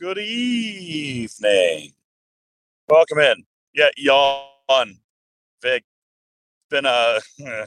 [0.00, 1.90] Good evening.
[2.88, 3.44] Welcome in.
[3.74, 4.98] Yeah, yawn.
[5.60, 5.84] Vic.
[6.70, 7.18] Been a.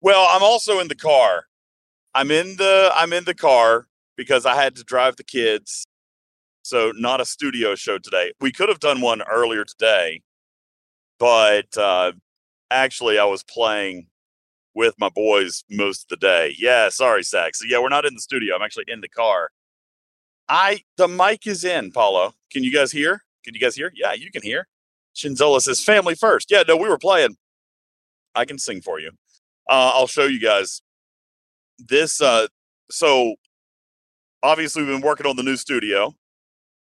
[0.00, 1.46] Well, I'm also in the car.
[2.14, 5.84] I'm in the I'm in the car because I had to drive the kids.
[6.62, 8.32] So not a studio show today.
[8.40, 10.22] We could have done one earlier today,
[11.18, 12.12] but uh,
[12.70, 14.06] actually I was playing
[14.76, 16.54] with my boys most of the day.
[16.56, 17.56] Yeah, sorry, Zach.
[17.56, 18.54] So yeah, we're not in the studio.
[18.54, 19.50] I'm actually in the car.
[20.48, 22.34] I the mic is in, Paulo.
[22.50, 23.22] Can you guys hear?
[23.44, 23.92] Can you guys hear?
[23.94, 24.66] Yeah, you can hear.
[25.14, 26.50] Shinzola says family first.
[26.50, 27.36] Yeah, no, we were playing.
[28.34, 29.10] I can sing for you.
[29.68, 30.80] Uh, I'll show you guys
[31.78, 32.20] this.
[32.20, 32.46] Uh,
[32.90, 33.34] so
[34.42, 36.14] obviously we've been working on the new studio.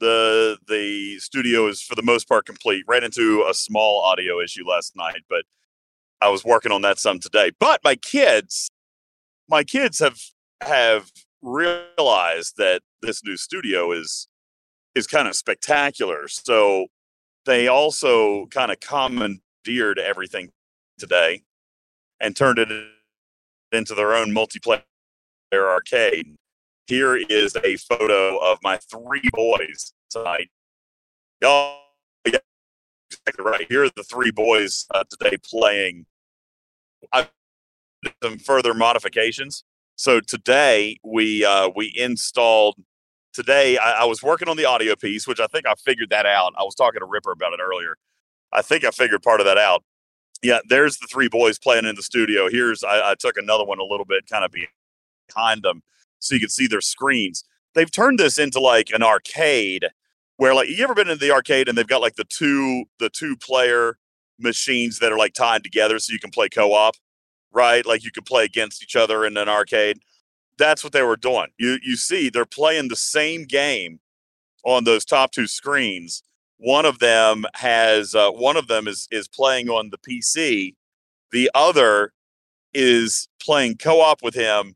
[0.01, 2.85] The the studio is for the most part complete.
[2.87, 5.45] Ran into a small audio issue last night, but
[6.21, 7.51] I was working on that some today.
[7.59, 8.71] But my kids,
[9.49, 10.19] my kids have
[10.61, 11.11] have
[11.43, 14.29] realized that this new studio is
[14.95, 16.27] is kind of spectacular.
[16.29, 16.87] So
[17.47, 20.51] they also kind of commandeered everything
[20.99, 21.43] today
[22.21, 22.69] and turned it
[23.73, 24.83] into their own multiplayer
[25.53, 26.35] arcade.
[26.87, 30.49] Here is a photo of my three boys tonight.
[31.45, 31.79] Oh,
[32.27, 32.39] yeah,
[33.11, 33.67] exactly right.
[33.69, 36.07] Here are the three boys uh, today playing.
[37.13, 37.31] I've
[38.23, 39.65] some further modifications.
[39.97, 42.77] So today we uh, we installed.
[43.39, 46.27] Today I, I was working on the audio piece, which I think I figured that
[46.27, 46.55] out.
[46.59, 47.97] I was talking to Ripper about it earlier.
[48.53, 49.85] I think I figured part of that out.
[50.43, 52.49] Yeah, there's the three boys playing in the studio.
[52.51, 54.53] Here's I, I took another one a little bit kind of
[55.29, 55.85] behind them
[56.19, 57.45] so you can see their screens.
[57.77, 59.87] They've turned this into like an arcade
[60.39, 63.09] where like you ever been in the arcade and they've got like the two the
[63.09, 63.99] two player
[64.41, 66.97] machines that are like tied together so you can play co-op,
[67.53, 67.87] right?
[67.87, 70.01] Like you can play against each other in an arcade.
[70.59, 71.49] That's what they were doing.
[71.59, 74.01] You you see they're playing the same game
[74.65, 76.23] on those top two screens.
[76.59, 80.75] One of them has uh, one of them is is playing on the PC.
[81.31, 82.13] The other
[82.75, 84.75] is playing co-op with him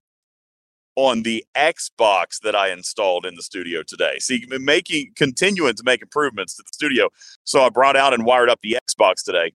[0.97, 4.19] on the Xbox that I installed in the studio today.
[4.19, 7.09] See, making continuing to make improvements to the studio.
[7.45, 9.53] So I brought out and wired up the Xbox today.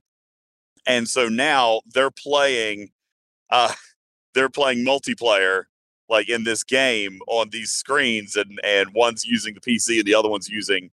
[0.88, 2.90] And so now they're playing
[3.50, 3.74] uh
[4.34, 5.64] they're playing multiplayer
[6.09, 10.16] like in this game on these screens and and one's using the PC and the
[10.16, 10.90] other one's using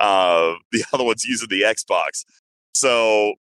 [0.00, 2.24] uh the other one's using the Xbox.
[2.74, 3.34] So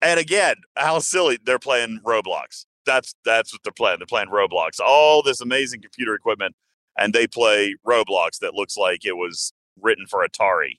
[0.00, 3.98] and again, how silly they're playing Roblox that's that's what they're playing.
[3.98, 4.80] They're playing Roblox.
[4.84, 6.56] All this amazing computer equipment,
[6.98, 10.78] and they play Roblox that looks like it was written for Atari.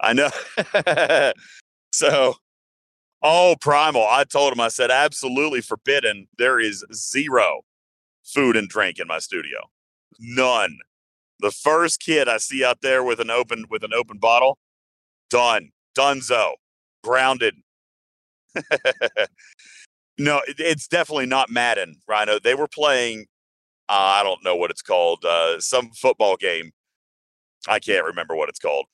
[0.00, 0.30] I know.
[1.92, 2.34] so,
[3.22, 4.06] oh, Primal.
[4.08, 4.60] I told him.
[4.60, 6.26] I said absolutely forbidden.
[6.38, 7.60] There is zero
[8.24, 9.58] food and drink in my studio.
[10.18, 10.78] None.
[11.40, 14.58] The first kid I see out there with an open with an open bottle,
[15.30, 15.70] done.
[15.96, 16.54] Dunzo.
[17.02, 17.54] Grounded.
[20.16, 22.38] No, it, it's definitely not Madden, Rhino.
[22.38, 23.26] They were playing,
[23.88, 26.70] uh, I don't know what it's called, uh, some football game.
[27.66, 28.86] I can't remember what it's called.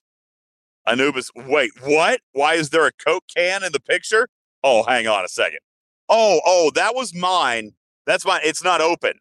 [0.86, 2.20] Anubis, wait, what?
[2.32, 4.28] Why is there a Coke can in the picture?
[4.64, 5.60] Oh, hang on a second.
[6.08, 7.72] Oh, oh, that was mine.
[8.06, 8.40] That's mine.
[8.44, 9.14] It's not open.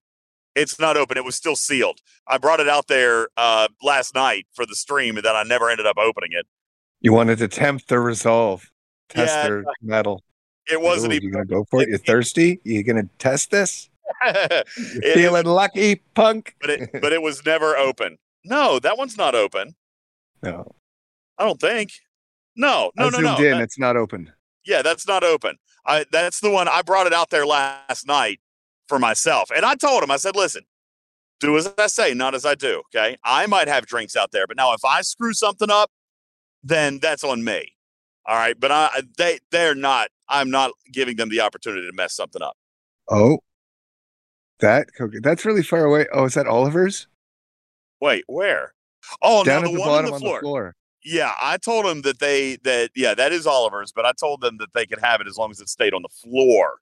[0.56, 1.17] It's not open.
[1.17, 2.00] It was still sealed.
[2.28, 5.69] I brought it out there uh, last night for the stream, and then I never
[5.69, 6.45] ended up opening it.
[7.01, 8.69] You wanted to tempt the resolve,
[9.09, 10.23] test Yeah, their mettle.
[10.69, 11.28] It wasn't Ooh, even.
[11.28, 11.90] You gonna go for it?
[11.90, 12.59] You're thirsty?
[12.63, 13.90] You gonna test this?
[14.25, 16.56] It, feeling lucky, punk?
[16.59, 18.17] but it, but it was never open.
[18.44, 19.75] No, that one's not open.
[20.41, 20.72] No,
[21.38, 21.91] I don't think.
[22.56, 23.38] No, no, I no, zoomed no.
[23.38, 23.51] in.
[23.57, 24.31] That- it's not open.
[24.66, 25.57] yeah, that's not open.
[25.85, 28.40] I that's the one I brought it out there last night
[28.89, 29.51] for myself.
[29.55, 30.63] And I told him, I said, listen,
[31.39, 32.81] do as I say, not as I do.
[32.94, 33.16] Okay.
[33.23, 35.89] I might have drinks out there, but now if I screw something up,
[36.63, 37.75] then that's on me.
[38.25, 38.59] All right.
[38.59, 42.57] But I they they're not, I'm not giving them the opportunity to mess something up.
[43.09, 43.39] Oh,
[44.59, 44.88] that,
[45.22, 46.07] that's really far away.
[46.11, 47.07] Oh, is that Oliver's?
[48.01, 48.73] Wait, where?
[49.22, 50.75] Oh, Down no, at the, the one on bottom the on the floor.
[51.03, 54.58] Yeah, I told them that they that yeah, that is Oliver's, but I told them
[54.58, 56.75] that they could have it as long as it stayed on the floor.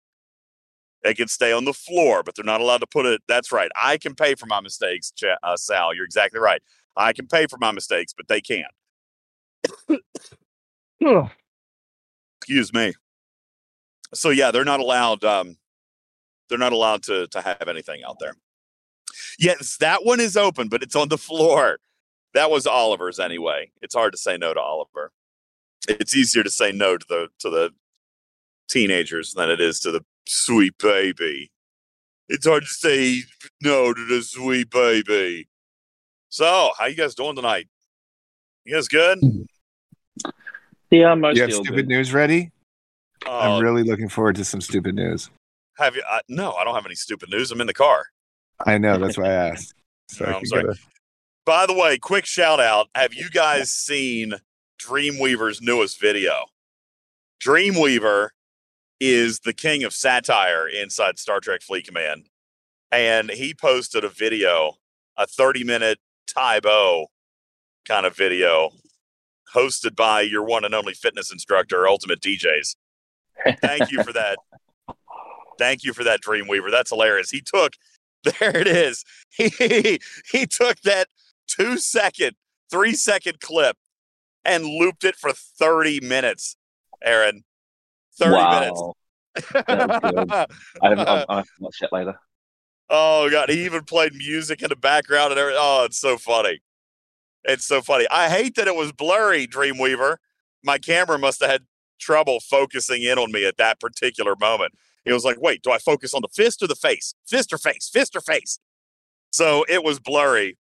[1.03, 3.21] They can stay on the floor, but they're not allowed to put it.
[3.27, 3.69] That's right.
[3.81, 5.93] I can pay for my mistakes, Cha- uh, Sal.
[5.93, 6.61] You're exactly right.
[6.95, 8.71] I can pay for my mistakes, but they can't.
[12.41, 12.93] Excuse me.
[14.13, 15.23] So yeah, they're not allowed.
[15.23, 15.57] Um,
[16.49, 18.33] they're not allowed to to have anything out there.
[19.39, 21.79] Yes, that one is open, but it's on the floor.
[22.33, 23.71] That was Oliver's anyway.
[23.81, 25.11] It's hard to say no to Oliver.
[25.87, 27.71] It's easier to say no to the to the
[28.69, 31.51] teenagers than it is to the sweet baby.
[32.29, 33.21] It's hard to say
[33.63, 35.47] no to the sweet baby.
[36.29, 37.67] So, how you guys doing tonight?
[38.65, 39.19] You guys good?
[40.91, 41.87] Yeah, I'm mostly You have stupid good.
[41.87, 42.51] news ready?
[43.25, 45.29] Uh, I'm really looking forward to some stupid news.
[45.77, 46.03] have you?
[46.09, 47.51] Uh, no, I don't have any stupid news.
[47.51, 48.05] I'm in the car.
[48.65, 48.97] I know.
[48.97, 49.73] That's why I asked.
[50.09, 50.63] So No, I I'm sorry.
[50.69, 50.75] a-
[51.45, 52.87] By the way, quick shout out.
[52.95, 54.33] Have you guys seen
[54.81, 56.45] Dreamweaver's newest video?
[57.43, 58.29] Dreamweaver
[58.99, 62.27] is the king of satire inside Star Trek Fleet Command.
[62.91, 64.73] And he posted a video,
[65.17, 67.07] a 30 minute Tae Bo
[67.85, 68.71] kind of video,
[69.53, 72.75] hosted by your one and only fitness instructor, Ultimate DJs.
[73.61, 74.37] Thank you for that.
[75.59, 76.71] Thank you for that, Dreamweaver.
[76.71, 77.31] That's hilarious.
[77.31, 77.73] He took,
[78.23, 79.03] there it is.
[79.29, 79.99] He,
[80.31, 81.07] he took that
[81.47, 82.35] two second,
[82.69, 83.77] three second clip
[84.45, 86.55] and looped it for 30 minutes,
[87.03, 87.43] Aaron.
[88.19, 88.81] 30 minutes.
[88.81, 88.93] wow.
[89.35, 89.53] Good.
[89.67, 92.19] I haven't, I'll, I'll have to watch that later.
[92.89, 95.59] Oh god, he even played music in the background and everything.
[95.61, 96.61] Oh, it's so funny.
[97.43, 98.07] It's so funny.
[98.09, 100.17] I hate that it was blurry, Dreamweaver.
[100.63, 101.61] My camera must have had
[101.99, 104.73] trouble focusing in on me at that particular moment.
[105.05, 107.13] It was like, wait, do I focus on the fist or the face?
[107.25, 107.89] Fist or face?
[107.91, 108.59] Fist or face?
[109.31, 110.57] So it was blurry.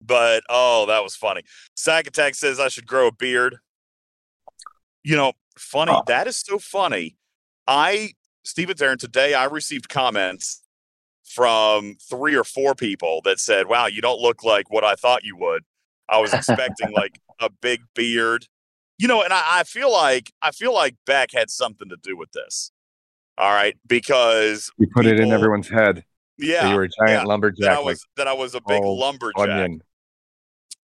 [0.00, 1.42] But oh, that was funny.
[1.76, 3.58] Sack Attack says I should grow a beard.
[5.02, 5.92] You know, funny.
[5.94, 6.02] Oh.
[6.06, 7.16] That is so funny.
[7.66, 8.12] I,
[8.44, 10.62] Steven Theron, today I received comments
[11.24, 15.24] from three or four people that said, "Wow, you don't look like what I thought
[15.24, 15.62] you would."
[16.08, 18.46] I was expecting like a big beard,
[18.98, 22.16] you know, and I, I feel like I feel like Beck had something to do
[22.16, 22.72] with this.
[23.38, 25.96] All right, because You put it in everyone's head.
[25.96, 26.04] that
[26.46, 28.60] yeah, you were a giant yeah, that I lumberjack, like was that I was a
[28.66, 29.48] big lumberjack.
[29.48, 29.82] onion.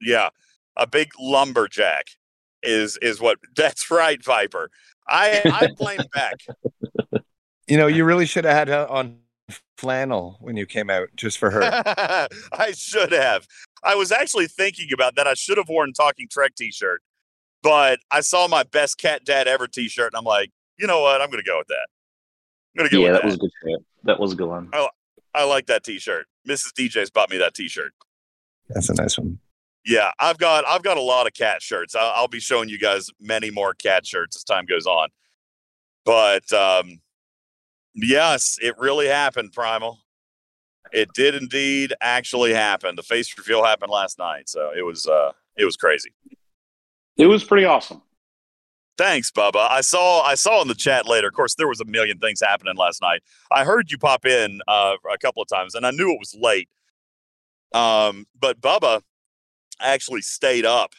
[0.01, 0.29] Yeah,
[0.75, 2.07] a big lumberjack
[2.63, 3.38] is is what.
[3.56, 4.69] That's right, Viper.
[5.07, 6.39] I I blame Beck.
[7.68, 9.19] You know, you really should have had her on
[9.77, 11.62] flannel when you came out, just for her.
[12.54, 13.48] I should have.
[13.83, 15.27] I was actually thinking about that.
[15.27, 17.01] I should have worn Talking Trek t-shirt,
[17.62, 21.21] but I saw my best cat dad ever t-shirt, and I'm like, you know what?
[21.21, 21.88] I'm going to go with that.
[22.75, 23.25] I'm going to go yeah, with that that.
[23.25, 23.81] was a good shirt.
[24.04, 24.71] That was a good one.
[25.36, 26.27] I like that t-shirt.
[26.48, 26.74] Mrs.
[26.74, 27.94] DJ's bought me that t-shirt.
[28.69, 29.39] That's a nice one.
[29.85, 31.95] Yeah, I've got I've got a lot of cat shirts.
[31.95, 35.09] I'll, I'll be showing you guys many more cat shirts as time goes on.
[36.06, 37.01] But um,
[37.94, 40.00] yes, it really happened, Primal.
[40.91, 42.95] It did indeed actually happen.
[42.95, 46.13] The face reveal happened last night, so it was uh, it was crazy.
[47.18, 48.01] It was pretty awesome.
[48.97, 49.68] Thanks, Bubba.
[49.69, 51.27] I saw I saw in the chat later.
[51.27, 53.21] Of course, there was a million things happening last night.
[53.51, 56.36] I heard you pop in uh, a couple of times, and I knew it was
[56.39, 56.69] late.
[57.74, 59.01] Um, but Bubba
[59.79, 60.93] actually stayed up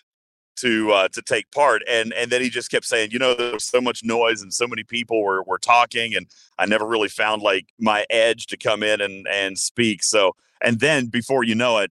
[0.57, 3.53] to uh, to take part, and and then he just kept saying, you know, there
[3.53, 6.27] was so much noise and so many people were were talking, and
[6.59, 10.03] I never really found like my edge to come in and and speak.
[10.03, 11.91] So, and then before you know it,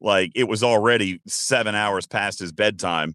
[0.00, 3.14] like it was already seven hours past his bedtime.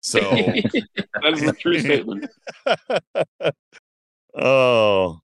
[0.00, 0.20] So.
[1.22, 2.30] that is a true statement.
[4.34, 5.20] oh,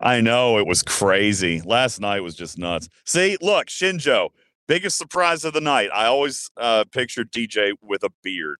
[0.00, 1.60] I know it was crazy.
[1.64, 2.88] Last night was just nuts.
[3.04, 4.30] See, look, Shinjo,
[4.72, 5.90] biggest surprise of the night.
[5.92, 8.56] I always uh, pictured DJ with a beard.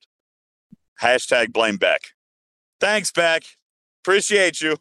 [1.01, 2.03] Hashtag blame Beck.
[2.81, 3.45] Thanks, Beck.
[4.03, 4.77] Appreciate you.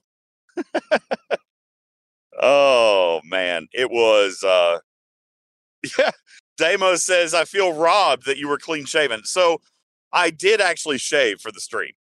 [2.42, 4.44] oh man, it was.
[4.44, 4.80] uh
[5.98, 6.12] Yeah,
[6.57, 9.24] Damo says I feel robbed that you were clean shaven.
[9.24, 9.61] So
[10.11, 11.94] I did actually shave for the stream.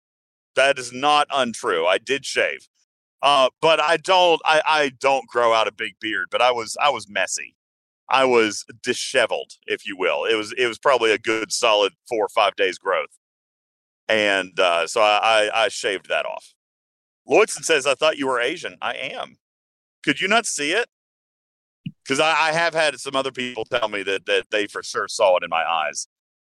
[0.57, 1.85] That is not untrue.
[1.85, 2.67] I did shave.
[3.21, 6.75] Uh, but I don't I, I don't grow out a big beard, but I was
[6.81, 7.55] I was messy.
[8.11, 10.25] I was disheveled, if you will.
[10.25, 13.09] It was it was probably a good solid four or five days growth.
[14.09, 16.53] And uh, so I, I I shaved that off.
[17.27, 18.75] Lloydson says, I thought you were Asian.
[18.81, 19.37] I am.
[20.03, 20.87] Could you not see it?
[22.03, 25.07] Because I, I have had some other people tell me that that they for sure
[25.07, 26.07] saw it in my eyes.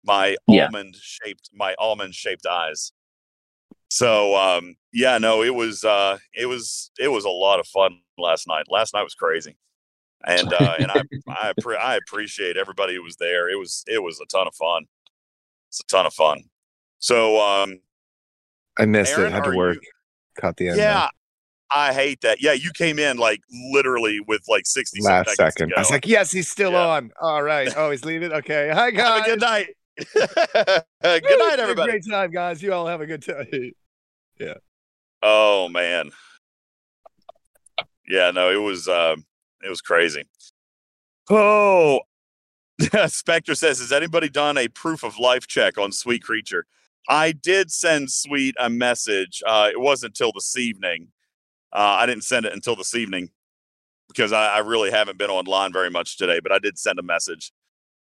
[0.05, 0.67] My Yeah.
[0.67, 2.93] almond shaped my almond shaped eyes.
[3.89, 8.01] So um yeah, no, it was uh it was it was a lot of fun
[8.19, 8.67] last night.
[8.69, 9.57] Last night was crazy.
[10.27, 13.49] And uh and I I appre- I appreciate everybody who was there.
[13.49, 14.85] It was it was a ton of fun.
[15.69, 16.43] It's a ton of fun.
[16.99, 17.81] So um
[18.79, 19.35] I missed Aaron, it.
[19.35, 19.79] Had are to you- work.
[20.39, 20.79] Caught the end.
[20.79, 20.85] there.
[20.91, 21.09] yeah,
[21.71, 22.43] I hate that.
[22.43, 23.41] Yeah, you came in like
[23.73, 25.73] literally with like 60 Last second.
[25.75, 26.87] I was like, yes, he's still Yeah.
[26.87, 27.11] on.
[27.23, 27.73] All right.
[27.75, 28.33] Oh, he's leaving.
[28.33, 28.71] Okay.
[28.75, 29.25] Hi, guys.
[29.27, 29.69] good night.
[29.97, 31.93] good night, it's been a everybody.
[31.93, 32.63] Great time, guys.
[32.63, 33.47] You all have a good time.
[34.39, 34.55] Yeah.
[35.23, 36.11] Oh man.
[38.07, 39.25] Yeah, no, it was um
[39.65, 40.25] it was crazy.
[41.31, 42.01] Oh
[43.07, 46.67] Spectre says, Has anybody done a proof of life check on Sweet Creature?
[47.09, 49.43] I did send Sweet a message.
[49.47, 51.09] Uh it wasn't until this evening.
[51.73, 53.31] Uh I didn't send it until this evening
[54.09, 57.03] because I, I really haven't been online very much today, but I did send a
[57.03, 57.53] message.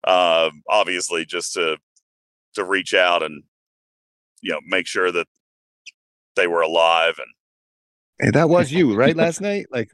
[0.04, 1.76] uh, obviously just to
[2.54, 3.42] to reach out and
[4.42, 5.26] you know make sure that
[6.36, 7.26] they were alive and
[8.20, 9.14] Hey, that was you, right?
[9.24, 9.90] Last night, like,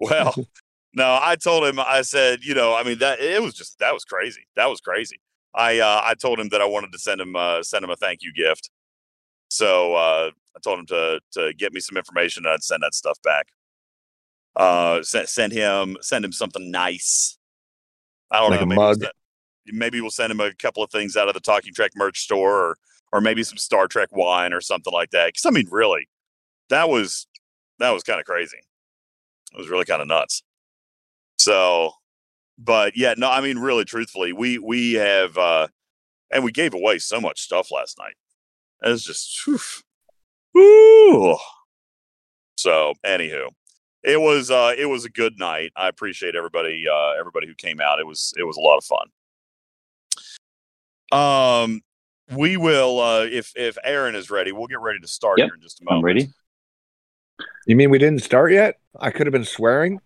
[0.00, 0.34] well
[0.94, 3.92] no i told him i said you know i mean that it was just that
[3.94, 5.20] was crazy that was crazy.
[5.54, 7.96] I uh i told him that i wanted to send him uh send him a
[7.96, 8.70] thank you gift.
[9.48, 12.94] So uh i told him to to get me some information and i'd send that
[12.94, 13.46] stuff back.
[14.56, 17.36] Uh send, send him send him something nice.
[18.30, 19.12] I don't Like know maybe we'll, send,
[19.66, 22.54] maybe we'll send him a couple of things out of the talking trek merch store
[22.56, 22.76] or
[23.12, 25.28] or maybe some star trek wine or something like that.
[25.28, 26.08] Because i mean really
[26.68, 27.26] that was
[27.80, 28.58] that was kind of crazy
[29.52, 30.42] it was really kind of nuts
[31.40, 31.92] so,
[32.58, 35.68] but yeah, no, I mean, really, truthfully, we we have, uh
[36.30, 38.12] and we gave away so much stuff last night.
[38.82, 39.58] It was just, whew,
[40.52, 41.38] whew.
[42.56, 42.92] so.
[43.06, 43.48] Anywho,
[44.02, 45.72] it was uh it was a good night.
[45.76, 48.00] I appreciate everybody uh everybody who came out.
[48.00, 49.08] It was it was a lot of fun.
[51.10, 51.80] Um,
[52.36, 55.54] we will uh if if Aaron is ready, we'll get ready to start Yep, here
[55.54, 56.00] in just a moment.
[56.00, 56.28] I'm ready.
[57.66, 58.76] You mean we didn't start yet?
[58.98, 60.00] I could have been swearing.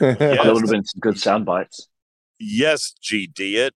[0.00, 0.18] Yes.
[0.18, 1.88] there would have been some good sound bites.
[2.38, 3.74] Yes, GD it.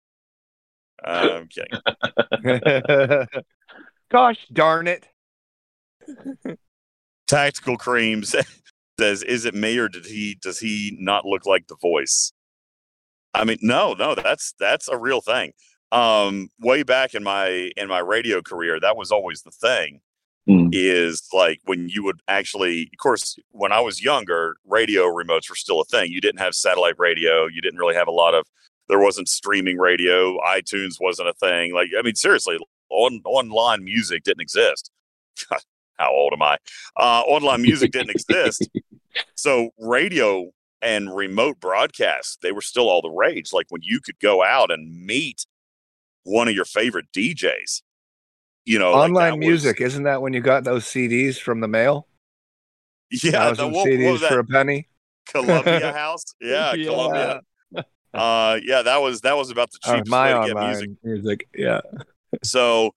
[1.04, 3.26] Uh, I'm kidding.
[4.10, 5.06] Gosh darn it!
[7.26, 10.38] Tactical Cream says, "Is it me or did he?
[10.40, 12.32] Does he not look like the voice?"
[13.34, 15.52] I mean, no, no, that's that's a real thing.
[15.92, 20.00] Um, way back in my in my radio career, that was always the thing.
[20.48, 20.68] Mm.
[20.72, 25.56] Is like when you would actually, of course, when I was younger, radio remotes were
[25.56, 26.12] still a thing.
[26.12, 27.46] You didn't have satellite radio.
[27.46, 28.46] You didn't really have a lot of.
[28.88, 30.38] There wasn't streaming radio.
[30.42, 31.74] iTunes wasn't a thing.
[31.74, 32.58] Like, I mean, seriously,
[32.90, 34.92] on online music didn't exist.
[35.98, 36.58] How old am I?
[36.96, 38.68] Uh, online music didn't exist.
[39.34, 40.50] So radio
[40.82, 43.52] and remote broadcasts, they were still all the rage.
[43.52, 45.46] Like when you could go out and meet
[46.24, 47.82] one of your favorite DJs.
[48.66, 51.68] You know, like Online was- music, isn't that when you got those CDs from the
[51.68, 52.06] mail?
[53.10, 54.32] yeah, the, what, what CDs was that?
[54.32, 54.88] for a penny.
[55.28, 56.24] Columbia House.
[56.40, 56.84] Yeah, Yeah.
[56.90, 57.40] Columbia.
[58.14, 60.90] Uh, yeah, that was that was about the Uh, cheapest my way to get music.
[61.04, 61.48] music.
[61.54, 61.80] Yeah.
[62.42, 62.94] So,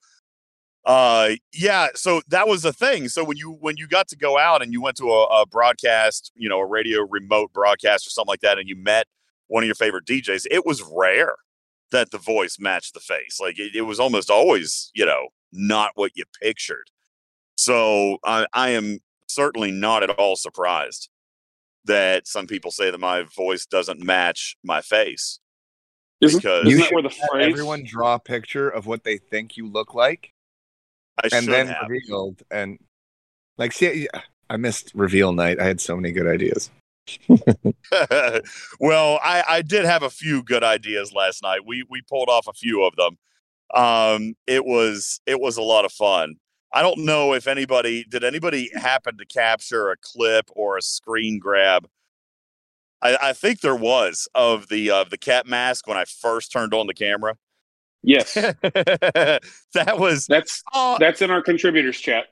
[0.85, 3.09] uh, yeah, so that was the thing.
[3.09, 5.45] So when you when you got to go out and you went to a, a
[5.45, 9.07] broadcast, you know, a radio remote broadcast or something like that, and you met
[9.47, 11.35] one of your favorite DJs, it was rare
[11.91, 13.39] that the voice matched the face.
[13.41, 16.89] Like it, it was almost always, you know, not what you pictured.
[17.57, 21.09] So I, I am certainly not at all surprised
[21.85, 25.39] that some people say that my voice doesn't match my face
[26.21, 27.51] Isn't, because isn't You that where the phrase?
[27.51, 30.33] everyone draw a picture of what they think you look like,
[31.23, 31.89] I and then have.
[31.89, 32.41] revealed.
[32.51, 32.79] And
[33.57, 34.07] like, see,
[34.49, 35.59] I missed reveal night.
[35.59, 36.69] I had so many good ideas.
[38.79, 41.61] well, I, I did have a few good ideas last night.
[41.65, 43.17] We we pulled off a few of them.
[43.73, 46.35] Um, it was it was a lot of fun.
[46.73, 51.39] I don't know if anybody did anybody happen to capture a clip or a screen
[51.39, 51.87] grab.
[53.01, 56.73] I, I think there was of the of the cat mask when I first turned
[56.73, 57.35] on the camera.
[58.01, 59.39] Yes, that
[59.97, 62.25] was that's oh, that's in our contributors chat.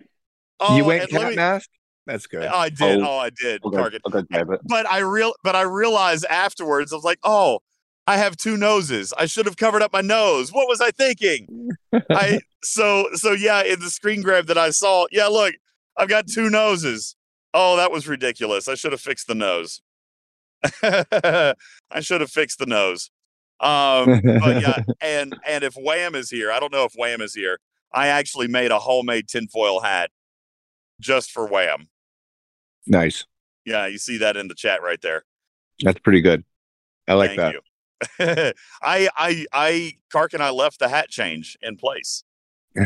[0.60, 1.70] oh, you went cat me- mask.
[2.06, 2.46] That's good.
[2.46, 3.02] I did.
[3.02, 3.62] Oh, Oh, I did.
[3.66, 4.02] I'll Target.
[4.06, 4.62] I'll go grab it.
[4.64, 7.60] but I real but I realized afterwards I was like, oh,
[8.08, 9.14] I have two noses.
[9.18, 10.52] I should have covered up my nose.
[10.52, 11.70] What was I thinking?
[12.10, 15.54] I so so yeah, in the screen grab that I saw, yeah, look,
[15.98, 17.16] I've got two noses.
[17.54, 18.70] Oh, that was ridiculous.
[18.70, 19.82] I should have fixed the nose.
[20.84, 23.12] I should have fixed the nose.
[23.60, 27.34] Um, but yeah, and and if Wham is here, I don't know if Wham is
[27.34, 27.60] here.
[27.94, 30.12] I actually made a homemade tinfoil hat
[31.02, 31.90] just for Wham.
[32.86, 33.26] nice.
[33.66, 35.26] Yeah, you see that in the chat right there.
[35.82, 36.46] That's pretty good.
[37.08, 37.62] I like Thank you.
[38.20, 42.24] I I I Kark and I left the hat change in place.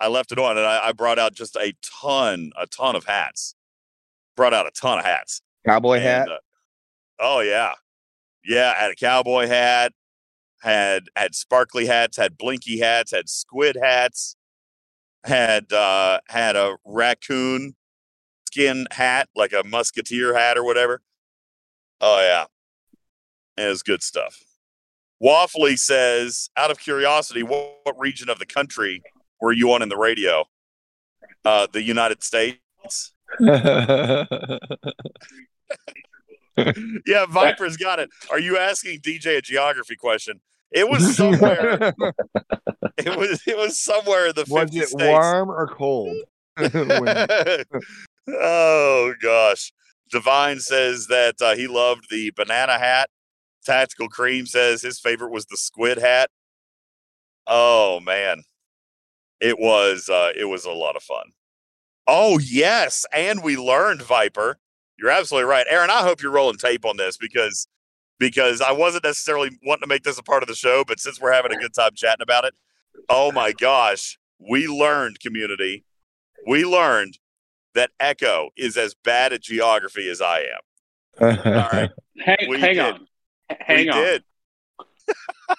[0.00, 3.04] I left it on and I, I brought out just a ton, a ton of
[3.04, 3.54] hats.
[4.36, 5.42] Brought out a ton of hats.
[5.66, 6.28] Cowboy And, hat.
[6.30, 6.38] uh,
[7.18, 7.72] oh yeah.
[8.44, 9.92] Yeah, had a cowboy hat,
[10.62, 14.36] had had sparkly hats, had blinky hats, had squid hats,
[15.24, 17.74] had uh had a raccoon
[18.46, 21.02] skin hat, like a musketeer hat or whatever.
[22.00, 22.44] Oh yeah.
[23.58, 24.42] Was good stuff.
[25.22, 29.02] Waffly says, out of curiosity, what, what region of the country
[29.40, 30.44] were you on in the radio?
[31.44, 33.12] Uh, the United States.
[37.06, 38.10] Yeah, Viper's got it.
[38.30, 40.40] Are you asking DJ a geography question?
[40.70, 41.94] It was somewhere.
[42.98, 45.02] it was it was somewhere in the Was 50 it states.
[45.04, 46.16] warm or cold?
[48.30, 49.72] Oh gosh.
[50.10, 53.08] Divine says that uh, he loved the banana hat
[53.68, 56.30] Tactical Cream says his favorite was the squid hat.
[57.46, 58.42] Oh man,
[59.40, 61.32] it was uh, it was a lot of fun.
[62.06, 64.58] Oh yes, and we learned Viper.
[64.98, 65.90] You're absolutely right, Aaron.
[65.90, 67.68] I hope you're rolling tape on this because
[68.18, 71.20] because I wasn't necessarily wanting to make this a part of the show, but since
[71.20, 72.54] we're having a good time chatting about it,
[73.10, 75.84] oh my gosh, we learned community.
[76.46, 77.18] We learned
[77.74, 80.48] that Echo is as bad at geography as I am.
[81.20, 83.06] All right, Hang, We hang on.
[83.50, 84.02] Hang we on.
[84.02, 84.24] did.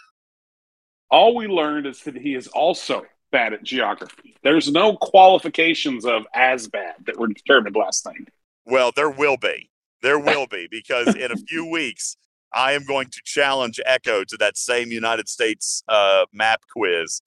[1.12, 4.36] All we learned is that he is also bad at geography.
[4.44, 8.30] There's no qualifications of as bad that were determined last night.
[8.66, 9.70] Well, there will be.
[10.02, 12.18] There will be because in a few weeks
[12.54, 17.22] I am going to challenge Echo to that same United States uh, map quiz.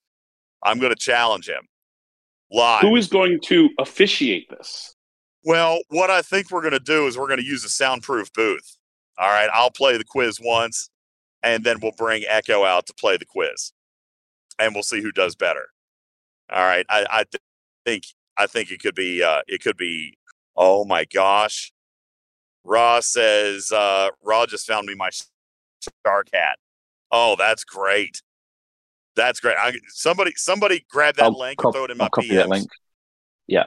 [0.63, 1.67] I'm going to challenge him
[2.51, 2.81] live.
[2.81, 4.95] Who is going to officiate this?
[5.43, 8.31] Well, what I think we're going to do is we're going to use a soundproof
[8.33, 8.77] booth.
[9.17, 10.89] All right, I'll play the quiz once,
[11.43, 13.73] and then we'll bring Echo out to play the quiz,
[14.59, 15.67] and we'll see who does better.
[16.51, 17.41] All right, I, I th-
[17.85, 18.03] think
[18.37, 20.17] I think it could be uh, it could be.
[20.55, 21.71] Oh my gosh,
[22.63, 25.09] Raw says uh, Raw just found me my
[26.05, 26.57] shark hat.
[27.11, 28.21] Oh, that's great.
[29.15, 29.55] That's great.
[29.59, 32.29] I, somebody somebody grab that I'll link cop- and throw it in my I'll copy
[32.29, 32.47] PMs.
[32.47, 32.71] link.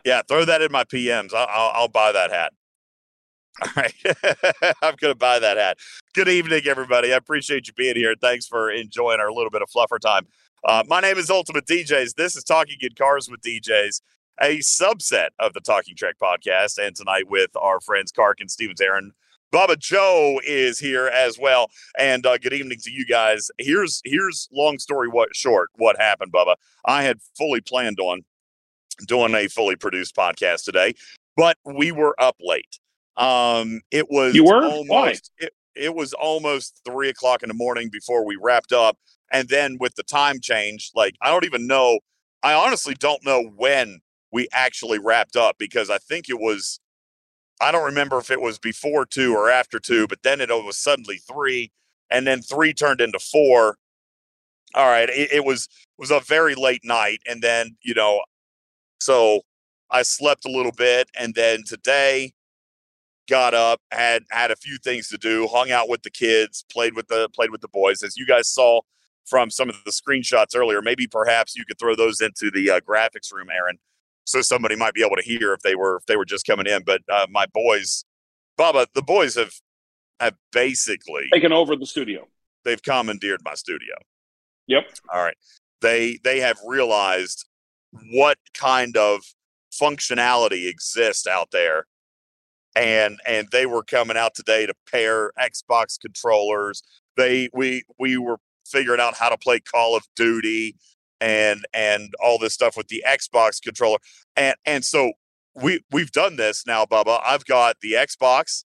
[0.04, 1.34] Yeah, throw that in my PMs.
[1.34, 2.52] I'll, I'll, I'll buy that hat.
[3.62, 3.94] All right.
[4.82, 5.78] I'm going to buy that hat.
[6.14, 7.12] Good evening, everybody.
[7.12, 8.14] I appreciate you being here.
[8.20, 10.26] Thanks for enjoying our little bit of fluffer time.
[10.64, 12.14] Uh, my name is Ultimate DJs.
[12.14, 14.02] This is Talking in Cars with DJs,
[14.42, 16.78] a subset of the Talking Trek podcast.
[16.78, 19.12] And tonight with our friends Kark and Stevens Aaron.
[19.52, 21.70] Bubba Joe is here as well.
[21.98, 23.48] And uh, good evening to you guys.
[23.58, 26.56] Here's here's long story what short what happened, Bubba.
[26.84, 28.22] I had fully planned on
[29.06, 30.94] doing a fully produced podcast today,
[31.36, 32.78] but we were up late.
[33.16, 34.64] Um, it was You were?
[34.64, 35.14] almost Why?
[35.38, 38.96] It, it was almost three o'clock in the morning before we wrapped up,
[39.30, 42.00] and then with the time change, like I don't even know.
[42.42, 44.00] I honestly don't know when
[44.32, 46.80] we actually wrapped up because I think it was.
[47.60, 50.76] I don't remember if it was before two or after two, but then it was
[50.76, 51.72] suddenly three,
[52.10, 53.76] and then three turned into four.
[54.74, 58.20] All right, it, it was it was a very late night, and then you know
[59.00, 59.42] so
[59.90, 62.32] I slept a little bit and then today
[63.28, 66.94] got up, had had a few things to do, hung out with the kids, played
[66.94, 68.02] with the played with the boys.
[68.02, 68.80] As you guys saw
[69.24, 72.80] from some of the screenshots earlier, maybe perhaps you could throw those into the uh,
[72.80, 73.78] graphics room, Aaron,
[74.24, 76.66] so somebody might be able to hear if they were if they were just coming
[76.66, 76.82] in.
[76.84, 78.04] But uh, my boys,
[78.58, 79.52] Bubba, the boys have
[80.20, 82.26] have basically taken over the studio.
[82.64, 83.94] they've commandeered my studio.
[84.66, 84.84] Yep.
[85.12, 85.36] All right.
[85.80, 87.46] They they have realized
[88.12, 89.20] what kind of
[89.72, 91.86] functionality exists out there.
[92.76, 96.82] And and they were coming out today to pair Xbox controllers.
[97.16, 98.36] They we we were
[98.66, 100.76] figuring out how to play Call of Duty
[101.20, 103.98] and and all this stuff with the Xbox controller.
[104.36, 105.12] And and so
[105.54, 107.20] we we've done this now, Bubba.
[107.24, 108.64] I've got the Xbox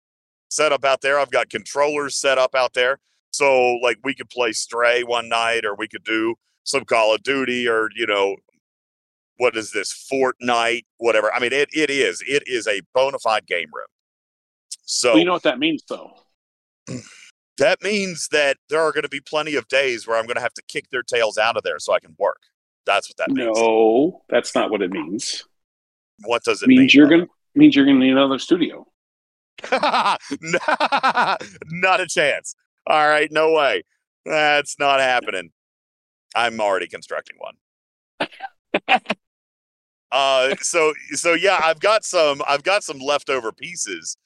[0.50, 1.20] set up out there.
[1.20, 3.00] I've got controllers set up out there.
[3.32, 7.24] So like we could play Stray one night, or we could do some Call of
[7.24, 8.36] Duty, or you know,
[9.38, 11.34] what is this Fortnite, whatever.
[11.34, 13.86] I mean, it it is it is a bona fide game room.
[14.84, 16.12] So Well, you know what that means, though.
[17.58, 20.42] that means that there are going to be plenty of days where I'm going to
[20.42, 22.42] have to kick their tails out of there so I can work.
[22.86, 23.56] That's what that means.
[23.56, 25.46] No, that's not what it means.
[26.24, 26.90] What does it It means mean?
[26.94, 28.88] you're gonna means you're gonna need another studio.
[29.72, 30.20] not
[32.02, 32.56] a chance.
[32.88, 33.84] All right, no way.
[34.26, 35.52] That's not happening.
[36.36, 37.56] I'm already constructing one.
[40.12, 44.18] uh so so yeah, I've got some I've got some leftover pieces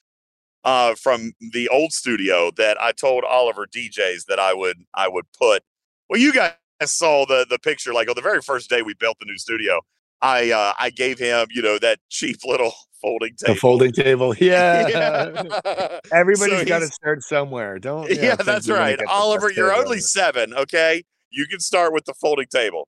[0.65, 5.25] uh from the old studio that I told Oliver DJs that I would I would
[5.39, 5.63] put.
[6.09, 9.17] Well, you guys saw the the picture like on the very first day we built
[9.19, 9.79] the new studio.
[10.21, 13.53] I uh I gave him, you know, that cheap little folding table.
[13.53, 14.35] The folding table.
[14.35, 14.87] Yeah.
[14.87, 15.99] yeah.
[16.11, 17.79] Everybody's So got to start somewhere.
[17.79, 18.09] Don't.
[18.09, 18.99] know, Yeah, that's right.
[19.07, 21.03] Oliver, you're only seven, okay?
[21.29, 22.87] You can start with the folding table.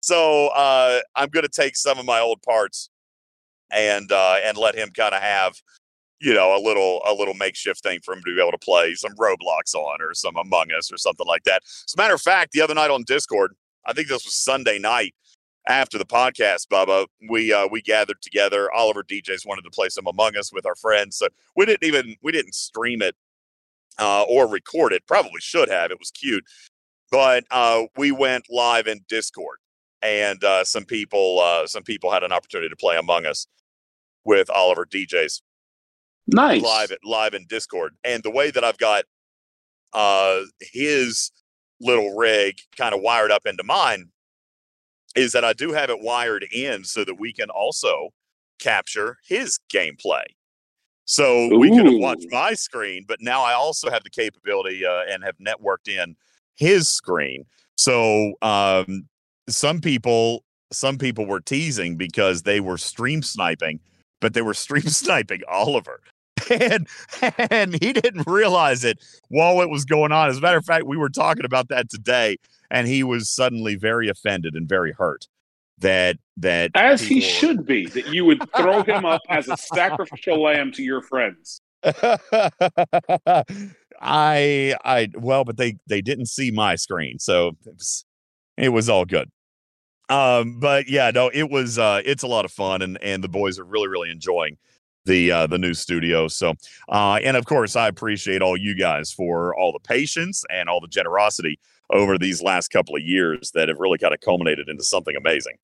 [0.00, 2.90] So uh, I'm going to take some of my old parts
[3.70, 5.54] and uh, and let him kind of have,
[6.24, 8.94] you know, a little a little makeshift thing for him to be able to play
[8.94, 11.62] some Roblox on or some Among Us or something like that.
[11.64, 14.78] As a matter of fact, the other night on Discord, I think this was Sunday
[14.78, 15.14] night
[15.68, 18.72] after the podcast, Bubba, we uh, we gathered together.
[18.72, 22.16] Oliver DJs wanted to play some Among Us with our friends, so we didn't even
[22.22, 23.14] we didn't stream it
[23.98, 25.06] uh, or record it.
[25.06, 25.90] Probably should have.
[25.90, 26.44] It was cute,
[27.10, 29.58] but uh, we went live in Discord,
[30.00, 33.46] and uh, some people uh, some people had an opportunity to play Among Us
[34.24, 35.42] with Oliver DJs
[36.26, 36.62] Nice.
[36.62, 37.94] live live in Discord.
[38.04, 39.04] And the way that I've got
[39.92, 41.30] uh, his
[41.80, 44.10] little rig kind of wired up into mine
[45.14, 48.10] is that I do have it wired in so that we can also
[48.58, 50.24] capture his gameplay.
[51.06, 55.22] So we could watch my screen, but now I also have the capability uh, and
[55.22, 56.16] have networked in
[56.54, 57.44] his screen.
[57.76, 59.06] So um,
[59.48, 63.80] some people, some people were teasing because they were stream sniping,
[64.20, 66.00] but they were stream sniping Oliver.
[66.50, 66.86] And
[67.50, 70.28] and he didn't realize it while it was going on.
[70.28, 72.36] As a matter of fact, we were talking about that today,
[72.70, 75.26] and he was suddenly very offended and very hurt
[75.78, 79.56] that that As he people- should be, that you would throw him up as a
[79.56, 81.60] sacrificial lamb to your friends.
[84.00, 88.04] I I well, but they they didn't see my screen, so it was,
[88.56, 89.30] it was all good.
[90.10, 93.28] Um, but yeah, no, it was uh it's a lot of fun and and the
[93.28, 94.58] boys are really, really enjoying
[95.04, 96.28] the uh the new studio.
[96.28, 96.54] So
[96.88, 100.80] uh and of course I appreciate all you guys for all the patience and all
[100.80, 101.58] the generosity
[101.90, 105.56] over these last couple of years that have really kind of culminated into something amazing.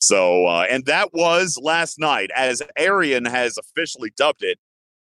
[0.00, 4.58] So uh and that was last night, as Aaron has officially dubbed it,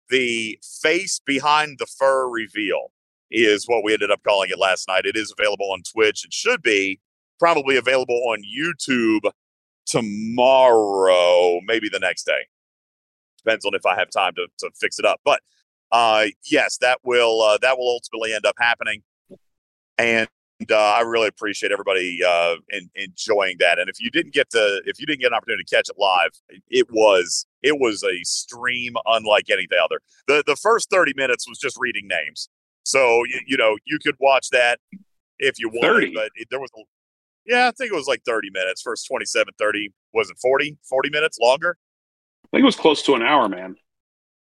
[0.10, 2.92] the face behind the fur reveal
[3.32, 5.06] is what we ended up calling it last night.
[5.06, 6.26] It is available on Twitch.
[6.26, 7.00] It should be
[7.40, 9.32] probably available on YouTube
[9.86, 12.48] tomorrow, maybe the next day.
[13.50, 15.22] Depends on if I have time to, to fix it up.
[15.26, 15.42] But
[15.92, 19.02] uh, yes, that will uh, that will ultimately end up happening.
[19.98, 20.30] And
[20.70, 23.80] uh, I really appreciate everybody uh, in, enjoying that.
[23.80, 25.96] And if you didn't get to, if you didn't get an opportunity to catch it
[25.98, 26.30] live,
[26.70, 30.00] it was it was a stream unlike anything other.
[30.28, 32.50] the The first thirty minutes was just reading names,
[32.84, 34.80] so you, you know you could watch that
[35.40, 36.12] if you wanted.
[36.12, 36.14] 30?
[36.14, 36.82] But it, there was, a,
[37.48, 38.84] yeah, I think it was like thirty minutes.
[38.84, 41.78] First 27, 30, was it 40, 40 minutes longer?
[42.52, 43.76] I think it was close to an hour, man.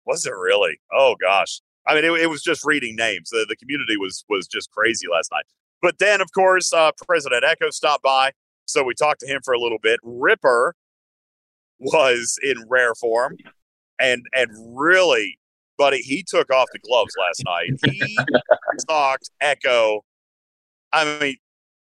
[0.07, 0.79] Was it really?
[0.93, 1.61] Oh gosh.
[1.87, 3.31] I mean, it, it was just reading names.
[3.31, 5.45] The, the community was was just crazy last night.
[5.83, 8.33] But then, of course, uh, President Echo stopped by,
[8.67, 9.99] so we talked to him for a little bit.
[10.03, 10.75] Ripper
[11.79, 13.37] was in rare form,
[13.99, 15.39] and and really,
[15.79, 17.93] buddy, he took off the gloves last night.
[17.93, 18.19] He
[18.89, 20.05] talked Echo.
[20.93, 21.37] I mean,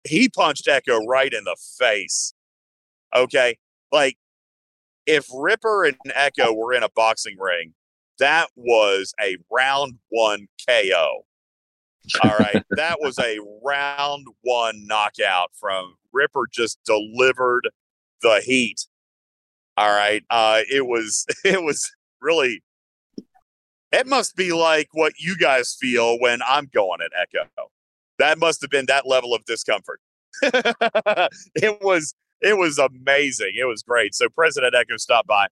[0.05, 2.33] he punched Echo right in the face.
[3.15, 3.57] Okay,
[3.91, 4.17] like
[5.07, 7.73] if Ripper and Echo were in a boxing ring,
[8.19, 11.25] that was a round one KO.
[12.23, 12.63] All right.
[12.71, 17.69] that was a round one knockout from Ripper just delivered
[18.23, 18.87] the heat.
[19.77, 20.25] All right.
[20.31, 21.91] Uh it was it was
[22.21, 22.63] really
[23.93, 27.49] it must be like what you guys feel when I'm going at Echo.
[28.19, 30.01] That must have been that level of discomfort.
[30.43, 33.53] it was it was amazing.
[33.57, 34.15] It was great.
[34.15, 35.49] So President Echo stopped by.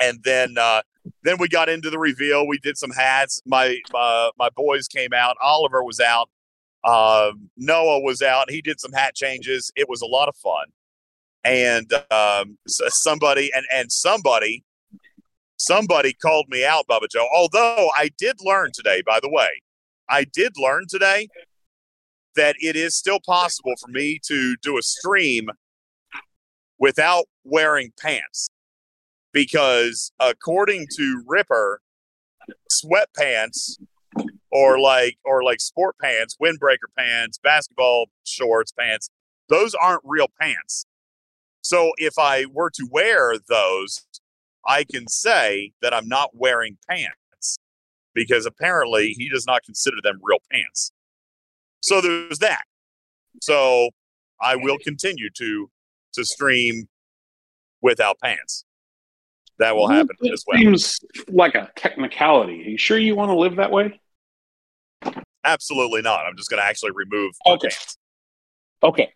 [0.00, 0.82] And then uh
[1.22, 2.46] then we got into the reveal.
[2.46, 3.40] We did some hats.
[3.46, 5.36] My uh, my boys came out.
[5.40, 6.28] Oliver was out.
[6.84, 8.50] Um, Noah was out.
[8.50, 9.70] He did some hat changes.
[9.76, 10.66] It was a lot of fun.
[11.44, 14.64] And um, somebody and and somebody
[15.56, 17.26] somebody called me out, Bubba Joe.
[17.34, 19.48] Although I did learn today, by the way,
[20.08, 21.28] I did learn today
[22.36, 25.50] that it is still possible for me to do a stream
[26.80, 28.48] without wearing pants
[29.32, 31.80] because according to Ripper,
[32.72, 33.78] sweatpants
[34.50, 39.08] or like or like sport pants, windbreaker pants, basketball shorts, pants,
[39.48, 40.86] those aren't real pants.
[41.62, 44.04] So if I were to wear those,
[44.66, 47.58] I can say that I'm not wearing pants
[48.14, 50.90] because apparently he does not consider them real pants.
[51.80, 52.62] So there's that.
[53.40, 53.90] So
[54.40, 55.70] I will continue to
[56.14, 56.88] to stream
[57.82, 58.64] without pants.
[59.58, 60.56] That will happen It as well.
[60.56, 62.62] Seems like a technicality.
[62.62, 64.00] Are you sure you want to live that way?
[65.44, 66.24] Absolutely not.
[66.24, 67.32] I'm just going to actually remove.
[67.46, 67.68] Okay.
[67.68, 67.98] pants.
[68.82, 69.12] Okay.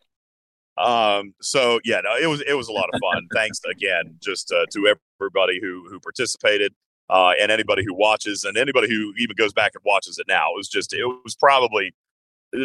[0.77, 1.35] Um.
[1.41, 3.29] So yeah, no, it was it was a lot of fun.
[3.33, 6.75] Thanks again, just uh, to everybody who who participated,
[7.09, 10.51] uh, and anybody who watches, and anybody who even goes back and watches it now.
[10.51, 11.95] It was just it was probably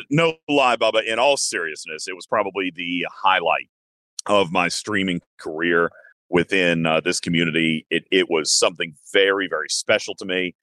[0.10, 1.04] no lie, Bubba.
[1.04, 3.70] In all seriousness, it was probably the highlight
[4.26, 5.92] of my streaming career
[6.30, 7.86] within uh, this community.
[7.90, 10.56] It it was something very very special to me,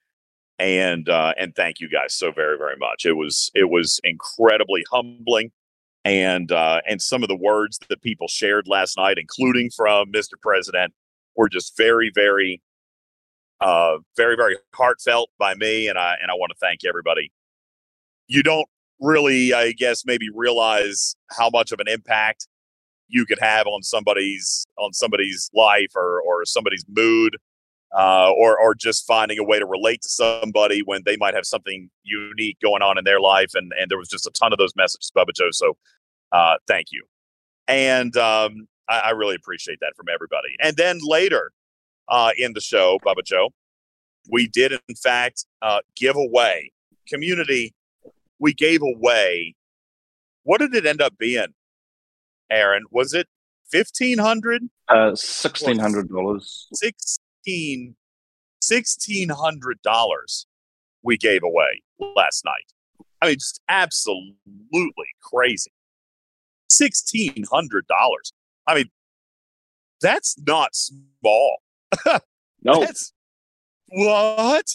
[0.59, 3.05] and uh, and thank you guys so very very much.
[3.05, 5.51] It was it was incredibly humbling
[6.07, 10.33] and uh, and some of the words that people shared last night, including from Mr.
[10.41, 10.93] President,
[11.35, 12.61] were just very, very,
[13.59, 17.33] uh, very, very heartfelt by me, and I and I want to thank everybody.
[18.27, 18.69] You don't
[19.01, 22.47] really, I guess, maybe realize how much of an impact
[23.07, 27.37] you could have on somebody's on somebody's life or or somebody's mood
[27.95, 31.45] uh, or or just finding a way to relate to somebody when they might have
[31.45, 33.51] something unique going on in their life.
[33.53, 35.51] And and there was just a ton of those messages, Bubba Joe.
[35.51, 35.77] So
[36.31, 37.03] uh, thank you,
[37.67, 40.49] and um, I, I really appreciate that from everybody.
[40.61, 41.51] And then later
[42.09, 43.49] uh, in the show, Bubba Joe,
[44.29, 46.71] we did in fact uh, give away
[47.07, 47.73] community.
[48.39, 49.55] We gave away.
[50.43, 51.47] What did it end up being,
[52.51, 52.83] Aaron?
[52.91, 53.27] Was it
[53.69, 54.63] fifteen hundred?
[54.87, 56.67] Uh, sixteen hundred dollars.
[56.73, 57.95] Sixteen
[58.61, 60.45] sixteen hundred dollars
[61.03, 61.81] we gave away
[62.15, 62.73] last night.
[63.21, 64.35] I mean, just absolutely
[65.21, 65.71] crazy.
[66.69, 68.33] Sixteen hundred dollars.
[68.67, 68.89] I mean,
[70.01, 71.57] that's not small.
[72.63, 73.13] No, That's
[73.89, 74.65] what?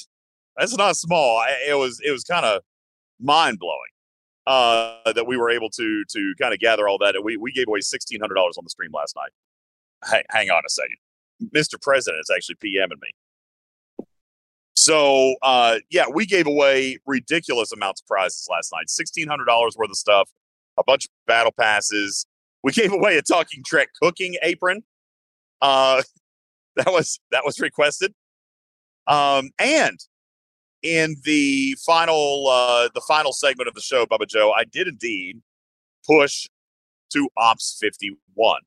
[0.56, 1.42] That's not small.
[1.68, 2.62] It was it was kind of
[3.20, 3.91] mind blowing
[4.46, 7.14] uh, that we were able to to kind of gather all that.
[7.22, 9.30] We we gave away sixteen hundred dollars on the stream last night.
[10.04, 10.96] Hang, hang on a second,
[11.54, 11.80] Mr.
[11.80, 14.04] President is actually PMing me.
[14.74, 18.90] So uh, yeah, we gave away ridiculous amounts of prizes last night.
[18.90, 20.30] Sixteen hundred dollars worth of stuff,
[20.78, 22.26] a bunch of battle passes.
[22.62, 24.82] We gave away a talking Trek cooking apron.
[25.60, 26.02] Uh,
[26.76, 28.14] that was that was requested.
[29.06, 29.98] Um, and
[30.82, 35.40] in the final uh, the final segment of the show, Bubba Joe, I did indeed
[36.06, 36.46] push
[37.12, 38.60] to Ops 51,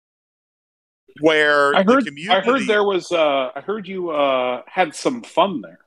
[1.19, 2.05] where I the heard.
[2.05, 2.29] community.
[2.29, 3.11] I heard there was.
[3.11, 5.79] Uh, I heard you uh, had some fun there.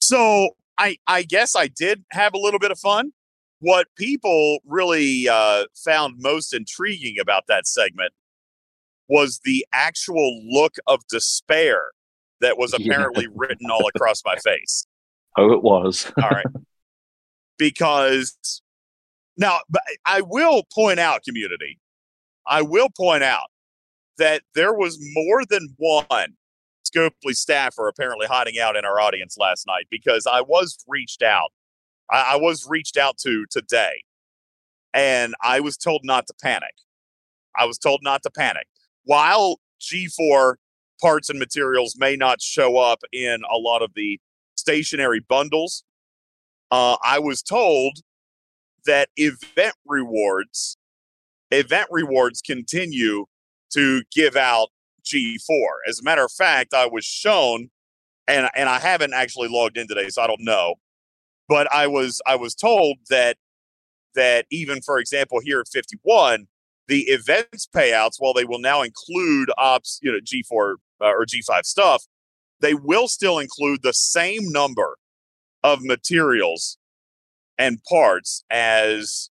[0.00, 3.12] So I I guess I did have a little bit of fun.
[3.60, 8.12] What people really uh, found most intriguing about that segment
[9.08, 11.90] was the actual look of despair
[12.40, 12.86] that was Yeah.
[12.92, 14.86] apparently written all across my face.
[15.36, 16.12] Oh, it was.
[16.22, 16.46] All right.
[17.58, 18.62] because
[19.36, 19.60] now,
[20.06, 21.80] I will point out, community,
[22.46, 23.48] I will point out
[24.18, 26.36] that there was more than one
[26.86, 31.50] Scopely staffer apparently hiding out in our audience last night because I was reached out.
[32.10, 34.04] I, I was reached out to today
[34.92, 36.74] and I was told not to panic.
[37.58, 38.66] I was told not to panic.
[39.04, 40.54] While G4
[41.00, 44.20] parts and materials may not show up in a lot of the
[44.64, 45.84] stationary bundles,
[46.70, 47.98] uh, I was told
[48.86, 50.78] that event rewards,
[51.50, 53.26] event rewards continue
[53.74, 54.68] to give out
[55.04, 55.66] G4.
[55.86, 57.68] As a matter of fact, I was shown,
[58.26, 60.76] and and I haven't actually logged in today, so I don't know.
[61.46, 63.36] But I was I was told that
[64.14, 66.46] that even for example here at 51,
[66.88, 71.64] the events payouts, while they will now include ops, you know, G4 uh, or G5
[71.64, 72.04] stuff,
[72.64, 74.96] they will still include the same number
[75.62, 76.78] of materials
[77.58, 79.30] and parts as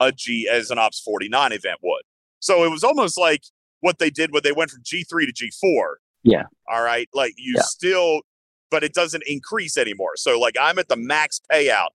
[0.00, 2.02] a G as an Ops 49 event would.
[2.40, 3.42] So it was almost like
[3.80, 5.94] what they did when they went from G3 to G4.
[6.24, 6.44] Yeah.
[6.68, 7.08] All right.
[7.14, 7.62] Like you Yeah.
[7.62, 8.22] still,
[8.70, 10.16] but it doesn't increase anymore.
[10.16, 11.90] So like I'm at the max payout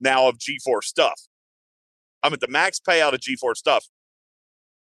[0.00, 1.20] now of G4 stuff.
[2.22, 3.86] I'm at the max payout of G4 stuff.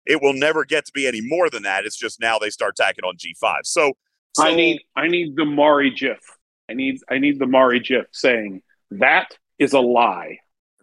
[0.05, 1.85] It will never get to be any more than that.
[1.85, 3.61] It's just now they start tacking on G5.
[3.63, 3.93] So,
[4.36, 4.82] so I need.
[4.95, 6.19] I need the Mari GIF.
[6.69, 7.00] I need.
[7.10, 10.38] I need the Mari GIF saying that is a lie.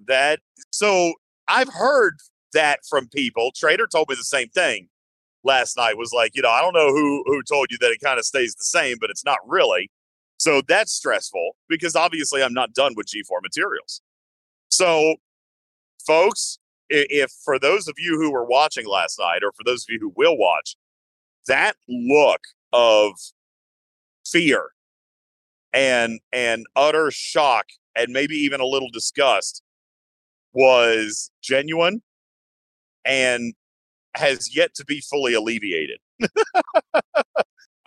[0.07, 1.13] that so
[1.49, 2.15] I've heard
[2.55, 3.53] that from people.
[3.55, 4.89] Trader told me the same thing
[5.45, 5.97] last night.
[5.99, 8.25] Was like, you know, I don't know who who told you that it kind of
[8.25, 9.91] stays the same, but it's not really.
[10.39, 14.01] So that's stressful because obviously I'm not done with G4 materials.
[14.71, 15.17] So,
[16.07, 16.59] folks,
[16.91, 19.91] i- if for those of you who were watching last night, or for those of
[19.93, 20.75] you who will watch,
[21.47, 22.41] that look
[22.73, 23.13] of
[24.27, 24.71] fear
[25.73, 29.63] and and utter shock and maybe even a little disgust
[30.53, 32.03] was genuine
[33.05, 33.55] and
[34.15, 35.99] has yet to be fully alleviated.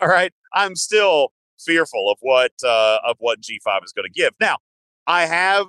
[0.01, 4.31] All right, I'm still fearful of what uh, of what G5 is going to give.
[4.39, 4.57] Now,
[5.07, 5.67] I have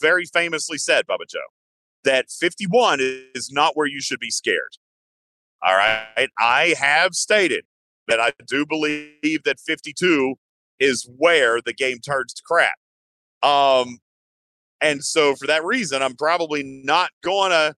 [0.00, 1.38] very famously said, Bubba Joe,
[2.04, 3.00] that 51
[3.34, 4.76] is not where you should be scared.
[5.62, 7.64] All right, I have stated
[8.10, 10.34] that I do believe that 52
[10.80, 12.74] is where the game turns to crap.
[13.42, 13.98] Um,
[14.80, 17.10] and so for that reason, I'm probably not
[17.50, 17.74] to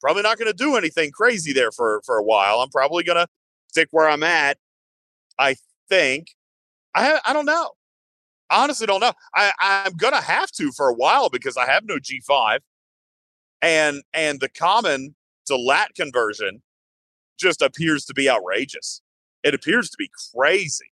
[0.00, 2.60] probably not to do anything crazy there for for a while.
[2.60, 3.26] I'm probably to
[3.68, 4.56] stick where I'm at.
[5.38, 5.56] I
[5.88, 6.28] think.
[6.94, 7.70] I I don't know.
[8.48, 9.12] I honestly don't know.
[9.34, 12.60] I I'm to have to for a while because I have no G5,
[13.60, 15.14] and and the common
[15.46, 16.62] to lat conversion
[17.38, 19.02] just appears to be outrageous.
[19.42, 20.92] It appears to be crazy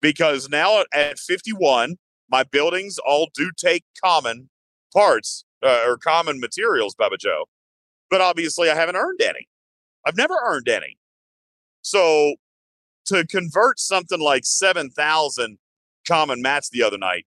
[0.00, 1.96] because now at 51
[2.30, 4.50] my buildings all do take common
[4.92, 7.46] parts uh, or common materials, Bubba Joe.
[8.10, 9.48] But obviously, I haven't earned any.
[10.06, 10.98] I've never earned any.
[11.82, 12.34] So
[13.06, 15.58] to convert something like 7,000
[16.06, 17.26] common mats the other night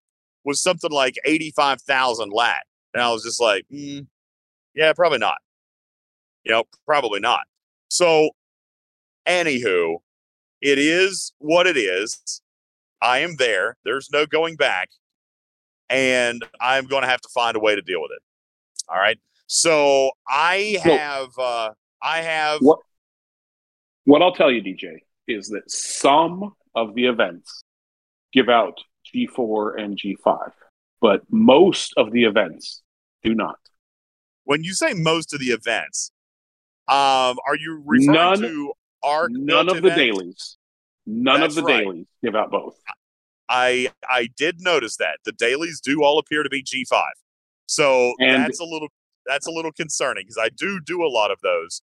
[0.43, 2.63] was something like 85,000 lat.
[2.93, 4.05] And I was just like, mm,
[4.75, 5.37] yeah, probably not.
[6.43, 7.41] You know, probably not.
[7.89, 8.31] So,
[9.27, 9.97] anywho,
[10.63, 12.41] it is what it is.
[13.01, 13.75] I am there.
[13.83, 14.89] There's no going back.
[15.89, 18.21] And I'm going to have to find a way to deal with it.
[18.87, 19.19] All right.
[19.45, 21.71] So I have, uh,
[22.01, 22.79] I have, What
[24.05, 27.61] what I'll tell you, DJ, is that some of the events
[28.33, 28.77] give out
[29.13, 30.51] G4 and G5,
[31.01, 32.81] but most of the events
[33.23, 33.57] do not.
[34.45, 36.11] when you say most of the events,
[36.87, 39.31] um, are you referring None- to ARC?
[39.31, 39.97] None of the events?
[39.97, 40.57] dailies.
[41.05, 41.83] None That's of the right.
[41.83, 42.75] dailies give out both.
[43.49, 47.13] I I did notice that the dailies do all appear to be G five,
[47.65, 48.87] so And- that's a little
[49.25, 51.81] that's a little concerning because I do do a lot of those.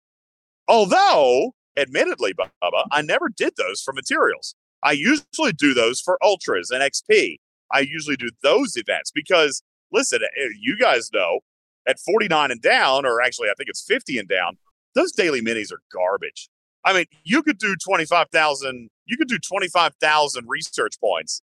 [0.69, 4.55] Although, admittedly, Bubba, I never did those for materials.
[4.83, 7.39] I usually do those for ultras and XP.
[7.73, 11.41] I usually do those events because listen, eh, you guys know
[11.87, 14.59] at 49 and down, or actually I think it's 50 and down,
[14.95, 16.49] those daily minis are garbage.
[16.85, 21.43] I mean, you could do 25,000, you could do 25,000 research points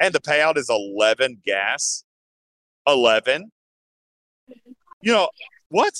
[0.00, 2.04] and the payout is 11 gas?
[2.86, 3.50] 11
[5.04, 5.28] you know
[5.68, 5.92] what?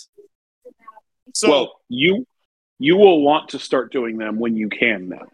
[1.34, 2.26] So well, you
[2.78, 5.26] you will want to start doing them when you can now.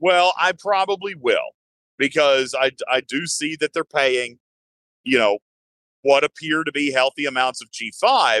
[0.00, 1.54] Well, I probably will
[1.98, 4.38] because i i do see that they're paying
[5.04, 5.38] you know
[6.02, 8.40] what appear to be healthy amounts of g5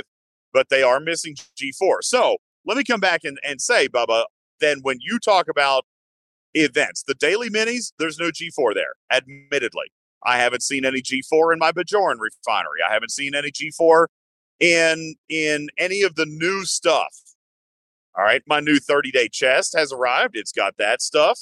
[0.52, 2.38] but they are missing g4 so
[2.70, 4.24] let me come back and, and say bubba
[4.60, 5.84] then when you talk about
[6.54, 9.92] events the daily minis there's no g4 there admittedly
[10.24, 12.80] I haven't seen any G4 in my Bajoran refinery.
[12.88, 14.06] I haven't seen any G4
[14.58, 17.14] in in any of the new stuff.
[18.16, 20.36] All right, my new 30 day chest has arrived.
[20.36, 21.40] It's got that stuff.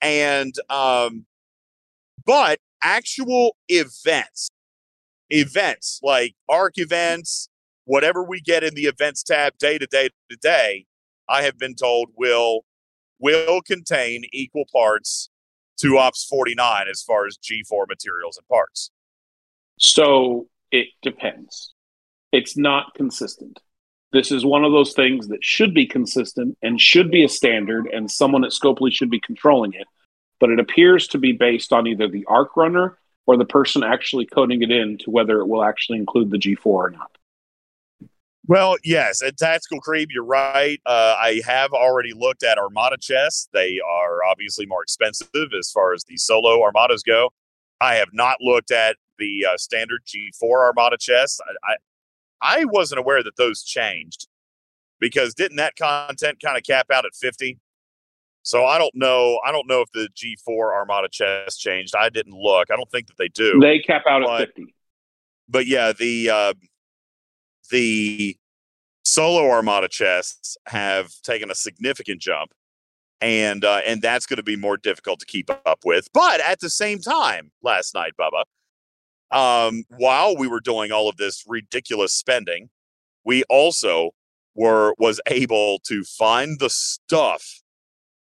[0.00, 1.26] And um
[2.24, 4.48] but actual events,
[5.30, 7.48] events like ARC events,
[7.84, 10.86] whatever we get in the events tab day to day to day,
[11.28, 12.64] I have been told will
[13.18, 15.30] will contain equal parts
[15.78, 18.90] to Ops 49 as far as G4 materials and parts.
[19.78, 21.72] So it depends.
[22.32, 23.60] It's not consistent.
[24.12, 27.86] This is one of those things that should be consistent and should be a standard,
[27.86, 29.86] and someone at Scopely should be controlling it.
[30.38, 34.26] But it appears to be based on either the ARC runner or the person actually
[34.26, 37.16] coding it in to whether it will actually include the G4 or not.
[38.48, 40.80] Well, yes, at Tactical Creep, you're right.
[40.84, 43.48] Uh, I have already looked at Armada chests.
[43.52, 47.30] They are obviously more expensive as far as the solo Armadas go.
[47.80, 51.40] I have not looked at the uh, standard G4 Armada chests.
[51.64, 51.76] I, I
[52.44, 54.26] I wasn't aware that those changed
[54.98, 57.60] because didn't that content kind of cap out at 50?
[58.42, 59.38] So I don't know.
[59.46, 61.94] I don't know if the G4 Armada chest changed.
[61.96, 62.72] I didn't look.
[62.72, 63.60] I don't think that they do.
[63.60, 64.74] They cap out But- at 50.
[65.48, 66.54] but yeah, the uh,
[67.70, 68.36] the
[69.04, 72.52] solo Armada chests have taken a significant jump,
[73.20, 76.08] and uh, and that's going to be more difficult to keep up with.
[76.12, 78.44] But at the same time, last night, Bubba,
[79.32, 82.70] um, while we were doing all of this ridiculous spending,
[83.24, 84.10] we also
[84.54, 87.62] were was able to find the stuff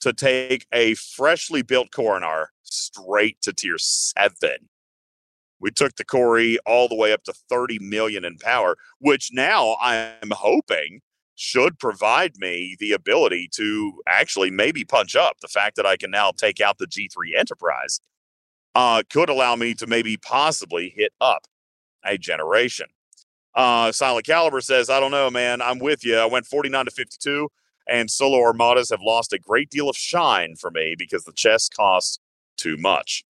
[0.02, 4.70] to take a freshly built Korinar straight to tier seven.
[5.63, 9.78] We took the Corey all the way up to 30 million in power, which now
[9.82, 10.99] I'm hoping
[11.36, 15.38] should provide me the ability to actually maybe punch up.
[15.39, 18.02] The fact that I can now take out the G3 Enterprise
[18.76, 21.47] uh, could allow me to maybe possibly hit up
[22.06, 22.88] a generation.
[23.56, 25.62] Uh, Silent Caliber says, I don't know, man.
[25.62, 26.17] I'm with you.
[26.17, 27.47] I went 49 to 52,
[27.88, 31.73] and solo armadas have lost a great deal of shine for me because the chest
[31.73, 32.19] costs
[32.58, 33.23] too much.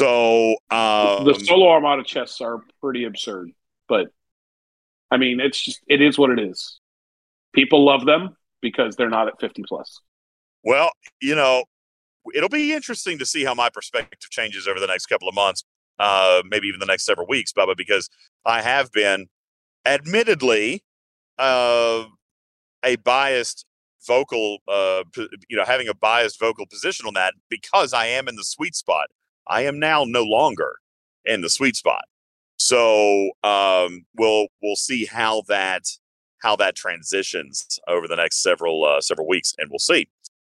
[0.00, 3.50] So, um, the solo armada chests are pretty absurd,
[3.86, 4.06] but
[5.10, 6.80] I mean, it's just it is what it is.
[7.52, 10.00] People love them because they're not at fifty plus.
[10.64, 11.64] Well, you know,
[12.34, 15.64] it'll be interesting to see how my perspective changes over the next couple of months,
[15.98, 18.08] uh, maybe even the next several weeks, Bubba, because
[18.46, 19.26] I have been,
[19.84, 20.82] admittedly,
[21.38, 22.04] uh,
[22.82, 23.66] a biased
[24.06, 25.02] vocal, uh,
[25.50, 28.74] you know, having a biased vocal position on that because I am in the sweet
[28.74, 29.08] spot.
[29.46, 30.76] I am now no longer
[31.24, 32.04] in the sweet spot.
[32.58, 35.84] So um, we'll we'll see how that
[36.42, 40.08] how that transitions over the next several uh, several weeks, and we'll see.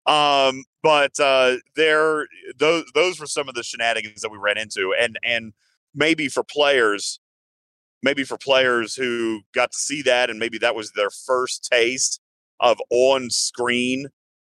[0.07, 2.27] Um, but uh, there,
[2.57, 5.53] those those were some of the shenanigans that we ran into, and and
[5.93, 7.19] maybe for players,
[8.01, 12.19] maybe for players who got to see that, and maybe that was their first taste
[12.59, 14.07] of on screen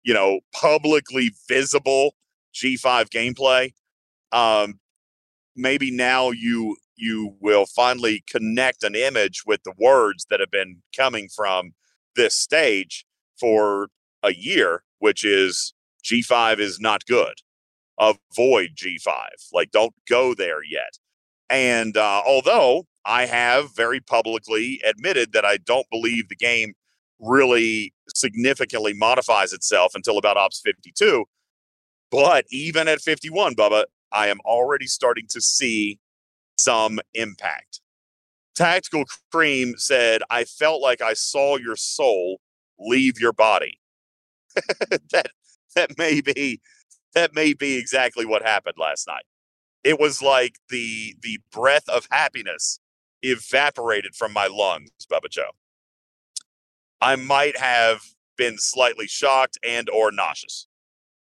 [0.02, 2.14] you know, publicly visible
[2.54, 3.72] G5 gameplay.
[4.32, 4.80] Um,
[5.56, 10.82] maybe now you you will finally connect an image with the words that have been
[10.96, 11.72] coming from
[12.14, 13.04] this stage
[13.38, 13.88] for
[14.22, 15.74] a year, which is
[16.04, 17.34] G5 is not good.
[17.98, 19.08] Avoid G5.
[19.52, 20.98] Like, don't go there yet.
[21.50, 26.74] And uh, although I have very publicly admitted that I don't believe the game
[27.18, 31.24] really significantly modifies itself until about Ops 52,
[32.10, 35.98] but even at 51, Bubba, I am already starting to see
[36.56, 37.80] some impact.
[38.54, 42.40] Tactical Cream said, I felt like I saw your soul
[42.78, 43.78] leave your body.
[45.12, 45.30] that
[45.74, 46.60] that may be
[47.14, 49.24] that may be exactly what happened last night.
[49.84, 52.78] It was like the the breath of happiness
[53.22, 55.50] evaporated from my lungs, Bubba Joe.
[57.00, 58.00] I might have
[58.36, 60.66] been slightly shocked and or nauseous.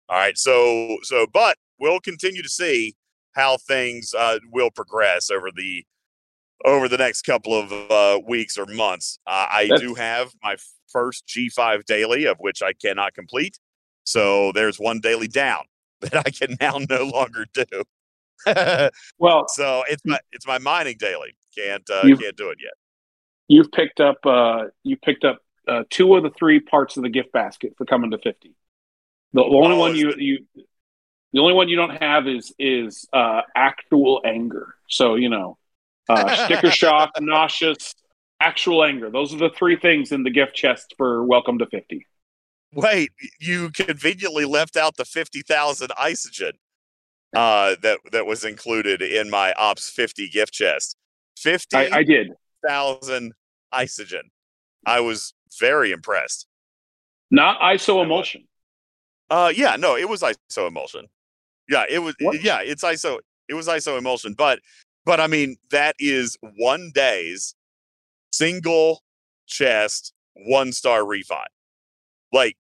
[0.10, 2.96] All right, so so but we'll continue to see
[3.34, 5.86] how things uh, will progress over the
[6.66, 9.20] over the next couple of uh, weeks or months.
[9.26, 10.58] Uh, I That's- do have my
[10.92, 13.60] first G5 daily, of which I cannot complete.
[14.04, 15.64] So there's one daily down
[16.02, 17.84] that I can now no longer do.
[19.20, 21.36] well, so it's my it's my mining daily.
[21.58, 22.74] Can't uh, can't do it yet.
[23.50, 27.10] You've picked up uh, you picked up uh, two of the three parts of the
[27.10, 28.56] gift basket for coming to fifty.
[29.34, 30.46] The, the only oh, one you you
[31.34, 34.76] the only one you don't have is is uh, actual anger.
[34.88, 35.58] So you know,
[36.08, 37.96] uh, sticker shock, nauseous,
[38.42, 39.10] actual anger.
[39.10, 42.06] Those are the three things in the gift chest for Welcome to Fifty.
[42.74, 46.54] Wait, you conveniently left out the fifty thousand isogen
[47.36, 50.96] uh, that that was included in my Ops 50 gift chest.
[51.38, 52.32] 50 I, I did.
[52.68, 53.34] thousand
[53.74, 54.24] isogen.
[54.86, 56.48] I was very impressed.
[57.32, 58.46] Not iso emulsion.
[59.30, 61.06] Uh yeah, no, it was iso emulsion.
[61.70, 62.44] Yeah, it was what?
[62.44, 64.60] yeah, it's iso it was iso emulsion, but
[65.06, 67.56] but I mean that is one day's
[68.32, 69.04] single
[69.48, 71.46] chest one star refine.
[72.34, 72.58] Like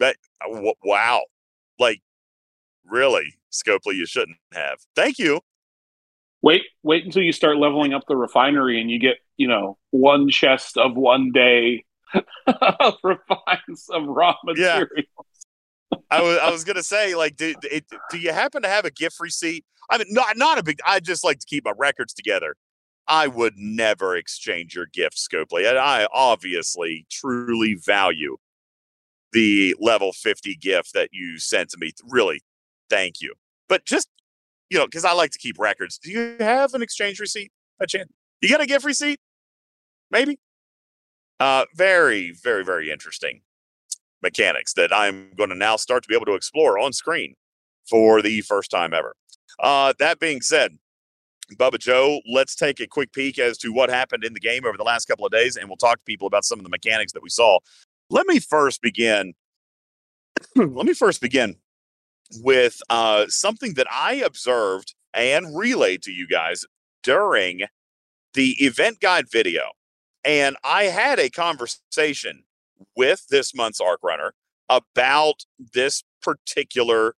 [0.00, 1.22] that w- wow.
[1.78, 2.02] Like
[2.86, 4.78] really Scopely, you shouldn't have.
[4.96, 5.40] Thank you.
[6.42, 10.28] Wait, wait until you start leveling up the refinery and you get, you know, one
[10.28, 11.84] chest of one day
[12.46, 14.88] of refines of raw material.
[14.96, 15.22] Yeah.
[16.10, 18.90] I was I was gonna say, like, do, it, do you happen to have a
[18.90, 19.64] gift receipt?
[19.90, 20.78] I mean, not not a big.
[20.86, 22.56] I just like to keep my records together.
[23.06, 25.68] I would never exchange your gift, Scopely.
[25.68, 28.38] And I obviously truly value
[29.32, 31.92] the level 50 gift that you sent to me.
[32.08, 32.40] Really,
[32.88, 33.34] thank you.
[33.68, 34.08] But just,
[34.70, 35.98] you know, because I like to keep records.
[35.98, 38.10] Do you have an exchange receipt by chance?
[38.40, 39.18] You got a gift receipt?
[40.10, 40.38] Maybe.
[41.40, 43.42] Uh, very, very, very interesting
[44.24, 47.34] mechanics that I'm going to now start to be able to explore on screen
[47.88, 49.14] for the first time ever.
[49.60, 50.78] Uh, that being said,
[51.52, 54.76] Bubba Joe, let's take a quick peek as to what happened in the game over
[54.76, 57.12] the last couple of days, and we'll talk to people about some of the mechanics
[57.12, 57.58] that we saw.
[58.10, 59.34] Let me first begin.
[60.56, 61.56] let me first begin
[62.40, 66.64] with uh, something that I observed and relayed to you guys
[67.02, 67.60] during
[68.32, 69.70] the event guide video.
[70.24, 72.44] And I had a conversation
[72.96, 74.34] with this month's Arc Runner
[74.68, 77.14] about this particular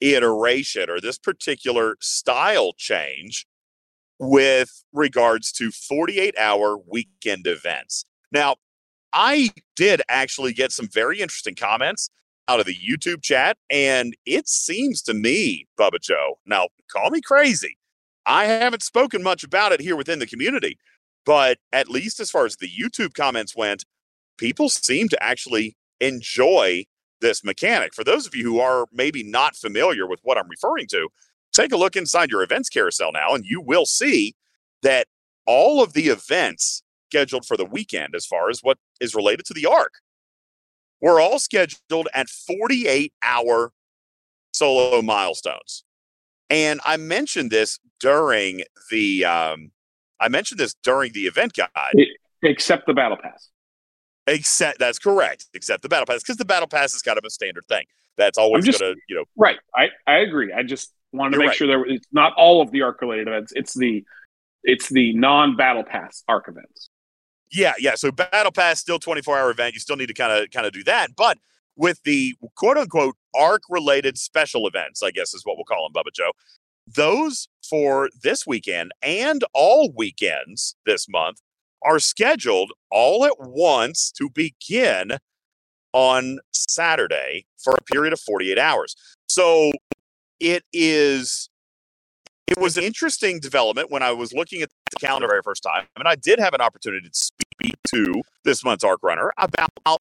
[0.00, 3.46] iteration or this particular style change
[4.18, 8.04] with regards to 48 hour weekend events.
[8.32, 8.56] Now,
[9.12, 12.10] I did actually get some very interesting comments
[12.48, 13.56] out of the YouTube chat.
[13.70, 17.76] And it seems to me, Bubba Joe, now call me crazy.
[18.24, 20.78] I haven't spoken much about it here within the community,
[21.24, 23.84] but at least as far as the YouTube comments went,
[24.36, 26.84] people seem to actually enjoy
[27.20, 27.94] this mechanic.
[27.94, 31.08] For those of you who are maybe not familiar with what I'm referring to,
[31.52, 34.34] take a look inside your events carousel now, and you will see
[34.82, 35.06] that
[35.46, 39.54] all of the events scheduled for the weekend, as far as what is related to
[39.54, 39.94] the arc,
[41.00, 43.72] we're all scheduled at 48 hour
[44.52, 45.84] solo milestones.
[46.48, 49.72] And I mentioned this during the um,
[50.20, 51.68] I mentioned this during the event guide.
[52.42, 53.50] Except the battle pass.
[54.26, 55.46] Except that's correct.
[55.54, 57.84] Except the battle pass, because the battle pass is kind of a standard thing.
[58.16, 59.24] That's always just, gonna, you know.
[59.36, 59.58] Right.
[59.74, 60.52] I, I agree.
[60.52, 61.56] I just wanted to make right.
[61.56, 63.52] sure there it's not all of the arc related events.
[63.54, 64.04] It's the
[64.64, 66.90] it's the non battle pass arc events.
[67.52, 67.94] Yeah, yeah.
[67.94, 69.74] So battle pass still 24 hour event.
[69.74, 71.14] You still need to kind of kind of do that.
[71.16, 71.38] But
[71.76, 75.92] with the quote unquote arc related special events, I guess is what we'll call them,
[75.92, 76.32] Bubba Joe.
[76.86, 81.40] Those for this weekend and all weekends this month
[81.86, 85.12] are scheduled all at once to begin
[85.92, 88.94] on Saturday for a period of 48 hours.
[89.28, 89.72] So
[90.40, 91.48] it is
[92.46, 95.86] it was an interesting development when I was looking at the calendar very first time.
[95.96, 100.00] I mean, I did have an opportunity to speak to this month's Arc Runner about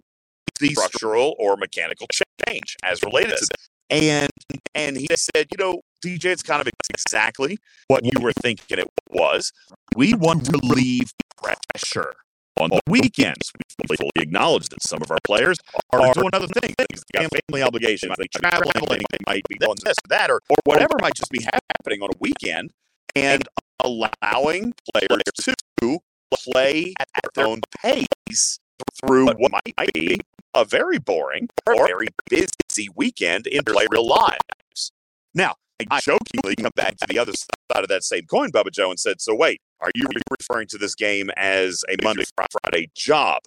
[0.60, 2.08] the structural or mechanical
[2.48, 3.68] change as related to this.
[3.90, 4.30] And
[4.74, 8.90] and he said, you know, DJ, it's kind of exactly what you were thinking it
[9.10, 9.52] was.
[9.96, 12.14] We want to relieve pressure
[12.60, 13.52] on the weekends.
[13.90, 15.58] We fully acknowledge that some of our players
[15.92, 16.76] are doing other things.
[16.78, 20.96] They got family obligations, they traveling, they might be doing this, that, or, or whatever
[21.02, 22.72] might just be happening on a weekend,
[23.16, 23.44] and
[23.84, 26.00] allowing players to
[26.34, 28.60] play at their own pace
[29.00, 30.18] through what might be
[30.54, 34.92] a very boring or very busy weekend in their real lives.
[35.34, 35.56] Now,
[35.92, 39.00] I jokingly come back to the other side of that same coin, Bubba Joe, and
[39.00, 40.08] said, So wait, are you
[40.40, 42.24] referring to this game as a Monday
[42.64, 43.42] Friday job?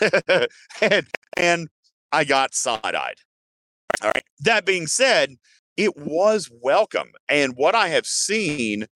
[0.80, 1.06] and,
[1.36, 1.68] and
[2.12, 3.16] I got side eyed.
[4.02, 4.24] All right.
[4.40, 5.36] That being said,
[5.76, 7.10] it was welcome.
[7.28, 8.86] And what I have seen,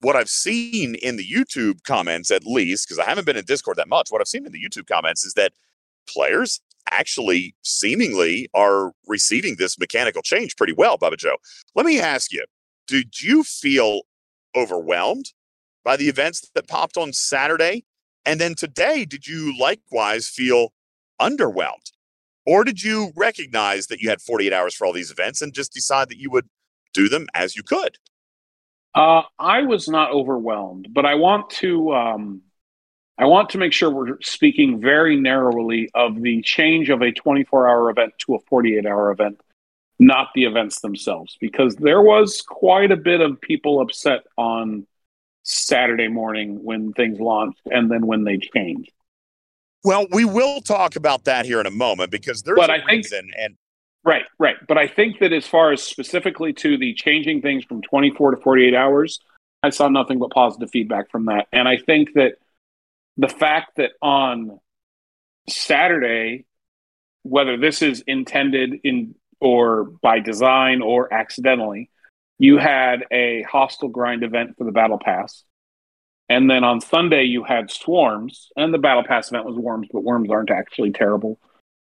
[0.00, 3.76] what I've seen in the YouTube comments, at least, because I haven't been in Discord
[3.78, 5.52] that much, what I've seen in the YouTube comments is that
[6.08, 11.36] players actually seemingly are receiving this mechanical change pretty well, Bubba Joe.
[11.74, 12.44] Let me ask you,
[12.86, 14.02] did you feel
[14.56, 15.32] overwhelmed
[15.84, 17.84] by the events that popped on Saturday?
[18.24, 20.72] And then today, did you likewise feel
[21.20, 21.92] underwhelmed?
[22.46, 25.72] Or did you recognize that you had 48 hours for all these events and just
[25.72, 26.48] decide that you would
[26.92, 27.96] do them as you could?
[28.94, 32.42] Uh, I was not overwhelmed, but I want to um,
[33.20, 37.68] I want to make sure we're speaking very narrowly of the change of a 24
[37.68, 39.38] hour event to a 48 hour event,
[39.98, 44.86] not the events themselves, because there was quite a bit of people upset on
[45.42, 48.90] Saturday morning when things launched and then when they changed.
[49.84, 52.78] Well, we will talk about that here in a moment because there's but a I
[52.78, 53.54] think, reason and
[54.02, 54.56] right, right.
[54.66, 58.36] But I think that as far as specifically to the changing things from 24 to
[58.38, 59.20] 48 hours,
[59.62, 61.48] I saw nothing but positive feedback from that.
[61.52, 62.36] And I think that
[63.20, 64.58] the fact that on
[65.46, 66.46] Saturday,
[67.22, 71.90] whether this is intended in or by design or accidentally,
[72.38, 75.44] you had a hostile grind event for the battle pass.
[76.30, 80.02] And then on Sunday you had swarms, and the battle pass event was worms, but
[80.02, 81.38] worms aren't actually terrible.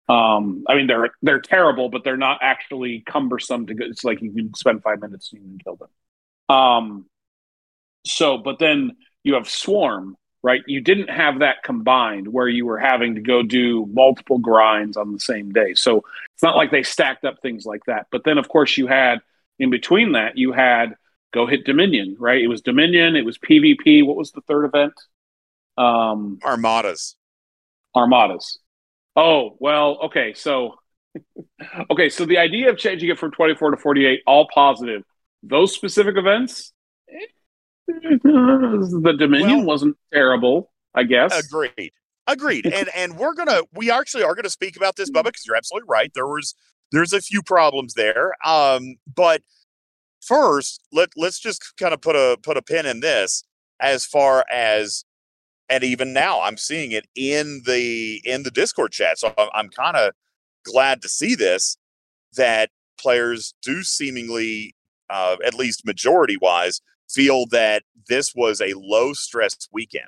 [0.10, 3.86] Um, I mean they're they're terrible, but they're not actually cumbersome to go.
[3.86, 6.56] It's like you can spend five minutes and you can kill them.
[6.56, 7.06] Um,
[8.08, 10.62] so, but then you have swarm, right?
[10.68, 15.12] You didn't have that combined where you were having to go do multiple grinds on
[15.12, 15.74] the same day.
[15.74, 18.08] So it's not like they stacked up things like that.
[18.12, 19.20] But then, of course, you had
[19.60, 20.96] in between that, you had
[21.34, 22.42] go hit Dominion, right?
[22.42, 24.06] It was Dominion, it was PvP.
[24.06, 24.94] What was the third event?
[25.78, 27.16] Um, armadas.
[27.96, 28.60] Armadas.
[29.16, 30.34] Oh, well, okay.
[30.34, 30.76] So,
[31.92, 32.10] okay.
[32.10, 35.04] So the idea of changing it from 24 to 48, all positive.
[35.44, 36.74] Those specific events,
[37.88, 41.38] the Dominion Well- wasn't terrible, I guess.
[41.38, 41.92] Agreed.
[42.28, 42.66] Agreed.
[42.74, 45.88] and and we're gonna we actually are gonna speak about this, Bubba, because you're absolutely
[45.90, 46.12] right.
[46.14, 46.56] There was
[46.92, 48.34] there's a few problems there.
[48.46, 49.42] Um, but
[50.22, 53.44] first, let let's just kind of put a put a pin in this
[53.80, 55.04] as far as
[55.70, 59.20] and even now I'm seeing it in the in the Discord chat.
[59.20, 60.12] So I'm, I'm kind of
[60.64, 61.78] glad to see this
[62.36, 62.70] that
[63.00, 64.76] players do seemingly,
[65.10, 70.08] uh, at least majority wise, feel that this was a low stress weekend.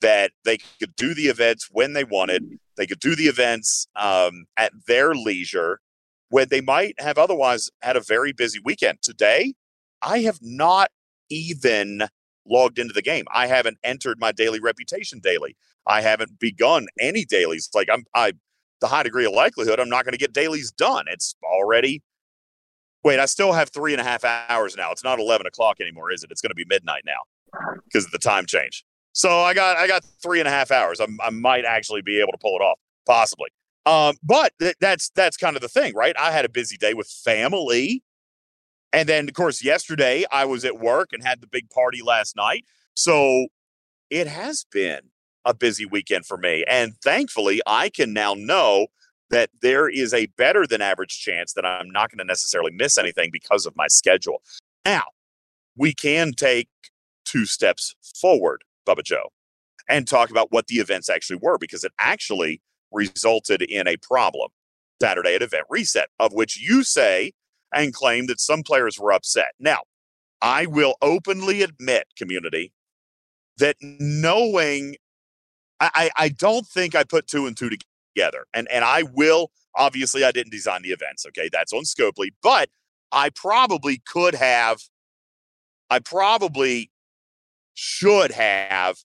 [0.00, 2.58] That they could do the events when they wanted.
[2.76, 5.80] They could do the events um, at their leisure
[6.28, 8.98] when they might have otherwise had a very busy weekend.
[9.02, 9.54] Today,
[10.02, 10.90] I have not
[11.30, 12.02] even
[12.46, 13.24] logged into the game.
[13.32, 15.56] I haven't entered my daily reputation daily.
[15.86, 17.68] I haven't begun any dailies.
[17.74, 18.32] Like I'm, I,
[18.80, 21.06] the high degree of likelihood I'm not going to get dailies done.
[21.08, 22.02] It's already.
[23.06, 24.90] Wait, I still have three and a half hours now.
[24.90, 26.32] It's not eleven o'clock anymore, is it?
[26.32, 27.20] It's going to be midnight now
[27.84, 28.84] because of the time change.
[29.12, 30.98] So I got I got three and a half hours.
[30.98, 33.50] I'm, I might actually be able to pull it off, possibly.
[33.86, 36.16] Um, but th- that's that's kind of the thing, right?
[36.18, 38.02] I had a busy day with family,
[38.92, 42.34] and then of course yesterday I was at work and had the big party last
[42.34, 42.64] night.
[42.94, 43.46] So
[44.10, 45.02] it has been
[45.44, 48.88] a busy weekend for me, and thankfully I can now know
[49.30, 52.96] that there is a better than average chance that I'm not going to necessarily miss
[52.96, 54.42] anything because of my schedule.
[54.84, 55.04] Now
[55.76, 56.68] we can take
[57.24, 59.30] two steps forward, Bubba Joe,
[59.88, 62.60] and talk about what the events actually were because it actually
[62.92, 64.50] resulted in a problem
[65.00, 67.32] Saturday at event reset, of which you say
[67.74, 69.52] and claim that some players were upset.
[69.58, 69.80] Now,
[70.40, 72.72] I will openly admit, community,
[73.58, 74.96] that knowing
[75.78, 77.68] I, I don't think I put two and two
[78.16, 78.46] together.
[78.54, 81.26] And and I will obviously I didn't design the events.
[81.26, 82.68] Okay, that's on Scopely, but
[83.12, 84.80] I probably could have.
[85.90, 86.90] I probably
[87.74, 88.96] should have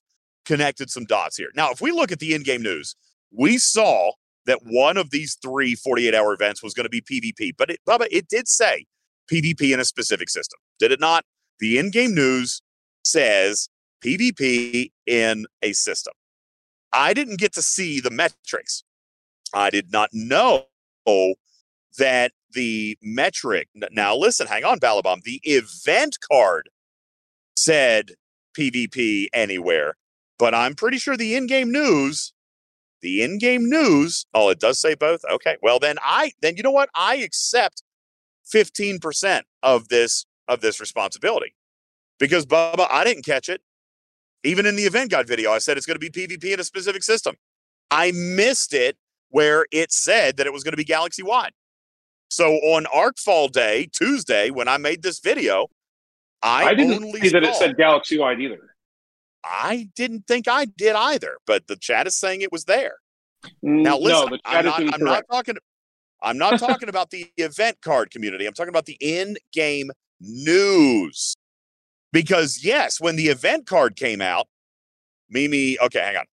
[0.46, 1.50] connected some dots here.
[1.56, 2.96] Now, if we look at the in-game news,
[3.32, 4.14] we saw
[4.48, 7.80] that one of these three 48 hour events was going to be PvP, but it,
[7.88, 8.86] Bubba, it did say
[9.32, 11.24] PvP in a specific system, did it not?
[11.60, 12.62] The in game news
[13.04, 13.70] says
[14.04, 16.14] PvP in a system.
[16.92, 18.84] I didn't get to see the metrics.
[19.54, 20.66] I did not know
[21.98, 23.68] that the metric.
[23.92, 25.24] Now, listen, hang on, Balabom.
[25.24, 26.70] The event card
[27.56, 28.12] said
[28.58, 29.96] PvP anywhere,
[30.38, 32.34] but I'm pretty sure the in game news
[33.02, 36.72] the in-game news oh it does say both okay well then i then you know
[36.72, 37.84] what i accept
[38.54, 41.54] 15% of this of this responsibility
[42.20, 43.62] because bubba i didn't catch it
[44.44, 46.64] even in the event guide video i said it's going to be pvp in a
[46.64, 47.36] specific system
[47.90, 48.98] i missed it
[49.32, 51.52] where it said that it was going to be galaxy wide
[52.30, 55.68] so on arcfall day tuesday when i made this video
[56.42, 58.72] i, I didn't only see that it said galaxy wide either.
[59.44, 62.96] I didn't think I did either, but the chat is saying it was there.
[63.62, 65.58] Now listen, no, the I'm not, I'm not talking
[66.22, 68.46] I'm not talking about the event card community.
[68.46, 71.36] I'm talking about the in-game news.
[72.14, 74.48] Because yes, when the event card came out,
[75.30, 76.26] Mimi, okay, hang on.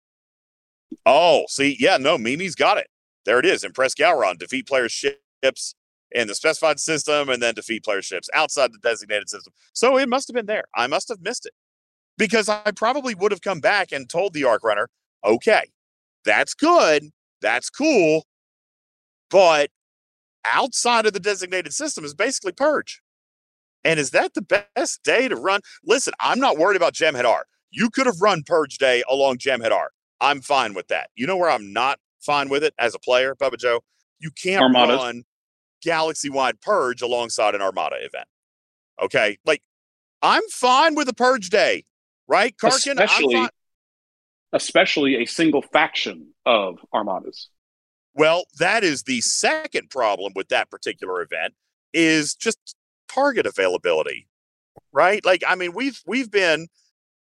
[1.06, 2.88] Oh, see, yeah, no, Mimi's got it.
[3.24, 3.64] There it is.
[3.64, 5.74] Impress Galron, defeat player ships
[6.12, 9.52] in the specified system, and then defeat player ships outside the designated system.
[9.72, 10.64] So it must have been there.
[10.74, 11.52] I must have missed it.
[12.16, 14.88] Because I probably would have come back and told the Arc Runner,
[15.24, 15.62] okay,
[16.24, 17.10] that's good,
[17.40, 18.24] that's cool,
[19.30, 19.70] but
[20.44, 23.00] outside of the designated system is basically purge.
[23.84, 25.60] And is that the best day to run?
[25.84, 27.42] Listen, I'm not worried about Jem'Hadar.
[27.70, 29.88] You could have run Purge Day along Jem'Hadar.
[30.20, 31.10] I'm fine with that.
[31.16, 33.80] You know where I'm not fine with it as a player, Bubba Joe?
[34.18, 34.98] You can't Armadas.
[34.98, 35.22] run
[35.82, 38.26] galaxy wide Purge alongside an Armada event.
[39.00, 39.38] Okay.
[39.44, 39.62] Like,
[40.22, 41.84] I'm fine with a Purge Day,
[42.26, 42.56] right?
[42.56, 43.48] Karkin, I'm especially, fine.
[44.52, 47.48] especially a single faction of armadas.
[48.14, 51.54] Well, that is the second problem with that particular event
[51.92, 52.74] is just
[53.08, 54.26] target availability.
[54.92, 55.24] Right?
[55.24, 56.68] Like I mean we've we've been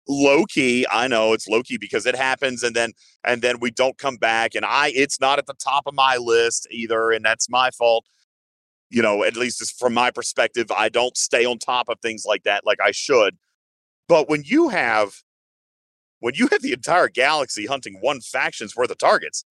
[0.09, 0.85] low key.
[0.91, 2.91] I know it's low key because it happens and then
[3.23, 6.17] and then we don't come back and I it's not at the top of my
[6.17, 8.05] list either and that's my fault.
[8.89, 12.25] You know, at least it's from my perspective, I don't stay on top of things
[12.27, 13.37] like that like I should.
[14.07, 15.21] But when you have
[16.19, 19.45] when you have the entire galaxy hunting one faction's worth of targets,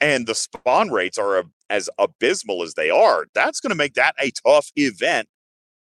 [0.00, 4.14] and the spawn rates are as abysmal as they are, that's going to make that
[4.20, 5.28] a tough event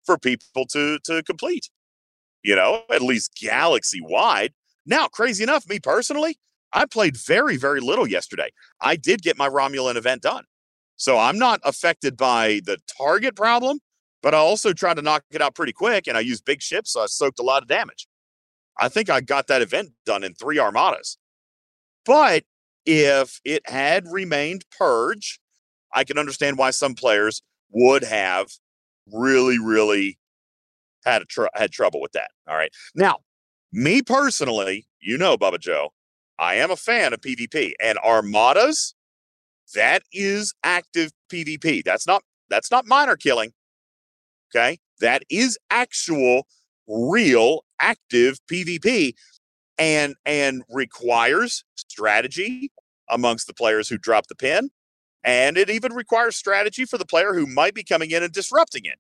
[0.06, 1.70] for people to to complete.
[2.44, 4.54] You know, at least galaxy wide.
[4.86, 6.38] Now, crazy enough, me personally,
[6.74, 8.50] I played very very little yesterday.
[8.82, 10.46] I did get my Romulan event done,
[10.96, 13.80] so I'm not affected by the target problem.
[14.22, 16.92] But I also tried to knock it out pretty quick, and I used big ships,
[16.92, 18.06] so I soaked a lot of damage.
[18.78, 21.18] I think I got that event done in three armadas.
[22.06, 22.44] But
[22.86, 25.40] if it had remained purge,
[25.94, 28.48] I can understand why some players would have
[29.12, 30.19] really, really
[31.06, 32.32] had a tr- had trouble with that.
[32.48, 32.72] All right.
[32.96, 33.18] Now,
[33.72, 35.90] me personally, you know, Bubba Joe,
[36.38, 38.96] I am a fan of PvP and armadas.
[39.76, 41.84] That is active PvP.
[41.84, 43.52] That's not that's not miner killing.
[44.50, 46.48] Okay, that is actual,
[46.88, 49.14] real, active PvP,
[49.78, 52.72] and and requires strategy
[53.10, 54.70] amongst the players who drop the pin.
[55.24, 58.86] And it even requires strategy for the player who might be coming in and disrupting
[58.86, 59.00] it.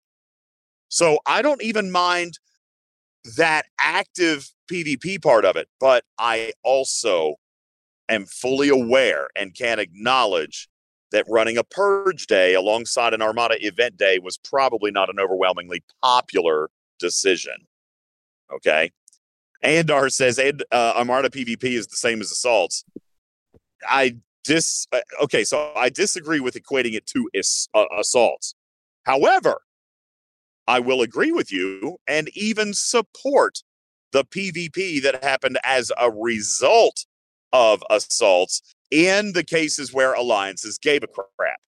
[0.89, 2.39] So I don't even mind
[3.37, 7.35] that active PvP part of it, but I also
[8.09, 10.67] am fully aware and can acknowledge
[11.11, 15.83] that running a purge day alongside an Armada event day was probably not an overwhelmingly
[16.03, 16.69] popular
[16.99, 17.53] decision.
[18.53, 18.91] Okay.
[19.63, 22.85] Andar says and, uh, Armada PvP is the same as assaults.
[23.87, 28.55] I dis uh, okay, so I disagree with equating it to is, uh, assaults.
[29.03, 29.61] However,
[30.69, 33.63] I will agree with you and even support
[34.11, 37.07] the PvP that happened as a result
[37.51, 38.61] of assaults
[38.91, 41.59] in the cases where alliances gave a crap.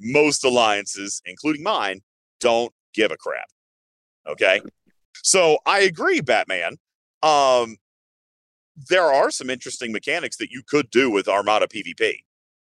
[0.00, 2.00] Most alliances, including mine,
[2.40, 3.48] don't give a crap.
[4.26, 4.62] Okay.
[5.22, 6.78] So I agree, Batman.
[7.22, 7.76] Um,
[8.88, 12.14] there are some interesting mechanics that you could do with Armada PvP,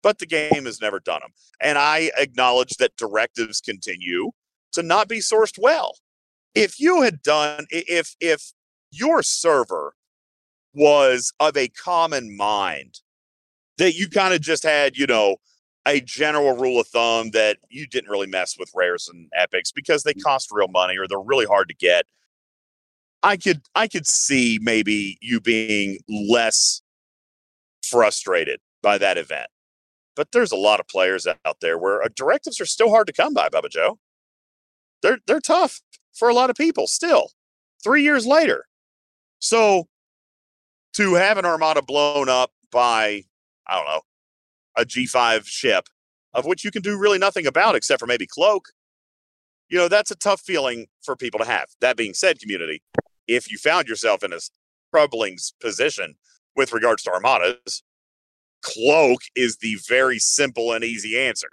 [0.03, 1.31] but the game has never done them.
[1.63, 4.33] And I acknowledge that directives continue
[4.73, 5.97] to not be sourced well.
[6.55, 8.53] If you had done, if if
[8.91, 9.95] your server
[10.75, 13.01] was of a common mind
[13.79, 15.37] that you kind of just had, you know,
[15.87, 20.03] a general rule of thumb that you didn't really mess with rares and epics because
[20.03, 22.05] they cost real money or they're really hard to get.
[23.23, 26.83] I could I could see maybe you being less
[27.83, 29.49] frustrated by that event.
[30.17, 33.13] But there's a lot of players out there where uh, directives are still hard to
[33.13, 33.99] come by, Bubba Joe.
[35.03, 35.81] They're they're tough
[36.15, 37.31] for a lot of people still.
[37.83, 38.67] 3 years later.
[39.39, 39.89] So
[40.95, 43.25] to have an armada blown up by
[43.67, 44.03] I don't know,
[44.77, 45.89] a G5 ship
[46.35, 48.67] of which you can do really nothing about except for maybe cloak.
[49.69, 51.67] You know, that's a tough feeling for people to have.
[51.81, 52.83] That being said, community,
[53.29, 54.39] if you found yourself in a
[54.93, 56.17] troubling position
[56.57, 57.83] with regards to armadas,
[58.63, 61.49] cloak is the very simple and easy answer.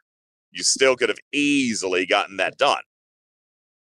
[0.52, 2.82] You still could have easily gotten that done.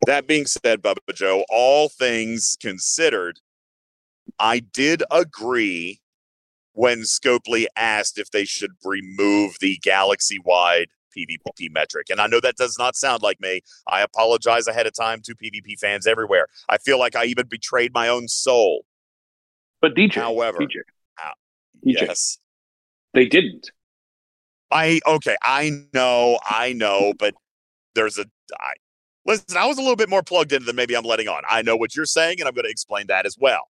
[0.05, 3.41] That being said, Bubba Joe, all things considered,
[4.39, 6.01] I did agree
[6.73, 12.09] when Scopely asked if they should remove the galaxy wide PvP metric.
[12.11, 13.63] And I know that does not sound like me.
[13.89, 16.49] I apologize ahead of time to PvP fans everywhere.
[16.69, 18.85] I feel like I even betrayed my own soul.
[19.81, 20.81] But DJ, However, DJ,
[21.23, 21.31] uh,
[21.85, 22.39] DJ, yes.
[23.15, 23.71] they didn't.
[24.71, 27.35] I okay, I know, I know, but
[27.95, 28.27] there's a
[28.59, 28.73] I
[29.27, 31.43] listen, I was a little bit more plugged in than maybe I'm letting on.
[31.49, 33.69] I know what you're saying, and I'm going to explain that as well.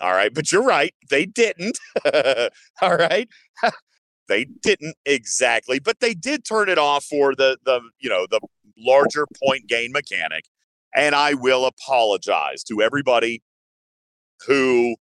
[0.00, 0.94] All right, but you're right.
[1.10, 1.78] They didn't.
[2.82, 3.28] All right.
[4.28, 8.40] they didn't exactly, but they did turn it off for the the you know the
[8.76, 10.44] larger point gain mechanic.
[10.94, 13.42] And I will apologize to everybody
[14.46, 14.96] who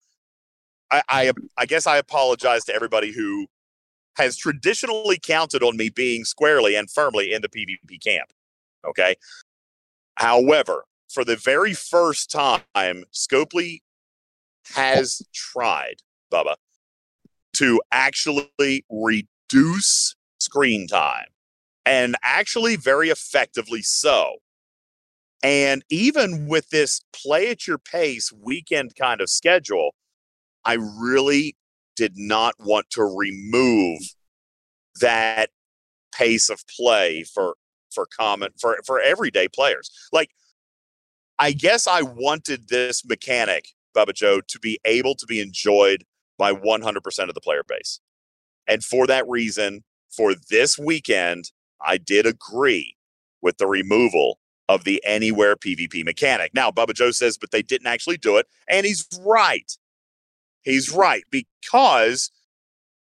[0.90, 3.48] I, I I guess I apologize to everybody who
[4.16, 8.30] has traditionally counted on me being squarely and firmly in the PvP camp.
[8.86, 9.16] Okay.
[10.16, 13.82] However, for the very first time, Scopely
[14.74, 15.96] has tried,
[16.32, 16.56] Bubba,
[17.54, 21.26] to actually reduce screen time
[21.86, 24.36] and actually very effectively so.
[25.42, 29.94] And even with this play at your pace weekend kind of schedule,
[30.64, 31.56] I really
[31.96, 34.00] did not want to remove
[35.00, 35.50] that
[36.14, 37.56] pace of play for
[37.94, 39.90] for common for for everyday players.
[40.12, 40.30] Like
[41.38, 46.04] I guess I wanted this mechanic, Bubba Joe, to be able to be enjoyed
[46.38, 48.00] by 100% of the player base.
[48.66, 51.50] And for that reason, for this weekend,
[51.84, 52.96] I did agree
[53.42, 54.38] with the removal
[54.68, 56.54] of the anywhere PvP mechanic.
[56.54, 58.46] Now, Bubba Joe says, but they didn't actually do it.
[58.68, 59.70] And he's right.
[60.62, 62.30] He's right because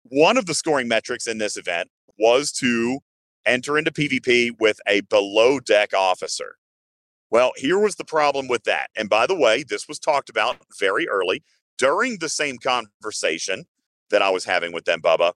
[0.03, 2.99] one of the scoring metrics in this event was to
[3.47, 6.57] enter into PvP with a below deck officer.
[7.29, 8.89] Well, here was the problem with that.
[8.95, 11.43] And by the way, this was talked about very early
[11.77, 13.65] during the same conversation
[14.09, 15.33] that I was having with them, Bubba.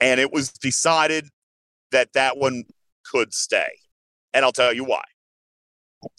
[0.00, 1.28] And it was decided
[1.90, 2.64] that that one
[3.04, 3.70] could stay.
[4.32, 5.02] And I'll tell you why.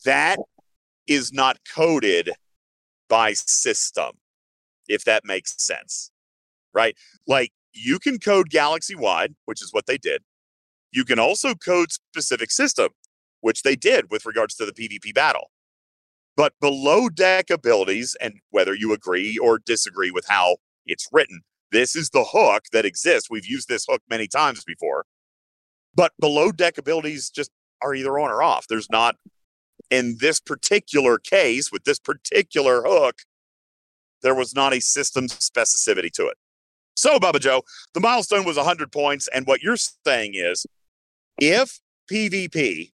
[0.05, 0.37] That
[1.07, 2.31] is not coded
[3.09, 4.17] by system,
[4.87, 6.11] if that makes sense.
[6.73, 6.95] Right?
[7.27, 10.23] Like you can code galaxy wide, which is what they did.
[10.93, 12.89] You can also code specific system,
[13.41, 15.49] which they did with regards to the PvP battle.
[16.37, 21.41] But below deck abilities, and whether you agree or disagree with how it's written,
[21.71, 23.29] this is the hook that exists.
[23.29, 25.05] We've used this hook many times before.
[25.95, 27.49] But below deck abilities just
[27.81, 28.67] are either on or off.
[28.67, 29.15] There's not,
[29.89, 33.21] in this particular case, with this particular hook,
[34.21, 36.37] there was not a system specificity to it.
[36.95, 37.63] So, Bubba Joe,
[37.93, 39.27] the milestone was 100 points.
[39.33, 40.65] And what you're saying is
[41.37, 41.79] if
[42.11, 42.91] PvP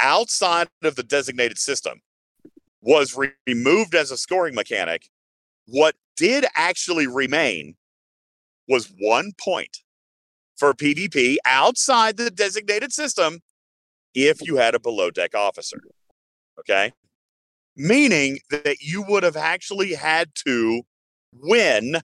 [0.00, 2.00] outside of the designated system
[2.80, 5.08] was re- removed as a scoring mechanic,
[5.66, 7.76] what did actually remain
[8.68, 9.78] was one point
[10.56, 13.40] for PvP outside the designated system
[14.14, 15.78] if you had a below deck officer.
[16.58, 16.92] Okay.
[17.76, 20.82] Meaning that you would have actually had to
[21.32, 21.96] win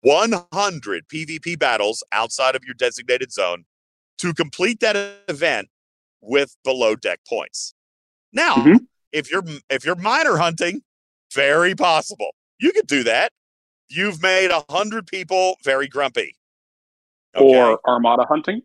[0.00, 3.64] 100 PvP battles outside of your designated zone
[4.22, 4.96] to complete that
[5.28, 5.68] event
[6.20, 7.74] with below deck points.
[8.32, 8.86] Now, Mhm.
[9.10, 10.82] if you're if you're miner hunting,
[11.34, 12.34] very possible.
[12.58, 13.32] You could do that.
[13.88, 16.36] You've made a hundred people very grumpy.
[17.34, 18.62] Or armada hunting.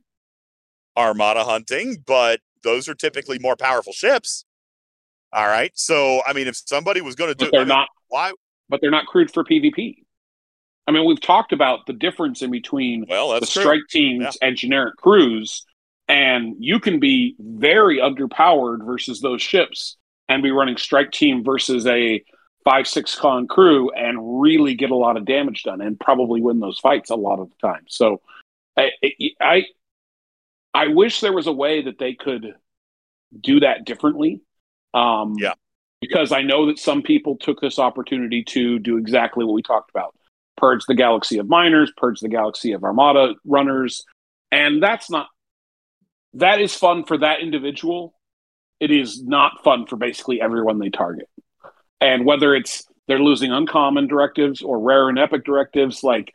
[0.95, 4.45] armada hunting, but those are typically more powerful ships.
[5.31, 5.71] All right.
[5.75, 8.31] So I mean, if somebody was going to do But they're I mean, not why
[8.69, 10.03] but they're not crewed for PvP.
[10.87, 13.61] I mean, we've talked about the difference in between well, the that's true.
[13.61, 15.65] strike teams and generic crews,
[16.07, 19.97] and you can be very underpowered versus those ships
[20.29, 22.23] and be running strike team versus a
[22.63, 26.59] five six con crew and really get a lot of damage done and probably win
[26.59, 27.83] those fights a lot of the time.
[27.87, 28.21] So
[28.77, 28.91] I
[29.41, 29.65] I
[30.73, 32.55] I wish there was a way that they could
[33.41, 34.41] do that differently.
[34.93, 35.53] Um, Yeah.
[35.99, 39.89] Because I know that some people took this opportunity to do exactly what we talked
[39.89, 40.13] about
[40.57, 44.03] purge the galaxy of miners, purge the galaxy of armada runners.
[44.51, 45.27] And that's not,
[46.33, 48.13] that is fun for that individual.
[48.79, 51.29] It is not fun for basically everyone they target.
[51.99, 56.33] And whether it's they're losing uncommon directives or rare and epic directives, like,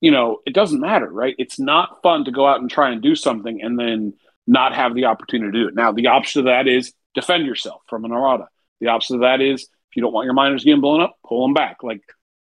[0.00, 1.34] you know, it doesn't matter, right?
[1.38, 4.14] It's not fun to go out and try and do something and then
[4.46, 5.74] not have the opportunity to do it.
[5.74, 8.48] Now, the opposite of that is defend yourself from an armada.
[8.80, 11.42] The opposite of that is if you don't want your miners getting blown up, pull
[11.42, 11.82] them back.
[11.82, 12.02] Like,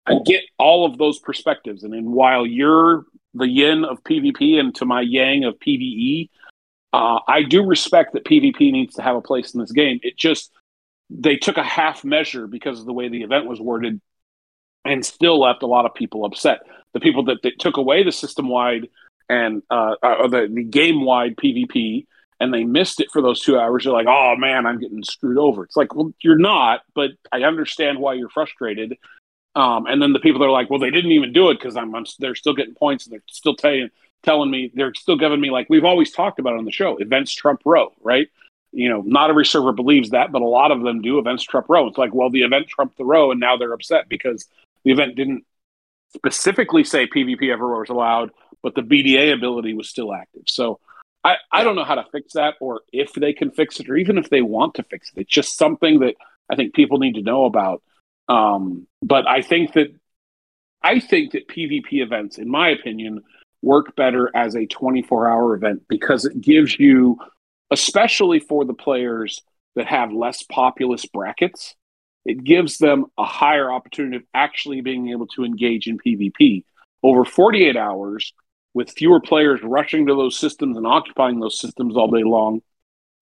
[0.07, 1.83] I get all of those perspectives.
[1.83, 3.05] And then while you're
[3.35, 6.31] the yin of PvP and to my yang of PvE,
[6.93, 10.01] uh, I do respect that PvP needs to have a place in this game.
[10.03, 10.53] It just,
[11.11, 14.01] they took a half measure because of the way the event was worded
[14.85, 16.61] and still left a lot of people upset.
[16.95, 18.89] The people that, that took away the system wide
[19.29, 22.07] and uh, or the, the game wide PvP
[22.39, 25.39] and they missed it for those two hours, you're like, oh man, I'm getting screwed
[25.39, 25.65] over.
[25.65, 28.97] It's like, well, you're not, but I understand why you're frustrated.
[29.57, 31.77] Um, and then the people that are like, well, they didn't even do it because
[31.77, 33.91] I'm, I'm, they're still getting points and they're still telling
[34.23, 37.33] telling me they're still giving me like we've always talked about on the show, events
[37.33, 38.29] trump row, right?
[38.73, 41.19] You know, not every server believes that, but a lot of them do.
[41.19, 41.87] Events trump row.
[41.87, 44.47] It's like, well, the event trumped the row, and now they're upset because
[44.85, 45.47] the event didn't
[46.15, 48.31] specifically say PvP everywhere was allowed,
[48.63, 50.43] but the BDA ability was still active.
[50.47, 50.81] So
[51.25, 53.97] I, I don't know how to fix that or if they can fix it or
[53.97, 55.23] even if they want to fix it.
[55.23, 56.15] It's just something that
[56.51, 57.83] I think people need to know about.
[58.29, 59.95] Um, but I think that
[60.83, 63.23] I think that PvP events, in my opinion,
[63.63, 67.19] work better as a 24 hour event because it gives you,
[67.71, 69.43] especially for the players
[69.75, 71.75] that have less populous brackets,
[72.25, 76.65] it gives them a higher opportunity of actually being able to engage in PvP.
[77.03, 78.33] Over 48 hours,
[78.75, 82.61] with fewer players rushing to those systems and occupying those systems all day long,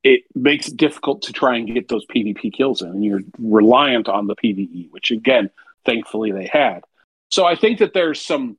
[0.04, 2.88] it makes it difficult to try and get those PvP kills in.
[2.88, 5.50] And you're reliant on the PvE, which again,
[5.84, 6.84] thankfully they had.
[7.30, 8.58] So I think that there's some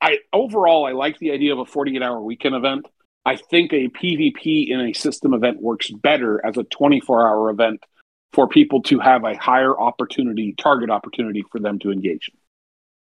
[0.00, 2.88] I overall I like the idea of a 48 hour weekend event.
[3.24, 7.84] I think a PvP in a system event works better as a 24 hour event
[8.32, 12.30] for people to have a higher opportunity, target opportunity for them to engage.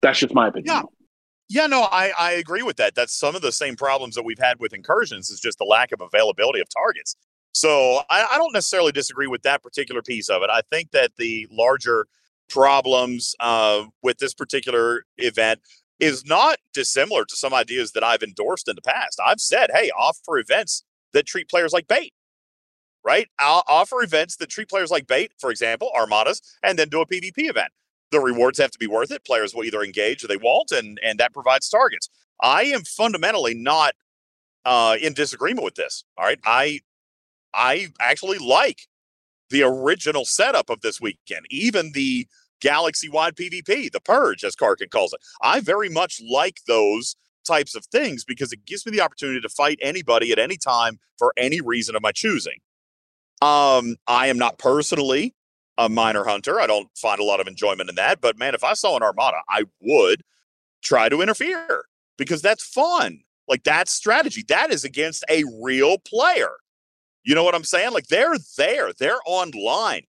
[0.03, 0.74] That's just my opinion.
[0.74, 0.82] Yeah.
[1.51, 2.95] Yeah, no, I, I agree with that.
[2.95, 5.92] That's some of the same problems that we've had with incursions is just the lack
[5.92, 7.16] of availability of targets.
[7.55, 10.50] So I, I don't necessarily disagree with that particular piece of it.
[10.50, 12.07] I think that the larger
[12.50, 15.61] problems uh, with this particular event
[16.00, 19.20] is not dissimilar to some ideas that I've endorsed in the past.
[19.24, 20.82] I've said, hey, offer events
[21.12, 22.12] that treat players like bait,
[23.05, 23.28] right?
[23.38, 27.07] I'll offer events that treat players like bait, for example, armadas, and then do a
[27.07, 27.70] PvP event.
[28.11, 29.24] The rewards have to be worth it.
[29.24, 32.11] Players will either engage or they won't, and and that provides targets.
[32.42, 33.94] I am fundamentally not
[34.64, 36.05] uh, in disagreement with this.
[36.18, 36.80] All right, I
[37.55, 38.88] I actually like
[39.50, 42.26] the original setup of this weekend, even the
[42.61, 45.20] galaxy wide PvP, the purge, as Karkin calls it.
[45.42, 49.48] I very much like those types of things because it gives me the opportunity to
[49.48, 52.59] fight anybody at any time for any reason of my choosing.
[53.42, 55.34] Um, I am not personally
[55.76, 56.61] a miner hunter.
[56.61, 58.20] I don't find a lot of enjoyment in that.
[58.20, 60.22] But man, if I saw an armada, I would
[60.82, 61.84] try to interfere
[62.16, 63.20] because that's fun.
[63.46, 64.44] Like that's strategy.
[64.48, 66.52] That is against a real player.
[67.25, 67.93] You know what I'm saying?
[67.93, 70.03] Like they're there, they're online.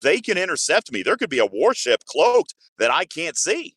[0.00, 1.02] They can intercept me.
[1.02, 3.76] There could be a warship cloaked that I can't see.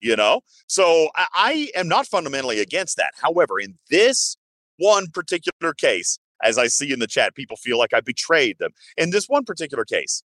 [0.00, 0.42] You know?
[0.66, 3.12] So I, I am not fundamentally against that.
[3.20, 4.36] However, in this
[4.78, 8.72] one particular case, as I see in the chat, people feel like I betrayed them.
[8.96, 10.22] In this one particular case,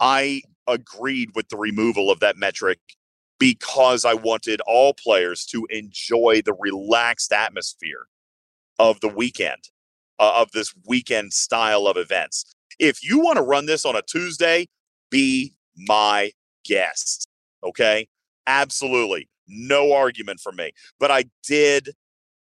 [0.00, 2.78] I agreed with the removal of that metric
[3.38, 8.06] because I wanted all players to enjoy the relaxed atmosphere
[8.78, 9.70] of the weekend,
[10.20, 12.44] uh, of this weekend style of events.
[12.78, 14.68] If you want to run this on a Tuesday,
[15.10, 16.30] be my
[16.64, 17.26] guest.
[17.64, 18.06] Okay.
[18.46, 19.28] Absolutely.
[19.48, 20.72] No argument for me.
[20.98, 21.90] But I did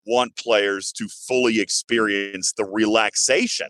[0.06, 3.68] want players to fully experience the relaxation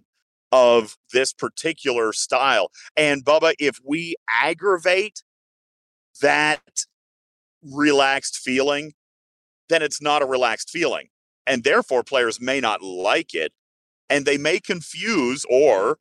[0.50, 2.70] of this particular style.
[2.96, 5.22] And Bubba, if we aggravate
[6.20, 6.84] that
[7.62, 8.92] relaxed feeling,
[9.68, 11.08] then it's not a relaxed feeling.
[11.46, 13.52] And therefore, players may not like it
[14.12, 15.98] and they may confuse or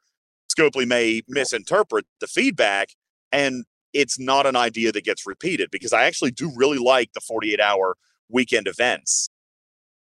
[0.52, 2.90] Scopely may misinterpret the feedback.
[3.32, 7.22] And it's not an idea that gets repeated because I actually do really like the
[7.22, 7.96] 48 hour
[8.30, 9.30] weekend events.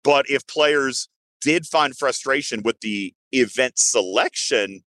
[0.03, 1.09] But if players
[1.40, 4.82] did find frustration with the event selection,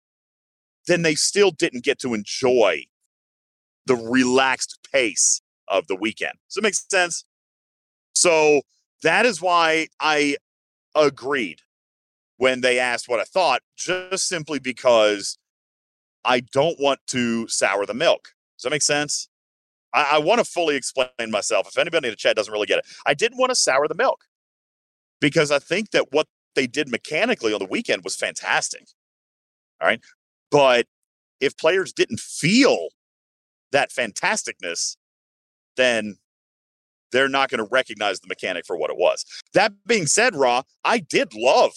[0.86, 2.84] then they still didn't get to enjoy
[3.86, 6.34] the relaxed pace of the weekend.
[6.50, 7.24] Does it make sense?
[8.14, 8.62] So
[9.02, 10.36] that is why I
[10.94, 11.62] agreed
[12.38, 15.38] when they asked what I thought, just simply because
[16.24, 18.30] I don't want to sour the milk.
[18.58, 19.28] Does that make sense?
[19.94, 21.68] I, I want to fully explain myself.
[21.68, 23.96] If anybody in the chat doesn't really get it, I didn't want to sour the
[23.96, 24.26] milk
[25.20, 28.88] because I think that what they did mechanically on the weekend was fantastic.
[29.82, 30.02] All right.
[30.52, 30.88] But
[31.40, 32.90] if players didn't feel
[33.72, 34.96] that fantasticness,
[35.76, 36.18] then
[37.12, 39.24] they're not going to recognize the mechanic for what it was.
[39.54, 41.74] That being said, Raw, I did love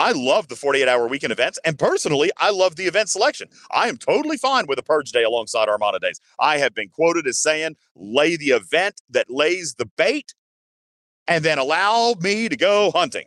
[0.00, 1.58] I love the 48 hour weekend events.
[1.62, 3.48] And personally, I love the event selection.
[3.70, 6.18] I am totally fine with a purge day alongside Armada days.
[6.38, 10.32] I have been quoted as saying, lay the event that lays the bait
[11.28, 13.26] and then allow me to go hunting.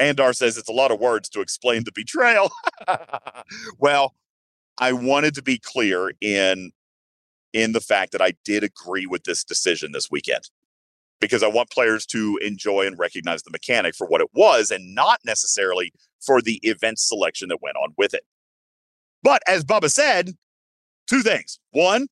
[0.00, 2.50] Andar says it's a lot of words to explain the betrayal.
[3.78, 4.14] well,
[4.78, 6.72] I wanted to be clear in
[7.52, 10.48] in the fact that I did agree with this decision this weekend
[11.20, 14.94] because I want players to enjoy and recognize the mechanic for what it was and
[14.94, 18.24] not necessarily for the event selection that went on with it.
[19.22, 20.32] But as Bubba said,
[21.08, 21.58] two things.
[21.70, 22.08] One,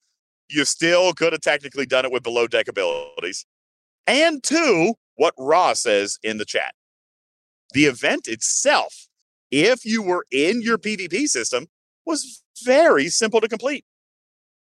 [0.48, 3.46] you still could have technically done it with below deck abilities.
[4.06, 6.74] And two, what Raw says in the chat.
[7.72, 9.08] The event itself,
[9.50, 11.66] if you were in your PvP system,
[12.06, 13.84] was very simple to complete.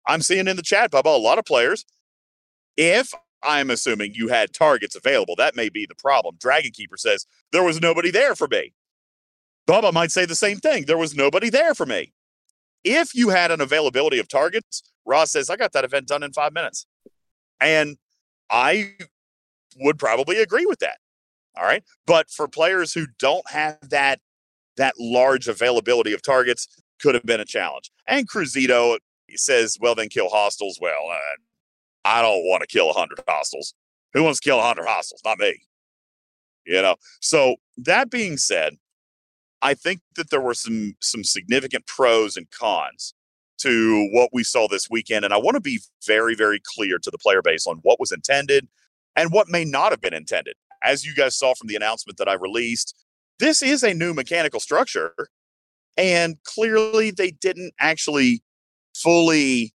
[0.06, 1.84] I'm seeing in the chat, Bubba, a lot of players.
[2.76, 3.12] If
[3.42, 6.36] I'm assuming you had targets available, that may be the problem.
[6.38, 8.74] Dragon Keeper says there was nobody there for me.
[9.66, 10.84] Bubba might say the same thing.
[10.86, 12.12] There was nobody there for me.
[12.82, 16.32] If you had an availability of targets, Ross says, I got that event done in
[16.32, 16.86] five minutes.
[17.60, 17.96] And
[18.50, 18.94] I
[19.78, 20.98] would probably agree with that.
[21.56, 21.84] All right.
[22.06, 24.20] But for players who don't have that
[24.76, 26.66] that large availability of targets,
[27.00, 27.90] could have been a challenge.
[28.06, 28.98] And Cruzito
[29.34, 30.78] says, well, then kill hostiles.
[30.80, 31.36] Well, uh,
[32.04, 33.74] I don't want to kill 100 hostiles.
[34.12, 35.22] Who wants to kill 100 hostiles?
[35.24, 35.60] Not me.
[36.66, 36.96] You know.
[37.20, 38.76] So that being said,
[39.62, 43.14] I think that there were some some significant pros and cons
[43.58, 47.10] to what we saw this weekend and I want to be very very clear to
[47.10, 48.66] the player base on what was intended
[49.16, 50.54] and what may not have been intended.
[50.82, 53.04] As you guys saw from the announcement that I released,
[53.38, 55.14] this is a new mechanical structure
[55.96, 58.42] and clearly they didn't actually
[58.94, 59.74] fully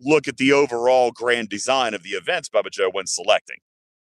[0.00, 3.58] look at the overall grand design of the events, Bubba Joe, when selecting,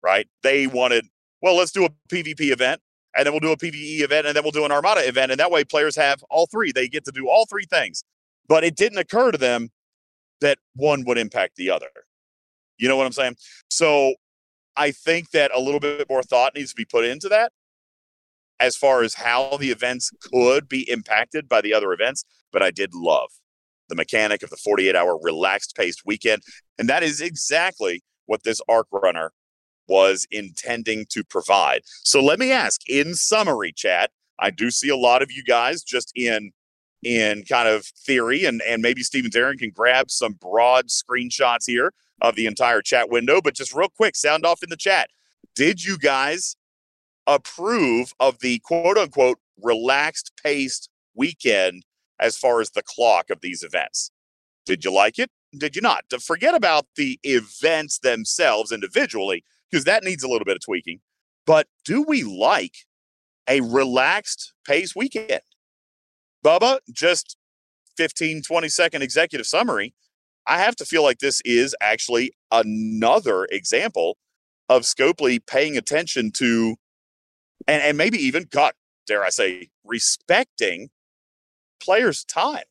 [0.03, 0.27] right?
[0.43, 1.05] They wanted,
[1.41, 2.81] well, let's do a PvP event,
[3.15, 5.31] and then we'll do a PvE event, and then we'll do an Armada event.
[5.31, 6.71] And that way players have all three.
[6.71, 8.03] They get to do all three things.
[8.47, 9.69] But it didn't occur to them
[10.41, 11.87] that one would impact the other.
[12.77, 13.35] You know what I'm saying?
[13.69, 14.13] So
[14.75, 17.51] I think that a little bit more thought needs to be put into that
[18.59, 22.23] as far as how the events could be impacted by the other events.
[22.51, 23.31] But I did love
[23.89, 26.41] the mechanic of the 48 hour relaxed paced weekend.
[26.77, 29.31] And that is exactly what this arc runner
[29.87, 31.81] was intending to provide.
[32.03, 35.81] So let me ask in summary, chat, I do see a lot of you guys
[35.83, 36.51] just in
[37.03, 41.93] in kind of theory and and maybe Steven Aaron can grab some broad screenshots here
[42.21, 45.09] of the entire chat window, but just real quick, sound off in the chat.
[45.55, 46.55] Did you guys
[47.27, 51.83] approve of the quote unquote relaxed paced weekend
[52.19, 54.11] as far as the clock of these events.
[54.65, 55.29] Did you like it?
[55.57, 56.03] Did you not?
[56.09, 60.99] To forget about the events themselves individually, because that needs a little bit of tweaking.
[61.45, 62.75] But do we like
[63.47, 65.41] a relaxed pace weekend?
[66.45, 67.37] Bubba, just
[67.95, 69.93] 15, 20 second executive summary.
[70.45, 74.17] I have to feel like this is actually another example
[74.69, 76.75] of Scopely paying attention to,
[77.67, 78.73] and, and maybe even, God,
[79.07, 80.89] dare I say, respecting
[81.79, 82.63] players' time.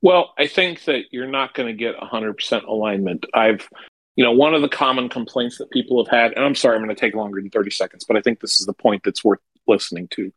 [0.00, 3.26] Well, I think that you're not going to get 100% alignment.
[3.34, 3.68] I've,
[4.16, 6.84] you know, one of the common complaints that people have had, and I'm sorry, I'm
[6.84, 9.24] going to take longer than 30 seconds, but I think this is the point that's
[9.24, 10.32] worth listening to.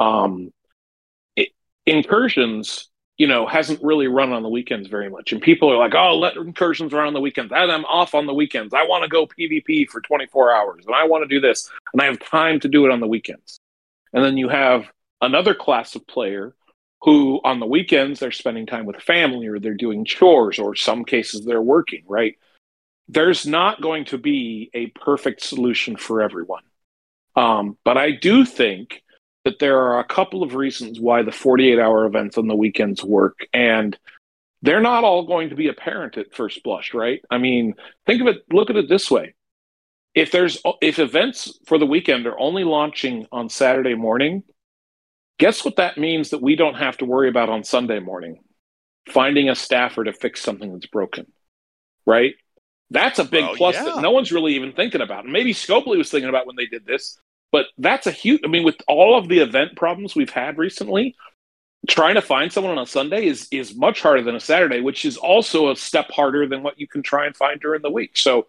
[0.00, 0.52] Um,
[1.36, 1.50] it,
[1.86, 5.32] incursions, you know, hasn't really run on the weekends very much.
[5.32, 7.52] And people are like, oh, let incursions run on the weekends.
[7.54, 8.74] I'm off on the weekends.
[8.74, 11.70] I want to go PvP for 24 hours and I want to do this.
[11.92, 13.60] And I have time to do it on the weekends.
[14.12, 14.86] And then you have
[15.20, 16.54] another class of player
[17.02, 21.04] who on the weekends they're spending time with family or they're doing chores or some
[21.04, 22.36] cases they're working, right?
[23.08, 26.64] There's not going to be a perfect solution for everyone.
[27.36, 29.02] Um, but I do think
[29.44, 33.02] that there are a couple of reasons why the 48 hour events on the weekends
[33.02, 33.38] work.
[33.52, 33.96] And
[34.62, 37.22] they're not all going to be apparent at first blush, right?
[37.30, 37.74] I mean,
[38.06, 39.34] think of it, look at it this way.
[40.14, 44.42] If there's if events for the weekend are only launching on Saturday morning,
[45.38, 48.40] Guess what that means that we don't have to worry about on Sunday morning?
[49.08, 51.26] finding a staffer to fix something that's broken,
[52.06, 52.34] right?
[52.90, 53.84] That's a big Well, plus yeah.
[53.84, 55.24] that no one's really even thinking about.
[55.24, 57.18] And maybe Scopely was thinking about when they did this,
[57.52, 58.40] but that's a huge.
[58.44, 61.14] I mean, with all of the event problems we've had recently,
[61.86, 65.04] trying to find someone on a Sunday is is much harder than a Saturday, which
[65.04, 68.16] is also a step harder than what you can try and find during the week.
[68.16, 68.46] So,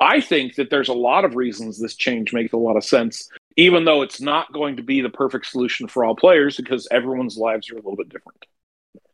[0.00, 3.28] I think that there's a lot of reasons this change makes a lot of sense,
[3.56, 7.36] even though it's not going to be the perfect solution for all players because everyone's
[7.36, 8.46] lives are a little bit different.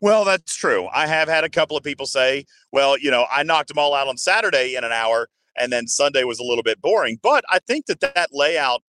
[0.01, 0.89] Well, that's true.
[0.93, 3.95] I have had a couple of people say, well, you know, I knocked them all
[3.95, 7.18] out on Saturday in an hour and then Sunday was a little bit boring.
[7.22, 8.82] But I think that that layout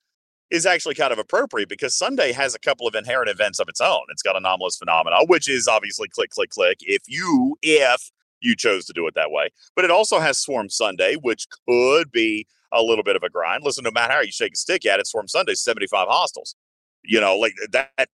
[0.50, 3.82] is actually kind of appropriate because Sunday has a couple of inherent events of its
[3.82, 4.04] own.
[4.10, 6.78] It's got anomalous phenomena, which is obviously click, click, click.
[6.82, 10.70] If you, if you chose to do it that way, but it also has Swarm
[10.70, 13.64] Sunday, which could be a little bit of a grind.
[13.64, 16.56] Listen, no matter how you shake a stick at it, Swarm Sunday, 75 hostiles.
[17.04, 17.92] You know, like that.
[17.98, 18.10] If,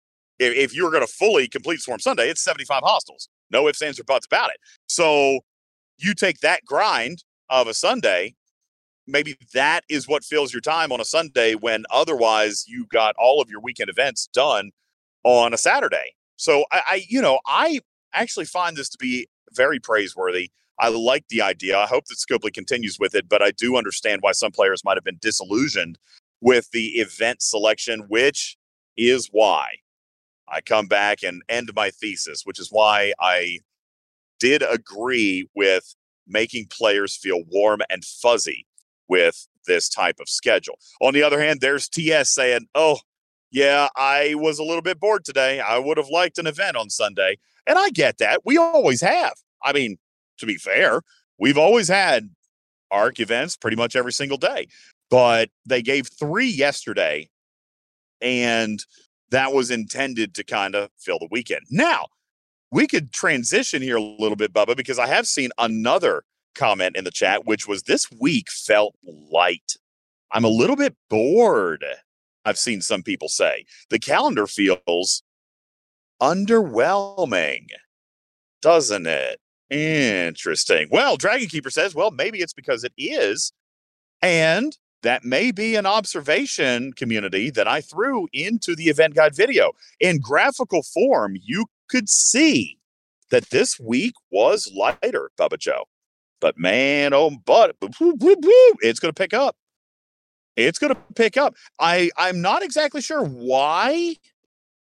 [0.55, 3.27] if you're going to fully complete Swarm Sunday, it's 75 hostiles.
[3.51, 4.57] No ifs, ands, or buts about it.
[4.87, 5.41] So
[5.97, 8.35] you take that grind of a Sunday,
[9.05, 13.41] maybe that is what fills your time on a Sunday when otherwise you got all
[13.41, 14.71] of your weekend events done
[15.23, 16.15] on a Saturday.
[16.37, 17.81] So I, I you know, I
[18.13, 20.51] actually find this to be very praiseworthy.
[20.79, 21.77] I like the idea.
[21.77, 24.97] I hope that Scopely continues with it, but I do understand why some players might
[24.97, 25.97] have been disillusioned
[26.41, 28.57] with the event selection, which
[28.97, 29.75] is why
[30.47, 33.59] I come back and end my thesis, which is why I
[34.39, 35.95] did agree with
[36.27, 38.65] making players feel warm and fuzzy
[39.07, 40.79] with this type of schedule.
[41.01, 42.99] On the other hand, there's TS saying, oh,
[43.51, 45.59] yeah, I was a little bit bored today.
[45.59, 47.37] I would have liked an event on Sunday.
[47.67, 48.41] And I get that.
[48.45, 49.33] We always have.
[49.63, 49.97] I mean,
[50.39, 51.01] to be fair,
[51.37, 52.29] we've always had
[52.91, 54.67] ARC events pretty much every single day.
[55.09, 57.29] But they gave three yesterday,
[58.21, 58.83] and
[59.31, 61.65] that was intended to kind of fill the weekend.
[61.69, 62.07] Now,
[62.71, 66.23] we could transition here a little bit, Bubba, because I have seen another
[66.55, 68.95] comment in the chat, which was this week felt
[69.31, 69.73] light.
[70.31, 71.83] I'm a little bit bored.
[72.45, 75.23] I've seen some people say the calendar feels
[76.21, 77.67] underwhelming,
[78.61, 79.39] doesn't it?
[79.69, 80.87] Interesting.
[80.91, 83.51] Well, Dragon Keeper says, well, maybe it's because it is.
[84.21, 89.71] And that may be an observation community that I threw into the event guide video.
[89.99, 92.77] In graphical form, you could see
[93.31, 95.85] that this week was lighter, Bubba Joe.
[96.41, 99.55] But man, oh, but it's going to pick up.
[100.55, 101.55] It's going to pick up.
[101.79, 104.15] I I'm not exactly sure why.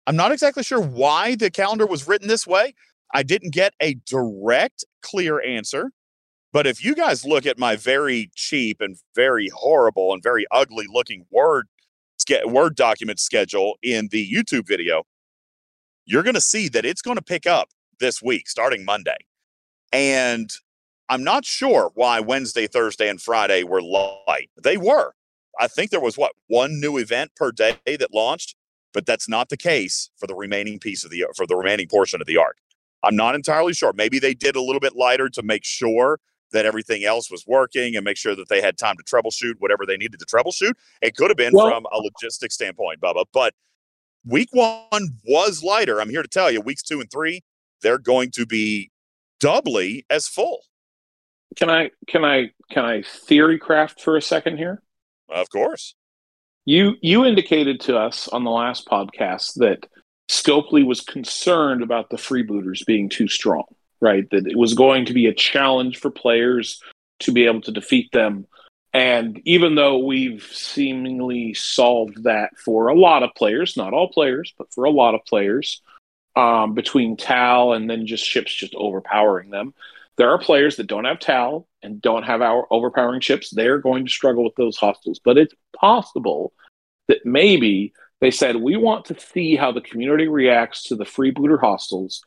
[0.07, 2.73] I'm not exactly sure why the calendar was written this way.
[3.13, 5.91] I didn't get a direct, clear answer.
[6.53, 10.85] But if you guys look at my very cheap and very horrible and very ugly
[10.89, 11.67] looking Word
[12.45, 15.03] Word document schedule in the YouTube video,
[16.05, 19.17] you're going to see that it's going to pick up this week, starting Monday.
[19.91, 20.49] And
[21.09, 24.49] I'm not sure why Wednesday, Thursday, and Friday were light.
[24.61, 25.13] They were.
[25.59, 28.55] I think there was what one new event per day that launched,
[28.93, 32.21] but that's not the case for the remaining piece of the for the remaining portion
[32.21, 32.57] of the arc.
[33.03, 33.93] I'm not entirely sure.
[33.93, 36.19] Maybe they did a little bit lighter to make sure
[36.51, 39.85] that everything else was working and make sure that they had time to troubleshoot whatever
[39.85, 40.73] they needed to troubleshoot.
[41.01, 43.53] It could have been Well- from a logistics standpoint, Bubba, but
[44.25, 45.99] week one was lighter.
[46.01, 47.41] I'm here to tell you, weeks two and three,
[47.81, 48.91] they're going to be
[49.39, 50.65] doubly as full.
[51.55, 54.81] Can I can I can I theory craft for a second here?
[55.29, 55.95] Of course.
[56.65, 59.85] You you indicated to us on the last podcast that
[60.31, 63.65] Scopely was concerned about the freebooters being too strong,
[63.99, 64.29] right?
[64.31, 66.81] That it was going to be a challenge for players
[67.19, 68.47] to be able to defeat them.
[68.93, 74.53] And even though we've seemingly solved that for a lot of players, not all players,
[74.57, 75.81] but for a lot of players,
[76.37, 79.73] um, between Tal and then just ships just overpowering them,
[80.15, 83.49] there are players that don't have Tal and don't have our overpowering ships.
[83.49, 85.19] They're going to struggle with those hostiles.
[85.21, 86.53] But it's possible
[87.09, 87.91] that maybe
[88.21, 92.23] they said, we want to see how the community reacts to the freebooter hostiles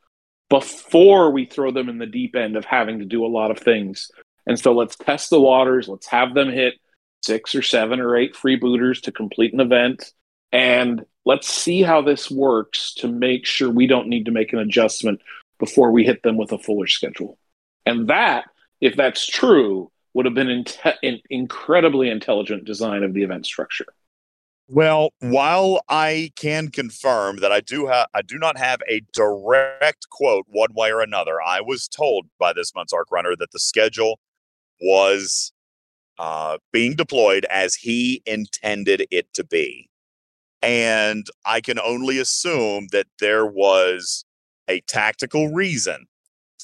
[0.51, 3.59] before we throw them in the deep end of having to do a lot of
[3.59, 4.11] things.
[4.47, 5.89] And so let's test the waters.
[5.89, 6.75] Let's have them hit
[7.23, 10.13] six or seven or eight freebooters to complete an event.
[10.53, 14.59] And let's see how this works to make sure we don't need to make an
[14.59, 15.23] adjustment
[15.59, 17.39] before we hit them with a fuller schedule.
[17.87, 18.45] And that,
[18.81, 23.87] if that's true, would have been inte- an incredibly intelligent design of the event structure.
[24.67, 30.09] Well, while I can confirm that I do have, I do not have a direct
[30.09, 31.41] quote one way or another.
[31.43, 34.19] I was told by this month's arc runner that the schedule
[34.81, 35.53] was
[36.19, 39.91] uh, being deployed as he intended it to be,
[40.63, 44.25] and I can only assume that there was
[44.69, 46.07] a tactical reason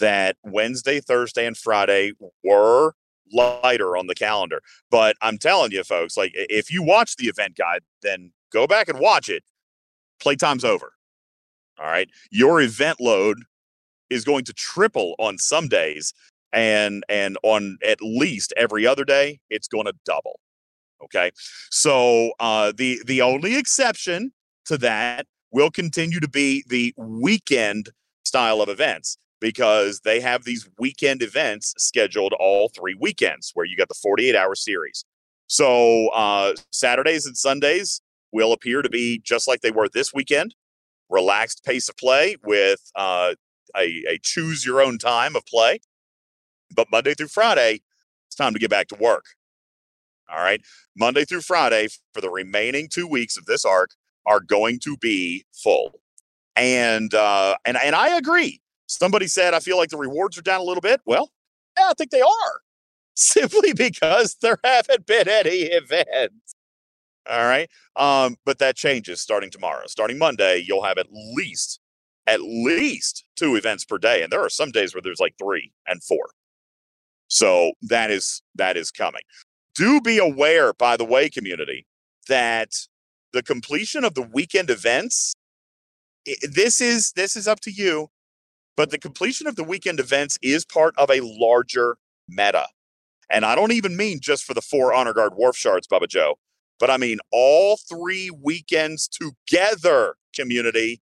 [0.00, 2.12] that Wednesday, Thursday, and Friday
[2.42, 2.94] were
[3.32, 4.60] lighter on the calendar.
[4.90, 8.88] But I'm telling you, folks, like if you watch the event guide, then go back
[8.88, 9.44] and watch it.
[10.22, 10.92] Playtime's over.
[11.78, 12.08] All right.
[12.30, 13.38] Your event load
[14.10, 16.12] is going to triple on some days
[16.52, 20.40] and and on at least every other day it's going to double
[21.02, 21.30] okay
[21.70, 24.32] so uh the the only exception
[24.64, 27.90] to that will continue to be the weekend
[28.24, 33.76] style of events because they have these weekend events scheduled all three weekends where you
[33.76, 35.04] got the 48 hour series
[35.46, 38.00] so uh saturdays and sundays
[38.32, 40.54] will appear to be just like they were this weekend
[41.08, 43.34] relaxed pace of play with uh
[43.76, 45.80] a, a choose your own time of play.
[46.74, 47.82] But Monday through Friday,
[48.28, 49.24] it's time to get back to work.
[50.30, 50.60] All right.
[50.96, 53.90] Monday through Friday for the remaining two weeks of this arc
[54.26, 56.00] are going to be full.
[56.56, 58.60] And uh and and I agree.
[58.98, 61.00] Somebody said I feel like the rewards are down a little bit.
[61.04, 61.30] Well,
[61.78, 62.60] yeah, I think they are.
[63.14, 66.54] Simply because there haven't been any events.
[67.28, 67.68] All right.
[67.96, 69.86] Um, but that changes starting tomorrow.
[69.86, 71.80] Starting Monday, you'll have at least
[72.26, 75.72] at least two events per day and there are some days where there's like three
[75.86, 76.30] and four
[77.28, 79.22] so that is that is coming
[79.74, 81.86] do be aware by the way community
[82.28, 82.72] that
[83.32, 85.34] the completion of the weekend events
[86.42, 88.08] this is this is up to you
[88.80, 92.66] but the completion of the weekend events is part of a larger meta
[93.30, 96.38] and i don't even mean just for the four honor guard Worf shards bubba joe
[96.78, 101.02] but i mean all three weekends together community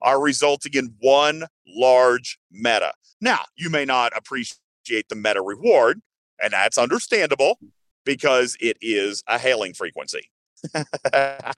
[0.00, 2.92] are resulting in one large meta.
[3.20, 6.00] Now, you may not appreciate the meta reward,
[6.42, 7.58] and that's understandable
[8.04, 10.30] because it is a hailing frequency.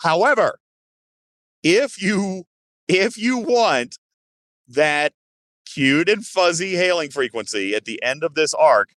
[0.00, 0.58] However,
[1.62, 2.44] if you
[2.88, 3.98] if you want
[4.68, 5.12] that
[5.66, 8.90] cute and fuzzy hailing frequency at the end of this arc,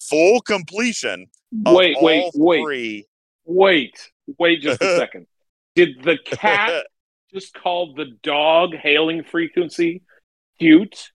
[0.00, 1.26] full completion
[1.64, 3.06] of Wait, wait, wait, three
[3.44, 5.26] wait, wait just a second.
[5.74, 6.86] Did the cat
[7.32, 10.02] just call the dog hailing frequency
[10.58, 11.10] cute?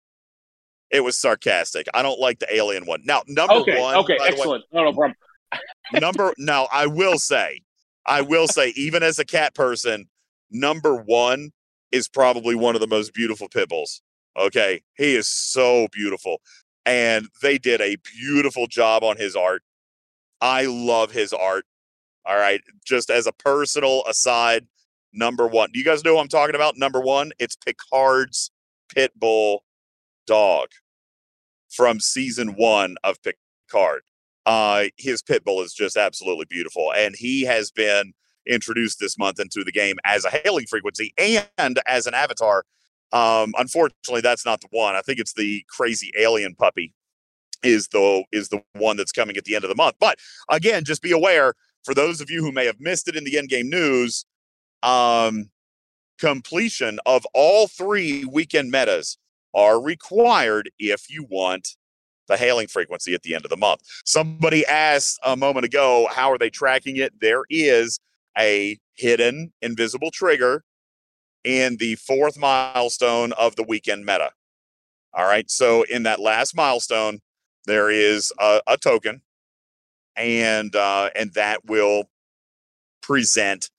[0.90, 1.86] It was sarcastic.
[1.94, 3.02] I don't like the alien one.
[3.04, 3.96] Now, number Okay, one.
[3.96, 4.64] okay, the way, excellent.
[4.72, 5.16] No, no problem.
[6.00, 7.60] number now, I will say,
[8.06, 10.08] I will say, even as a cat person,
[10.50, 11.50] number one
[11.92, 14.02] is probably one of the most beautiful pit bulls.
[14.38, 16.40] Okay, he is so beautiful,
[16.84, 19.62] and they did a beautiful job on his art.
[20.40, 21.64] I love his art.
[22.26, 24.66] All right, just as a personal aside,
[25.12, 25.70] number one.
[25.72, 26.76] Do you guys know who I'm talking about?
[26.76, 28.50] Number one, it's Picard's
[28.92, 29.64] pit bull
[30.26, 30.68] dog
[31.70, 34.02] from season one of Picard.
[34.44, 38.12] Uh, his pit bull is just absolutely beautiful, and he has been
[38.46, 42.64] introduced this month into the game as a hailing frequency and as an avatar.
[43.12, 44.96] Um, unfortunately, that's not the one.
[44.96, 46.92] I think it's the crazy alien puppy
[47.62, 49.96] is the is the one that's coming at the end of the month.
[50.00, 50.18] But
[50.50, 51.54] again, just be aware
[51.84, 54.24] for those of you who may have missed it in the end game news.
[54.82, 55.50] Um,
[56.18, 59.18] completion of all three weekend metas
[59.54, 61.76] are required if you want
[62.28, 63.82] the hailing frequency at the end of the month.
[64.04, 67.12] Somebody asked a moment ago, how are they tracking it?
[67.20, 68.00] There is
[68.38, 70.64] a hidden invisible trigger
[71.44, 74.30] in the fourth milestone of the weekend meta.
[75.14, 75.50] All right.
[75.50, 77.20] So in that last milestone,
[77.66, 79.22] there is a, a token,
[80.16, 82.04] and uh, and that will
[83.02, 83.70] present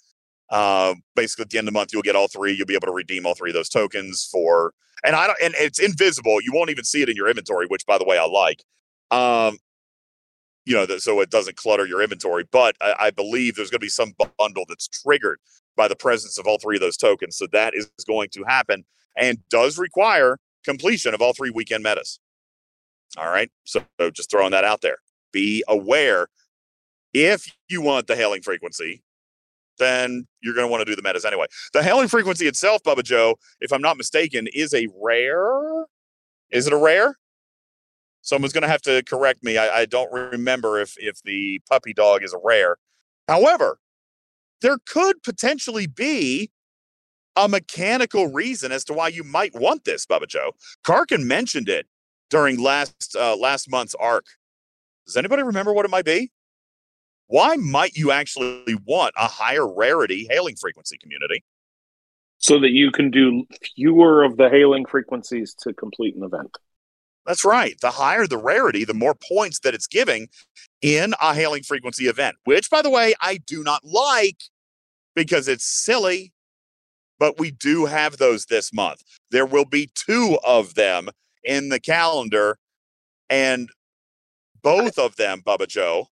[0.49, 2.53] uh, basically at the end of the month you'll get all three.
[2.53, 4.73] You'll be able to redeem all three of those tokens for
[5.03, 6.41] and I don't and it's invisible.
[6.41, 8.63] You won't even see it in your inventory, which by the way I like.
[9.11, 9.57] Um,
[10.67, 12.43] you know, that so it doesn't clutter your inventory.
[12.51, 15.39] But I, I believe there's going to be some bundle that's triggered
[15.77, 17.37] by the presence of all three of those tokens.
[17.37, 18.83] So that is going to happen
[19.15, 22.19] and does require completion of all three weekend metas.
[23.17, 23.49] All right.
[23.63, 24.97] So, so just throwing that out there.
[25.31, 26.27] Be aware
[27.13, 29.01] if you want the hailing frequency,
[29.79, 31.45] then you're going to want to do the metas anyway.
[31.71, 35.85] The hailing frequency itself, Bubba Joe, if I'm not mistaken, is a rare.
[36.51, 37.15] Is it a rare?
[38.27, 39.57] Someone's going to have to correct me.
[39.57, 42.75] I, I don't remember if if the puppy dog is a rare.
[43.29, 43.79] However,
[44.61, 46.51] there could potentially be
[47.37, 50.51] a mechanical reason as to why you might want this, Bubba Joe.
[50.85, 51.87] Karkin mentioned it
[52.29, 54.25] during last uh, last month's arc.
[55.05, 56.29] Does anybody remember what it might be?
[57.27, 61.45] Why might you actually want a higher rarity hailing frequency community?
[62.39, 63.47] So that you can do
[63.77, 66.57] fewer of the hailing frequencies to complete an event.
[67.27, 67.75] That's right.
[67.81, 70.29] The higher the rarity, the more points that it's giving
[70.81, 74.37] in a hailing frequency event, which, by the way, I do not like
[75.15, 76.33] because it's silly.
[77.19, 79.03] but we do have those this month.
[79.31, 81.09] There will be two of them
[81.43, 82.57] in the calendar,
[83.29, 83.69] and
[84.61, 86.07] both of them, Bubba Joe,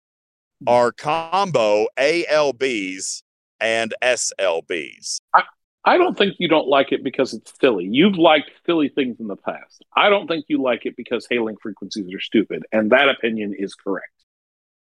[0.63, 0.69] mm-hmm.
[0.69, 3.23] are combo ALBs
[3.61, 5.21] and SLBs.
[5.35, 5.43] I
[5.87, 7.89] don't think you don't like it because it's Philly.
[7.91, 9.85] You've liked Philly things in the past.
[9.97, 13.75] I don't think you like it because hailing frequencies are stupid, and that opinion is
[13.75, 14.13] correct.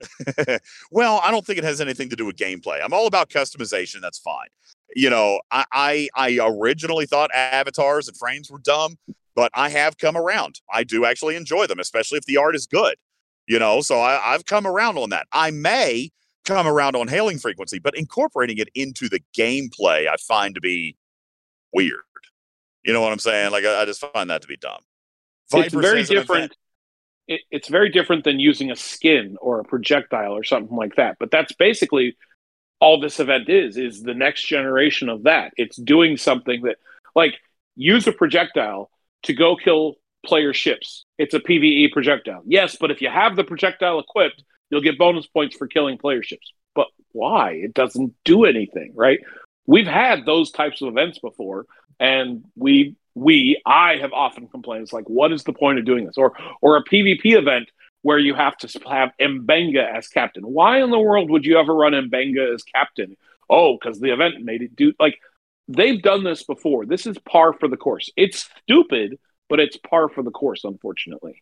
[0.91, 2.83] well, I don't think it has anything to do with gameplay.
[2.83, 4.01] I'm all about customization.
[4.01, 4.47] That's fine.
[4.95, 8.97] You know, I, I, I originally thought avatars and frames were dumb,
[9.35, 10.61] but I have come around.
[10.71, 12.95] I do actually enjoy them, especially if the art is good.
[13.47, 15.27] You know, so I, I've come around on that.
[15.31, 16.11] I may
[16.47, 20.97] come around on hailing frequency, but incorporating it into the gameplay, I find to be
[21.73, 22.01] weird.
[22.83, 23.51] You know what I'm saying?
[23.51, 24.81] Like I, I just find that to be dumb.
[25.51, 26.53] Viper it's very different
[27.27, 31.17] it, it's very different than using a skin or a projectile or something like that.
[31.19, 32.17] But that's basically
[32.79, 35.51] all this event is is the next generation of that.
[35.57, 36.77] It's doing something that
[37.15, 37.35] like
[37.75, 38.89] use a projectile
[39.23, 39.95] to go kill
[40.25, 41.05] player ships.
[41.17, 42.43] It's a PvE projectile.
[42.45, 46.23] Yes, but if you have the projectile equipped, you'll get bonus points for killing player
[46.23, 46.51] ships.
[46.75, 47.51] But why?
[47.51, 49.19] It doesn't do anything, right?
[49.65, 51.65] We've had those types of events before,
[51.99, 54.83] and we we I have often complained.
[54.83, 56.17] It's like, what is the point of doing this?
[56.17, 57.69] Or or a PvP event
[58.03, 60.43] where you have to have Mbenga as captain.
[60.43, 63.17] Why in the world would you ever run Mbenga as captain?
[63.49, 65.19] Oh, because the event made it do like
[65.67, 66.85] they've done this before.
[66.85, 68.11] This is par for the course.
[68.15, 69.19] It's stupid,
[69.49, 71.41] but it's par for the course, unfortunately.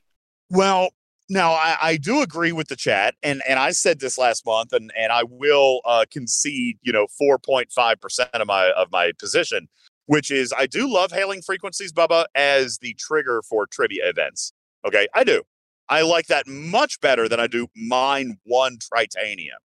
[0.49, 0.89] Well,
[1.29, 4.73] now I, I do agree with the chat, and and I said this last month,
[4.73, 8.91] and and I will uh, concede, you know, four point five percent of my of
[8.91, 9.67] my position
[10.07, 14.53] which is I do love hailing frequencies, Bubba, as the trigger for trivia events.
[14.85, 15.43] Okay, I do.
[15.89, 19.61] I like that much better than I do mine one tritanium.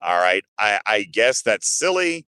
[0.00, 0.44] All right.
[0.58, 2.26] I, I guess that's silly.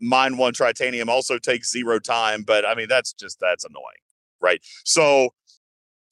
[0.00, 3.84] Mine one tritanium also takes zero time, but I mean, that's just, that's annoying.
[4.40, 4.60] Right.
[4.84, 5.30] So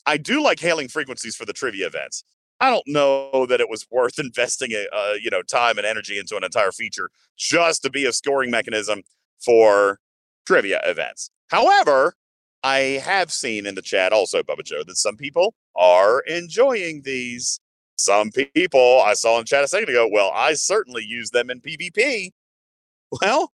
[0.07, 2.25] I do like hailing frequencies for the trivia events.
[2.61, 6.37] I don't know that it was worth investing, uh, you know, time and energy into
[6.37, 9.03] an entire feature just to be a scoring mechanism
[9.45, 9.99] for
[10.47, 11.31] trivia events.
[11.49, 12.15] However,
[12.63, 17.59] I have seen in the chat also, Bubba Joe, that some people are enjoying these.
[17.97, 21.61] Some people I saw in chat a second ago, well, I certainly use them in
[21.61, 22.31] PvP.
[23.21, 23.53] Well,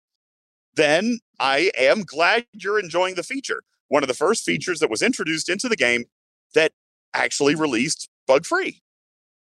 [0.76, 3.64] then I am glad you're enjoying the feature.
[3.88, 6.06] One of the first features that was introduced into the game
[6.54, 6.72] that
[7.14, 8.82] actually released bug free.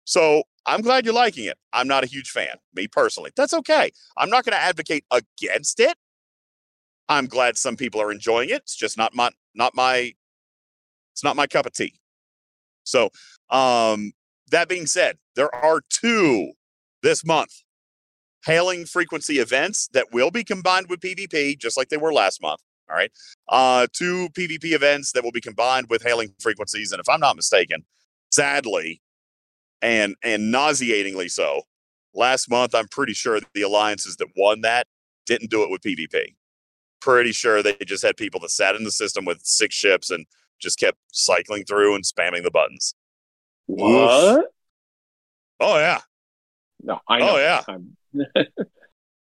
[0.05, 1.57] So I'm glad you're liking it.
[1.73, 3.31] I'm not a huge fan, me personally.
[3.35, 3.91] That's okay.
[4.17, 5.95] I'm not going to advocate against it.
[7.09, 8.61] I'm glad some people are enjoying it.
[8.63, 10.13] It's just not my not my
[11.13, 11.99] it's not my cup of tea.
[12.83, 13.09] So,
[13.49, 14.13] um,
[14.49, 16.53] that being said, there are two
[17.03, 17.63] this month
[18.45, 22.61] hailing frequency events that will be combined with PvP, just like they were last month.
[22.91, 23.11] All right.
[23.47, 26.91] Uh, two PvP events that will be combined with hailing frequencies.
[26.91, 27.85] And if I'm not mistaken,
[28.31, 29.01] sadly
[29.81, 31.63] and and nauseatingly so,
[32.13, 34.87] last month, I'm pretty sure the alliances that won that
[35.25, 36.35] didn't do it with PvP
[37.01, 40.25] pretty sure they just had people that sat in the system with six ships and
[40.59, 42.93] just kept cycling through and spamming the buttons.
[43.65, 44.39] What?
[44.39, 44.45] Oof.
[45.59, 45.99] Oh yeah.
[46.81, 47.29] No, I know.
[47.31, 47.63] Oh yeah.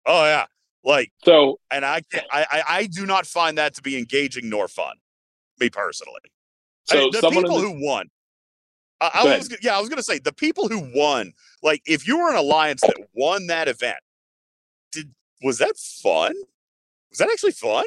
[0.06, 0.46] oh yeah.
[0.84, 4.68] Like so, and I, I, I I do not find that to be engaging nor
[4.68, 4.94] fun,
[5.58, 6.20] me personally.
[6.84, 8.10] So I, the people the, who won.
[9.00, 11.32] I, I was yeah, I was gonna say the people who won.
[11.62, 13.96] Like, if you were an alliance that won that event,
[14.92, 15.10] did
[15.42, 16.34] was that fun?
[17.08, 17.86] Was that actually fun?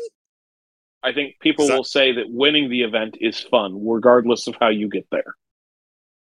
[1.04, 1.76] I think people that...
[1.76, 5.36] will say that winning the event is fun, regardless of how you get there.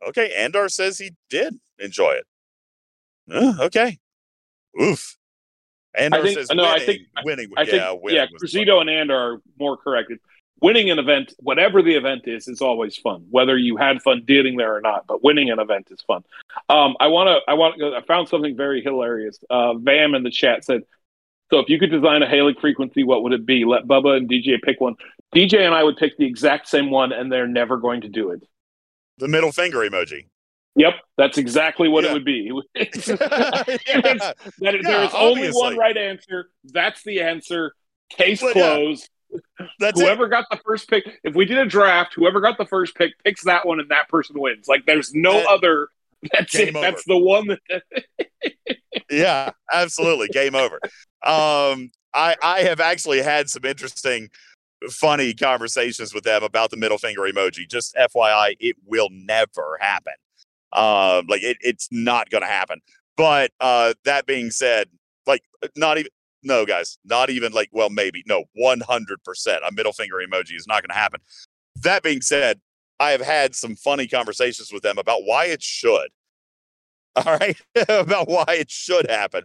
[0.08, 2.26] Okay, Andar says he did enjoy it.
[3.32, 3.98] Uh, okay.
[4.80, 5.18] Oof.
[5.98, 7.52] Andar think, says no, winning, I think, winning.
[7.57, 8.26] I think, yeah, winning yeah.
[8.41, 10.11] Cruzito and Andar are more correct.
[10.60, 13.28] Winning an event, whatever the event is, is always fun.
[13.30, 16.24] Whether you had fun getting there or not, but winning an event is fun.
[16.69, 17.52] Um, I want to.
[17.52, 17.78] I want.
[17.80, 19.38] To, I found something very hilarious.
[19.49, 20.82] Uh, Vam in the chat said
[21.49, 23.64] so if you could design a hailing frequency, what would it be?
[23.64, 24.95] Let Bubba and DJ pick one.
[25.34, 28.32] DJ and I would pick the exact same one, and they're never going to do
[28.32, 28.44] it.
[29.18, 30.26] The middle finger emoji.
[30.78, 32.12] Yep, that's exactly what yeah.
[32.12, 32.52] it would be.
[32.76, 32.86] yeah.
[32.86, 36.52] that, yeah, there is only one right answer.
[36.66, 37.74] That's the answer.
[38.10, 39.10] Case but, closed.
[39.80, 40.30] That's whoever it.
[40.30, 41.20] got the first pick.
[41.24, 44.08] If we did a draft, whoever got the first pick picks that one, and that
[44.08, 44.68] person wins.
[44.68, 45.90] Like there's no other.
[46.32, 46.76] That's it.
[46.76, 46.82] Over.
[46.82, 47.84] That's the one that.
[49.10, 50.28] yeah, absolutely.
[50.28, 50.80] Game over.
[51.24, 54.30] Um, I I have actually had some interesting,
[54.90, 57.68] funny conversations with them about the middle finger emoji.
[57.68, 60.14] Just FYI, it will never happen.
[60.78, 62.82] Um, like it, it's not going to happen.
[63.18, 64.88] But uh, that being said,
[65.26, 65.41] like
[65.76, 66.12] not even
[66.44, 69.62] no, guys, not even like, well, maybe no, one hundred percent.
[69.68, 71.20] A middle finger emoji is not going to happen.
[71.82, 72.62] That being said,
[72.99, 76.10] I have had some funny conversations with them about why it should.
[77.16, 77.60] All right,
[77.90, 79.44] about why it should happen.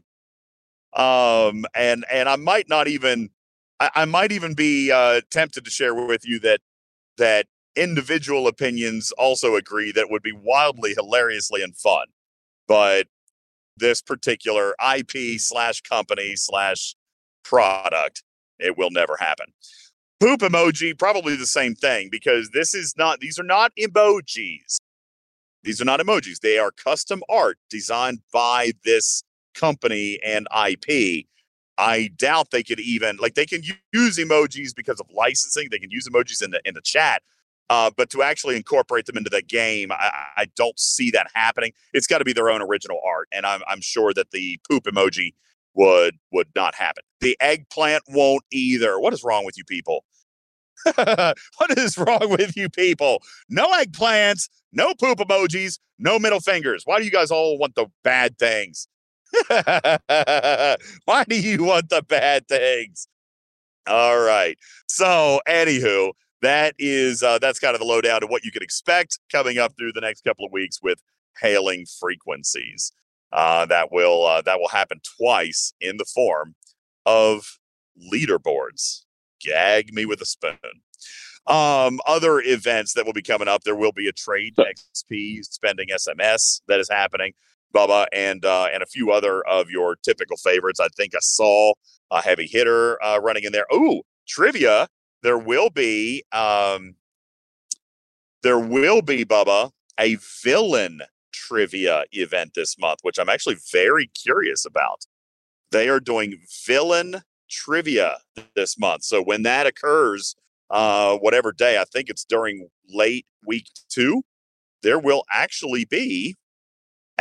[0.95, 3.31] Um, and and I might not even,
[3.81, 6.61] I, I might even be uh, tempted to share with you that
[7.17, 7.47] that
[7.77, 12.07] individual opinions also agree that would be wildly, hilariously, and fun.
[12.69, 13.07] But
[13.77, 16.95] this particular IP slash company slash
[17.45, 18.23] product,
[18.59, 19.47] it will never happen.
[20.21, 24.79] Poop emoji, probably the same thing because this is not, these are not emojis.
[25.65, 26.41] These are not emojis.
[26.41, 29.23] They are custom art designed by this
[29.55, 31.27] company and IP.
[31.79, 33.63] I doubt they could even like they can
[33.93, 35.69] use emojis because of licensing.
[35.71, 37.23] They can use emojis in the in the chat,
[37.71, 41.73] uh, but to actually incorporate them into the game, I, I don't see that happening.
[41.93, 44.85] It's got to be their own original art, and I'm I'm sure that the poop
[44.85, 45.35] emoji
[45.75, 47.05] would would not happen.
[47.21, 48.99] The eggplant won't either.
[49.01, 50.05] What is wrong with you people?
[50.95, 53.23] what is wrong with you people?
[53.49, 56.83] No eggplants, no poop emojis, no middle fingers.
[56.85, 58.89] Why do you guys all want the bad things?
[59.47, 63.09] Why do you want the bad things?
[63.87, 64.59] All right.
[64.89, 66.13] So, anywho,
[66.43, 69.73] that is uh, that's kind of the lowdown to what you can expect coming up
[69.79, 70.99] through the next couple of weeks with
[71.41, 72.93] hailing frequencies.
[73.33, 76.55] Uh, that will uh, that will happen twice in the form
[77.07, 77.59] of
[78.13, 79.05] leaderboards.
[79.41, 80.59] Gag me with a spoon.
[81.47, 83.65] Um, other events that will be coming up.
[83.65, 87.33] There will be a trade XP spending SMS that is happening.
[87.75, 90.79] Bubba and uh, and a few other of your typical favorites.
[90.79, 91.73] I think I saw
[92.11, 93.67] a heavy hitter uh, running in there.
[93.73, 94.89] Ooh, trivia.
[95.23, 96.97] There will be um,
[98.43, 104.65] there will be Bubba a villain trivia event this month, which I'm actually very curious
[104.65, 105.05] about.
[105.71, 108.19] They are doing villain trivia
[108.57, 109.05] this month.
[109.05, 110.35] So when that occurs,
[110.71, 114.23] uh, whatever day, I think it's during late week two,
[114.83, 116.37] there will actually be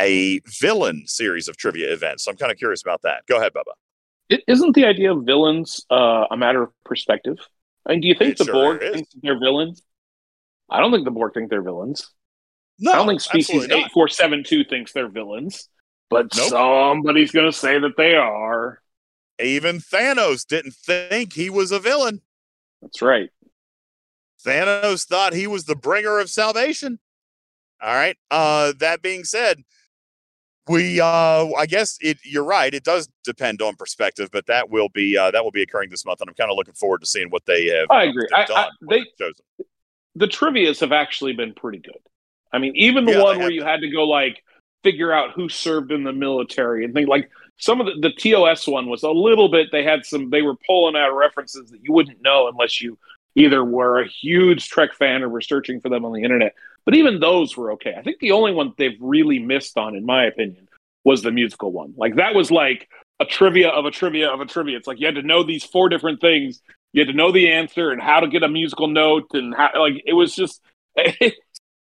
[0.00, 2.24] a villain series of trivia events.
[2.24, 3.24] So I'm kind of curious about that.
[3.26, 3.74] Go ahead, Bubba.
[4.28, 7.38] It, isn't the idea of villains uh, a matter of perspective?
[7.86, 8.92] I mean, do you think It the sure Borg is.
[8.94, 9.82] thinks they're villains?
[10.70, 12.08] I don't think the Borg think they're villains.
[12.78, 15.68] No, I don't think species eight four seven two thinks they're villains,
[16.10, 16.48] but Nope.
[16.48, 18.80] somebody's going to say that they are.
[19.40, 22.20] Even Thanos didn't think he was a villain.
[22.80, 23.30] That's right.
[24.44, 26.98] Thanos thought he was the bringer of salvation.
[27.80, 28.16] All right.
[28.30, 29.62] Uh, that being said,
[30.68, 32.18] we uh, I guess it.
[32.24, 32.72] You're right.
[32.72, 36.04] It does depend on perspective, but that will be uh, that will be occurring this
[36.04, 37.86] month, and I'm kind of looking forward to seeing what they have.
[37.90, 38.28] I agree.
[38.32, 39.04] I- I- they-.
[40.14, 41.96] The trivia's have actually been pretty good.
[42.52, 44.42] I mean, even the Yeah, one where you had to go like
[44.84, 48.66] figure out who served in the military and things like some of the, the TOS
[48.68, 49.68] one was a little bit.
[49.72, 50.30] They had some.
[50.30, 52.98] They were pulling out references that you wouldn't know unless you
[53.34, 56.54] either were a huge Trek fan or were searching for them on the internet.
[56.84, 57.94] But even those were okay.
[57.96, 60.68] I think the only one they've really missed on, in my opinion,
[61.04, 61.94] was the musical one.
[61.96, 62.88] Like that was like
[63.20, 64.76] a trivia of a trivia of a trivia.
[64.76, 66.60] It's like you had to know these four different things.
[66.92, 69.70] You had to know the answer and how to get a musical note and how
[69.76, 70.60] like it was just
[70.96, 71.34] it,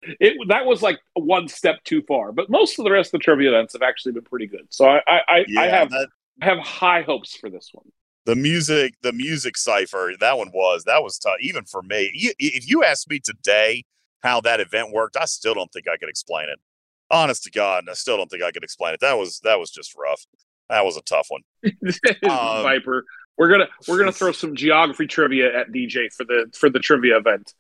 [0.03, 2.33] it that was like one step too far.
[2.33, 4.67] But most of the rest of the trivia events have actually been pretty good.
[4.71, 6.09] So I I, I, Yeah, I have that,
[6.43, 7.87] I have high hopes for this one.
[8.27, 10.13] the music, the music cipher.
[10.19, 12.11] That one was that was tough, even for me.
[12.39, 13.85] If you asked me today
[14.23, 16.59] how that event worked, I still don't think I could explain it.
[17.11, 19.01] Honest to God, I still don't think I could explain it.
[19.01, 20.25] That was that was just rough.
[20.69, 21.43] That was a tough one.
[22.23, 23.05] Um, Viper.
[23.37, 27.17] We're gonna we're gonna throw some geography trivia at DJ for the for the trivia
[27.17, 27.55] event.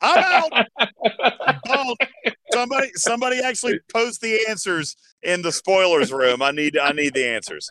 [0.00, 0.66] I'm out.
[1.70, 1.96] Oh,
[2.52, 6.40] somebody, somebody actually post the answers in the spoilers room.
[6.40, 7.68] I need, I need the answers.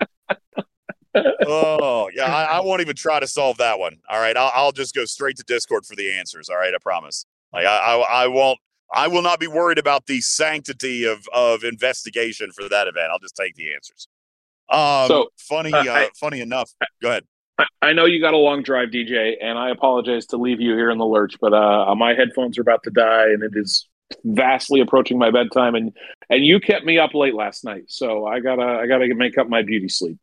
[1.46, 3.98] Oh yeah, I, I won't even try to solve that one.
[4.10, 6.50] All right, I'll, I'll just go straight to Discord for the answers.
[6.50, 7.26] All right, I promise.
[7.58, 8.60] Like I, I, I won't.
[8.94, 13.10] I will not be worried about the sanctity of of investigation for that event.
[13.12, 14.08] I'll just take the answers.
[14.70, 16.72] Um, So, funny, uh, uh, I- funny enough.
[17.02, 17.24] Go ahead.
[17.58, 20.76] I- I know you got a long drive, DJ, and I apologize to leave you
[20.76, 23.88] here in the lurch, but uh, my headphones are about to die, and it is
[24.24, 25.92] vastly approaching my bedtime, and
[26.30, 29.50] and you kept me up late last night, so I gotta I gotta make up
[29.50, 30.18] my beauty sleep.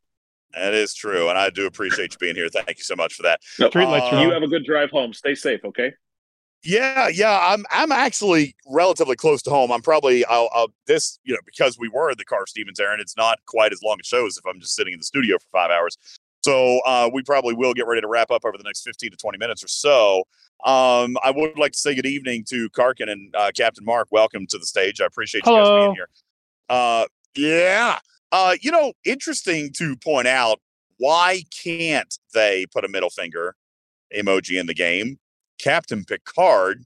[0.52, 2.48] That is true, and I do appreciate you being here.
[2.48, 3.42] Thank you so much for that.
[3.42, 5.12] Streetlights Uh, are You have a good drive home.
[5.12, 5.92] Stay safe, okay?
[6.64, 7.38] Yeah, yeah.
[7.42, 9.70] I'm I'm actually relatively close to home.
[9.70, 13.00] I'm probably I'll, I'll this you know because we were the car Stevens Aaron.
[13.00, 15.38] It's not quite as long a show as if I'm just sitting in the studio
[15.38, 15.98] for five hours.
[16.42, 19.16] So uh, we probably will get ready to wrap up over the next 15 to
[19.16, 20.24] 20 minutes or so.
[20.64, 24.08] Um, I would like to say good evening to Karkin and uh, Captain Mark.
[24.10, 25.00] Welcome to the stage.
[25.00, 26.08] I appreciate you guys being here.
[26.68, 27.98] Uh, yeah.
[28.30, 30.60] Uh, you know, interesting to point out
[30.98, 33.56] why can't they put a middle finger
[34.14, 35.18] emoji in the game?
[35.64, 36.84] Captain Picard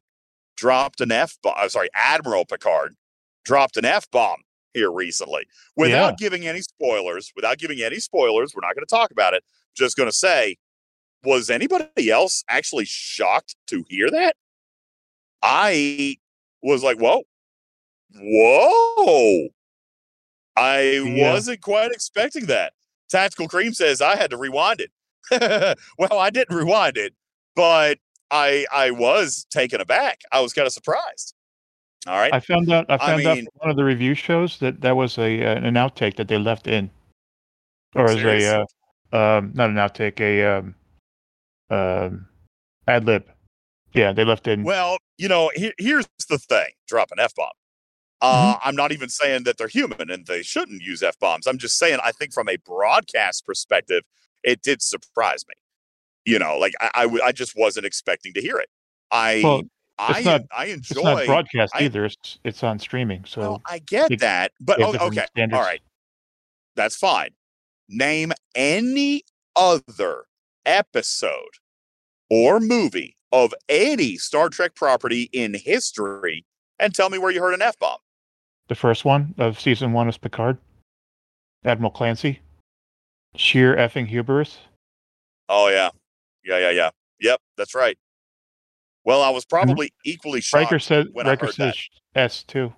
[0.56, 1.54] dropped an F bomb.
[1.56, 2.94] I'm sorry, Admiral Picard
[3.44, 4.42] dropped an F bomb
[4.72, 5.46] here recently
[5.76, 7.32] without giving any spoilers.
[7.34, 9.42] Without giving any spoilers, we're not going to talk about it.
[9.76, 10.56] Just going to say,
[11.24, 14.36] was anybody else actually shocked to hear that?
[15.42, 16.16] I
[16.62, 17.22] was like, whoa,
[18.14, 19.48] whoa.
[20.56, 21.32] I Yeah.
[21.32, 22.74] wasn't quite expecting that.
[23.10, 24.90] Tactical Cream says I had to rewind it.
[25.98, 27.14] well, I didn't rewind it,
[27.56, 27.98] but
[28.30, 30.20] I I was taken aback.
[30.32, 31.34] I was kind of surprised.
[32.06, 32.32] All right.
[32.32, 32.86] I found out.
[32.88, 35.44] I I found out mean- from one of the review shows that that was a
[35.44, 36.90] uh, an outtake that they left in,
[37.94, 38.60] or as a
[39.12, 40.74] uh, um, not an outtake, a um,
[41.70, 42.26] um,
[42.86, 43.24] ad lib.
[43.94, 44.64] Yeah, they left in.
[44.64, 47.48] Well, you know, here, here's the thing: drop an f bomb.
[48.20, 51.46] Uh, I'm not even saying that they're human and they shouldn't use f bombs.
[51.46, 54.02] I'm just saying I think from a broadcast perspective,
[54.42, 55.54] it did surprise me.
[56.28, 58.68] You know, like I, I, w- I just wasn't expecting to hear it.
[59.10, 59.62] I, Well,
[59.98, 62.04] I, not- I it's not broadcast I- either.
[62.04, 63.24] It's it's on streaming.
[63.24, 65.58] So well, I get they- that, but oh, okay, standards.
[65.58, 65.80] all right,
[66.76, 67.30] that's fine.
[67.88, 69.22] Name any
[69.56, 70.24] other
[70.66, 71.54] episode
[72.28, 76.44] or movie of any Star Trek property in history,
[76.78, 77.98] and tell me where you heard an f bomb.
[78.68, 80.58] the first one of season one is Picard,
[81.64, 82.40] Admiral Clancy,
[83.34, 84.58] sheer effing hubris.
[85.48, 85.88] Oh yeah,
[86.48, 86.90] yeah, yeah, yeah.
[87.20, 87.98] Yep, that's right.
[89.04, 89.56] Well, I was mm-hmm.
[89.56, 90.64] probably equally shocked.
[90.64, 91.76] Riker said when I Riker heard that.
[92.14, 92.72] S too.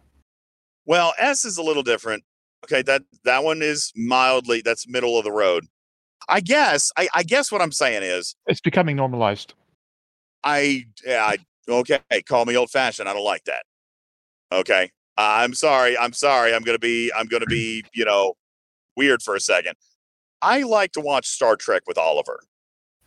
[0.86, 2.24] Well, S is a little different.
[2.64, 5.64] Okay, that that one is mildly that's middle of the road.
[6.28, 6.92] I guess.
[6.96, 9.54] I, I guess what I'm saying is It's becoming normalized.
[10.44, 11.38] I yeah, I
[11.68, 13.08] okay, call me old fashioned.
[13.08, 13.64] I don't like that.
[14.52, 14.90] Okay.
[15.16, 15.98] I'm sorry.
[15.98, 16.54] I'm sorry.
[16.54, 18.34] I'm gonna be I'm gonna be, you know,
[18.96, 19.74] weird for a second.
[20.42, 22.40] I like to watch Star Trek with Oliver.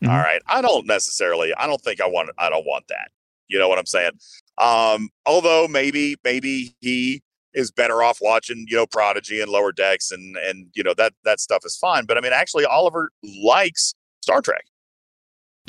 [0.04, 0.24] All Mhm.
[0.24, 0.42] right.
[0.48, 3.12] I don't necessarily I don't think I want I don't want that.
[3.48, 4.12] You know what I'm saying?
[4.58, 7.22] Um, although maybe maybe he
[7.54, 11.14] is better off watching, you know, Prodigy and Lower Decks and and you know that
[11.24, 12.06] that stuff is fine.
[12.06, 13.12] But I mean actually Oliver
[13.44, 14.66] likes Star Trek.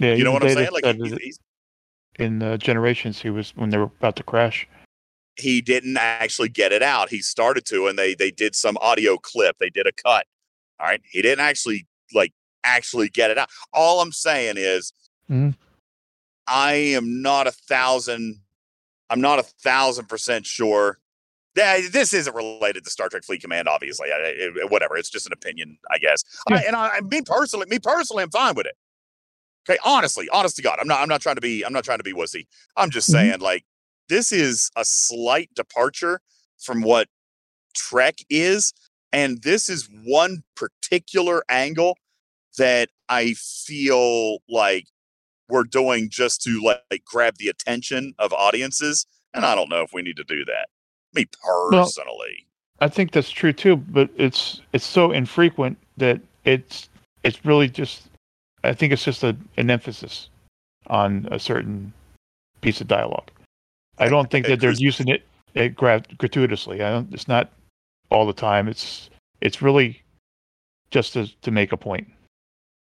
[0.01, 0.71] Yeah, You know what I'm saying?
[0.73, 1.39] Like he, he's
[2.19, 4.67] in uh, Generations, he was when they were about to crash.
[5.37, 7.09] he didn't actually get it out.
[7.09, 9.57] He started to, and they they did some audio clip.
[9.59, 10.27] They did a cut.
[10.81, 11.01] All right.
[11.11, 12.33] He didn't actually like
[12.65, 13.49] actually get it out.
[13.73, 14.93] All I'm saying is,
[15.31, 15.55] Mhm.
[16.47, 18.41] I am not a thousand.
[19.11, 20.99] I'm not a thousand percent sure.
[21.57, 24.09] Yeah, this isn't related to Star Trek Fleet Command, obviously.
[24.11, 26.25] I, it- whatever, it's just an opinion, I guess.
[26.49, 28.75] I, and I, me personally, me personally, I'm fine with it.
[29.69, 31.01] Okay, honestly, honest to God, I'm not.
[31.01, 31.65] I'm not trying to be.
[31.65, 32.47] I'm not trying to be wussy.
[32.77, 33.13] I'm just Mhm.
[33.13, 33.65] saying, like,
[34.09, 36.21] this is a slight departure
[36.59, 37.09] from what
[37.75, 38.75] Trek is,
[39.13, 41.97] and this is one particular angle
[42.59, 44.87] that I feel like
[45.49, 49.93] we're doing just to like grab the attention of audiences, and I don't know if
[49.93, 50.69] we need to do that.
[51.13, 52.47] Me personally,
[52.81, 56.89] I think that's true too, but it's it's so infrequent that it's
[57.23, 58.03] it's really just.
[58.63, 60.31] I think it's just a, an emphasis
[60.87, 61.93] on a certain
[62.63, 63.31] piece of dialogue.
[63.99, 65.23] I don't think that they're using it,
[65.55, 66.83] it gra- gratuitously.
[66.83, 67.13] I don't.
[67.13, 67.51] It's not
[68.11, 68.69] all the time.
[68.69, 69.11] It's
[69.41, 70.03] it's really
[70.91, 72.09] just to to make a point.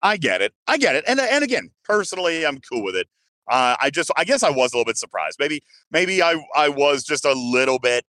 [0.02, 0.52] I get it.
[0.66, 1.04] I get it.
[1.06, 3.08] And and again, personally, I'm cool with it.
[3.50, 5.36] Uh, I just, I guess, I was a little bit surprised.
[5.38, 8.04] Maybe, maybe I, I was just a little bit,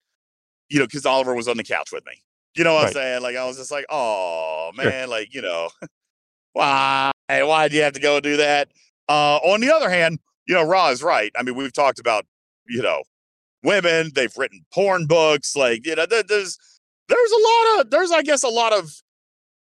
[0.71, 2.23] you know, because Oliver was on the couch with me.
[2.55, 3.23] You know what I'm saying?
[3.23, 4.85] Like I was just like, oh Sure.
[4.85, 5.69] man, like you know,
[6.55, 8.69] why, why do you have to go do that?
[9.09, 10.19] Uh, on the other hand,
[10.49, 11.31] you know, Ra is right.
[11.39, 12.25] I mean, we've talked about,
[12.69, 13.03] you know,
[13.63, 14.11] women.
[14.15, 15.55] They've written porn books.
[15.55, 18.91] Like you know, there's, there's a lot of, there's, I guess, a lot of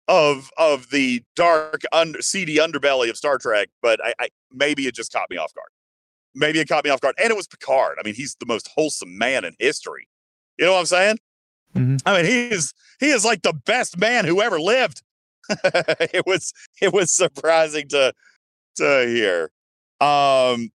[0.08, 4.94] of of the dark under seedy underbelly of Star Trek, but I, I maybe it
[4.94, 5.68] just caught me off guard.
[6.34, 7.96] Maybe it caught me off guard, and it was Picard.
[7.98, 10.08] I mean, he's the most wholesome man in history.
[10.58, 11.18] You know what I'm saying?
[11.74, 12.00] Mhm.
[12.06, 15.02] I mean, he is he is like the best man who ever lived.
[15.48, 18.12] it was it was surprising to
[18.76, 19.50] to hear.
[20.00, 20.70] Um.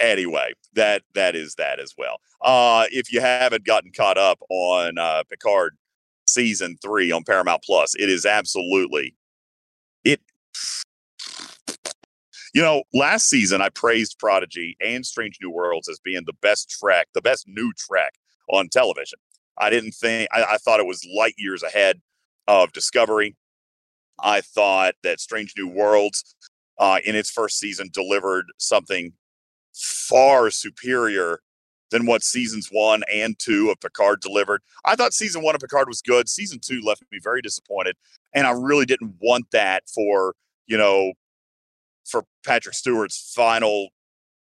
[0.00, 2.20] Anyway, that that is that as well.
[2.40, 5.76] Uh, if you haven't gotten caught up on uh, Picard
[6.28, 7.94] season three on Paramount Plus.
[7.96, 9.14] It is absolutely
[10.04, 10.20] it.
[12.54, 16.70] You know, last season I praised Prodigy and Strange New Worlds as being the best
[16.70, 18.14] track, the best new track
[18.50, 19.18] on television.
[19.58, 22.00] I didn't think I, I thought it was light years ahead
[22.46, 23.36] of Discovery.
[24.20, 26.34] I thought that Strange New Worlds
[26.78, 29.12] uh, in its first season delivered something
[29.74, 31.40] far superior
[31.90, 34.62] than what seasons one and two of Picard delivered.
[34.84, 36.28] I thought season one of Picard was good.
[36.28, 37.96] Season two left me very disappointed,
[38.34, 40.34] and I really didn't want that for
[40.66, 41.12] you know
[42.04, 43.88] for Patrick Stewart's final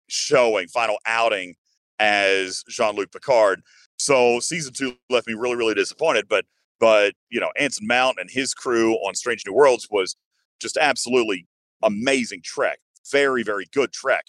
[0.08, 1.54] showing, final outing
[1.98, 3.62] as Jean Luc Picard.
[3.98, 6.26] So season two left me really, really disappointed.
[6.28, 6.46] But
[6.78, 10.16] but you know, Anson Mount and his crew on Strange New Worlds was
[10.60, 11.46] just absolutely
[11.82, 12.80] amazing trek.
[13.10, 14.24] Very, very good trek.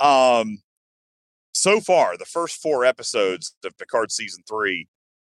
[0.00, 0.58] Um
[1.56, 4.88] so far, the first four episodes of Picard season three,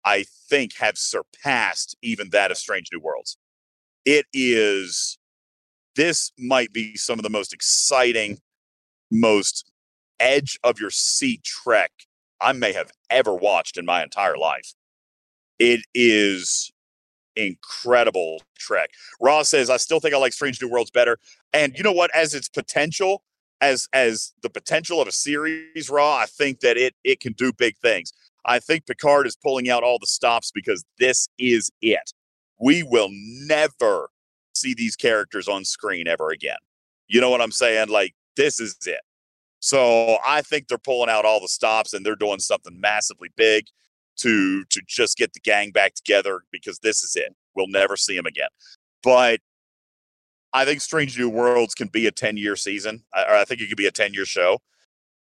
[0.05, 3.39] I think, have surpassed even that of Strange New Worlds.
[4.05, 5.19] It is
[5.97, 8.39] this might be some of the most exciting,
[9.11, 9.71] most
[10.21, 11.91] edge of your seat trek
[12.39, 14.75] I may have ever watched in my entire life.
[15.59, 16.71] It is
[17.35, 18.91] incredible trek.
[19.23, 21.19] Ross says, I still think I like Strange New Worlds better.
[21.55, 22.15] And you know what?
[22.15, 23.23] As its potential,
[23.61, 27.53] as as the potential of a series, Raw, I think that it it can do
[27.53, 28.12] big things.
[28.45, 32.12] I think Picard is pulling out all the stops because this is it.
[32.59, 34.11] We will never
[34.55, 36.57] see these characters on screen ever again.
[37.09, 37.89] You know what I'm saying?
[37.89, 39.01] Like this is it.
[39.61, 43.66] So I think they're pulling out all the stops and they're doing something massively big
[44.16, 47.35] to to just get the gang back together because this is it.
[47.55, 48.49] We'll never see them again.
[49.03, 49.41] But
[50.53, 53.05] I think Strange New Worlds can be a 10 year season.
[53.15, 54.59] I, I think it could be a 10 year show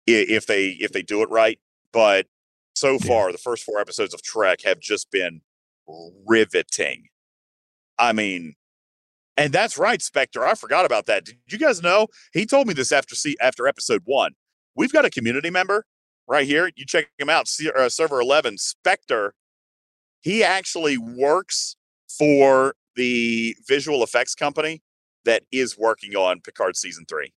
[0.07, 1.59] if they if they do it right.
[1.93, 2.27] But
[2.73, 3.33] so far, yeah.
[3.33, 5.41] the first four episodes of Trek have just been
[6.25, 7.07] riveting.
[7.99, 8.55] I mean,
[9.37, 10.45] and that's right, Spectre.
[10.45, 11.25] I forgot about that.
[11.25, 12.07] Did you guys know?
[12.33, 14.33] He told me this after see after episode one.
[14.75, 15.85] We've got a community member
[16.27, 16.71] right here.
[16.75, 19.33] You check him out, uh, server 11, Spectre.
[20.21, 21.75] He actually works
[22.17, 24.81] for the visual effects company
[25.25, 27.33] that is working on Picard season three.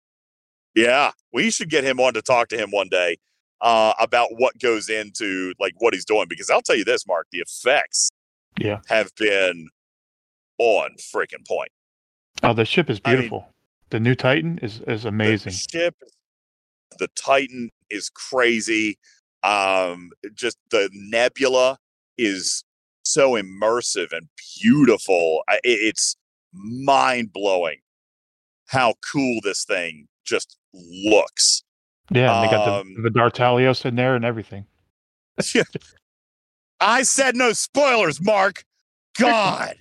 [0.75, 3.17] Yeah, we should get him on to talk to him one day
[3.61, 7.27] uh, about what goes into like what he's doing because I'll tell you this, Mark,
[7.31, 8.09] the effects
[8.59, 9.69] yeah have been
[10.57, 11.69] on freaking point.
[12.43, 13.39] Oh, the ship is beautiful.
[13.39, 13.51] I mean,
[13.91, 15.51] the new Titan is is amazing.
[15.51, 15.95] The ship,
[16.99, 18.97] the Titan is crazy.
[19.43, 21.77] Um, just the nebula
[22.17, 22.63] is
[23.03, 24.27] so immersive and
[24.59, 25.43] beautiful.
[25.63, 26.15] It's
[26.55, 27.79] mind blowing
[28.67, 31.63] how cool this thing just looks.
[32.11, 34.65] Yeah, they got um, the, the D'Artalios in there and everything.
[35.53, 35.63] Yeah.
[36.79, 38.63] I said no spoilers, Mark.
[39.17, 39.75] God.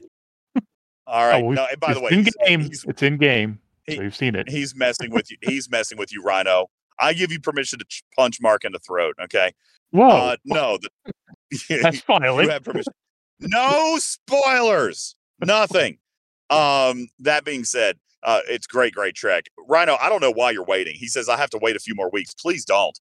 [1.06, 1.44] All right.
[1.44, 2.70] Oh, no, by the way, in game.
[2.88, 3.58] it's in game.
[3.88, 4.48] So you've seen it.
[4.48, 5.36] He's messing with you.
[5.42, 6.70] He's messing with you, Rhino.
[6.98, 7.84] I give you permission to
[8.16, 9.14] punch Mark in the throat.
[9.22, 9.52] Okay.
[9.90, 10.08] Whoa.
[10.08, 11.12] Uh, no, the,
[11.82, 12.44] that's finally.
[12.44, 12.92] you have permission.
[13.40, 15.16] No spoilers.
[15.40, 15.98] Nothing.
[16.50, 17.08] Um.
[17.20, 19.46] That being said, uh, it's great, great trek.
[19.68, 20.94] Rhino, I don't know why you're waiting.
[20.96, 22.34] He says I have to wait a few more weeks.
[22.34, 22.98] Please don't.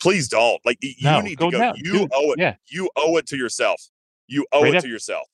[0.00, 0.60] Please don't.
[0.64, 1.72] Like you no, need go to go.
[1.76, 2.38] You Dude, owe it.
[2.38, 2.54] Yeah.
[2.68, 3.80] You owe it to yourself.
[4.26, 5.26] You owe right it to yourself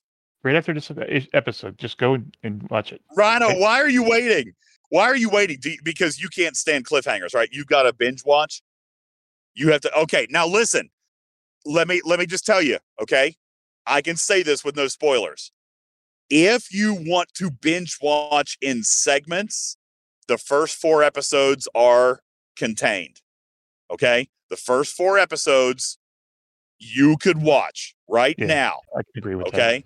[0.42, 0.90] right after this
[1.32, 1.78] episode.
[1.78, 3.00] Just go and watch it.
[3.16, 3.60] Rhino, okay?
[3.60, 4.52] why are you waiting?
[4.90, 5.58] Why are you waiting?
[5.62, 7.48] You, because you can't stand cliffhangers, right?
[7.52, 8.62] You got to binge watch.
[9.54, 9.98] You have to.
[10.00, 10.90] Okay, now listen.
[11.66, 12.78] Let me let me just tell you.
[13.00, 13.34] Okay,
[13.86, 15.52] I can say this with no spoilers.
[16.30, 19.76] If you want to binge watch in segments,
[20.28, 22.20] the first four episodes are
[22.56, 23.20] contained.
[23.90, 25.98] Okay, the first four episodes
[26.78, 28.80] you could watch right yeah, now.
[28.96, 29.56] I can agree with okay?
[29.56, 29.68] that.
[29.70, 29.84] Okay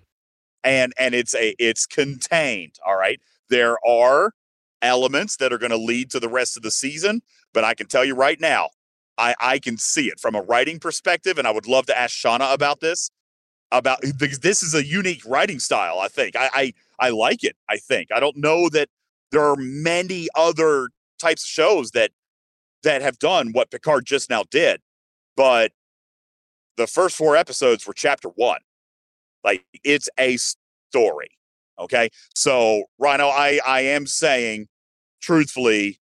[0.65, 4.33] and and it's a it's contained all right there are
[4.81, 7.21] elements that are going to lead to the rest of the season
[7.53, 8.69] but i can tell you right now
[9.17, 12.13] i i can see it from a writing perspective and i would love to ask
[12.15, 13.09] shauna about this
[13.71, 17.55] about because this is a unique writing style i think i i, I like it
[17.69, 18.89] i think i don't know that
[19.31, 20.89] there are many other
[21.19, 22.11] types of shows that
[22.83, 24.81] that have done what picard just now did
[25.35, 25.71] but
[26.77, 28.59] the first four episodes were chapter one
[29.45, 30.37] like it's a
[30.95, 31.29] story.
[31.79, 32.09] Okay.
[32.33, 34.67] So, Rhino, I, I am saying
[35.21, 35.99] truthfully,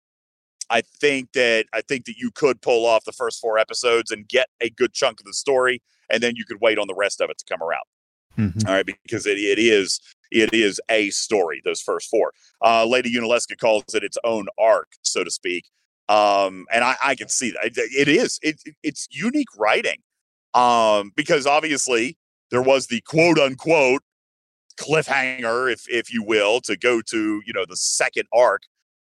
[0.70, 4.26] I think that I think that you could pull off the first four episodes and
[4.28, 5.82] get a good chunk of the story,
[6.14, 7.84] and then you could wait on the rest of it to come around.
[8.38, 8.66] Mm-hmm.
[8.66, 10.00] All right, because it, it is
[10.30, 11.60] it is a story.
[11.64, 12.32] Those first four.
[12.64, 15.66] Uh, Lady Unalesca calls it its own arc, so to speak.
[16.08, 18.38] Um, and I, I can see that it is.
[18.42, 19.98] It, it's unique writing.
[20.54, 22.16] Um, because obviously
[22.50, 24.02] there was the quote unquote
[24.76, 28.62] cliffhanger, if if you will, to go to you know the second arc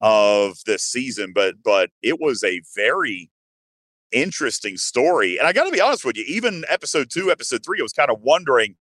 [0.02, 1.32] of this season.
[1.34, 3.30] But but it was a very
[4.12, 6.24] interesting story, and I got to be honest with you.
[6.28, 8.76] Even episode two, episode three, I was kind of wondering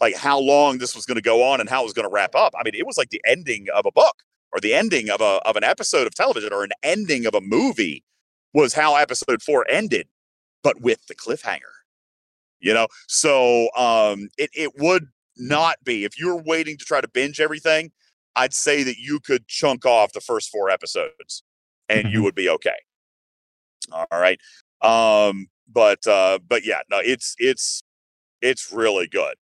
[0.00, 2.12] like how long this was going to go on and how it was going to
[2.12, 2.54] wrap up.
[2.58, 4.16] I mean, it was like the ending of a book
[4.52, 7.40] or the ending of a of an episode of television or an ending of a
[7.40, 8.04] movie
[8.54, 10.08] was how episode four ended.
[10.62, 11.60] but with the cliffhanger.
[12.60, 15.06] You know, so um, it it would
[15.36, 17.92] not be if you're waiting to try to binge everything.
[18.34, 21.44] I'd say that you could chunk off the first four episodes,
[21.88, 22.24] and you Mhm.
[22.24, 22.76] would be okay.
[23.92, 24.40] All right,
[24.82, 27.82] um, but uh, but yeah, no, it's it's
[28.42, 29.34] it's really good.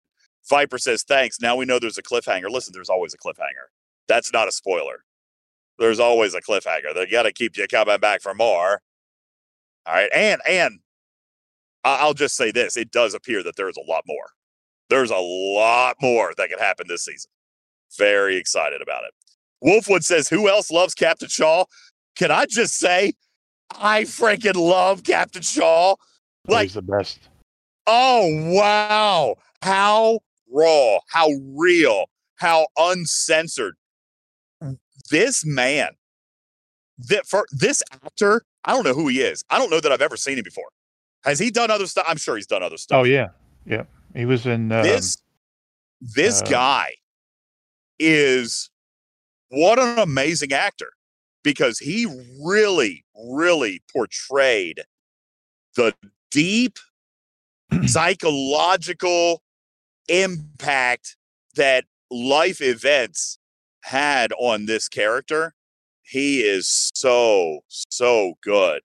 [0.48, 1.40] Viper says thanks.
[1.40, 2.50] Now we know there's a cliffhanger.
[2.50, 3.68] Listen, there's always a cliffhanger.
[4.08, 5.04] That's not a spoiler.
[5.78, 6.94] There's always a cliffhanger.
[6.94, 8.80] They got to keep you coming back for more.
[9.86, 10.80] All right, and and
[11.84, 14.26] I'll just say this: it does appear that there's a lot more.
[14.90, 17.30] There's a lot more that can happen this season.
[17.98, 19.12] Very excited about it.
[19.66, 21.64] Wolfwood says, "Who else loves Captain Shaw?"
[22.16, 23.12] Can I just say,
[23.80, 25.96] I freaking love Captain Shaw.
[26.46, 27.28] Like, He's the best.
[27.86, 30.20] oh wow, how
[30.50, 32.06] raw, how real,
[32.36, 33.74] how uncensored.
[35.10, 35.90] This man,
[36.98, 39.44] that for this actor, I don't know who he is.
[39.50, 40.68] I don't know that I've ever seen him before.
[41.24, 42.06] Has he done other stuff?
[42.08, 43.00] I'm sure he's done other stuff.
[43.00, 43.28] Oh yeah,
[43.66, 43.84] yeah.
[44.14, 44.72] He was in.
[44.72, 45.18] Um, this
[46.00, 46.90] this uh, guy
[47.98, 48.70] is
[49.48, 50.90] what an amazing actor
[51.44, 52.06] because he
[52.44, 54.80] really really portrayed
[55.76, 55.94] the
[56.32, 56.78] deep
[57.86, 59.42] psychological
[60.08, 61.16] impact
[61.54, 63.38] that life events
[63.82, 65.54] had on this character.
[66.02, 68.82] He is so so good.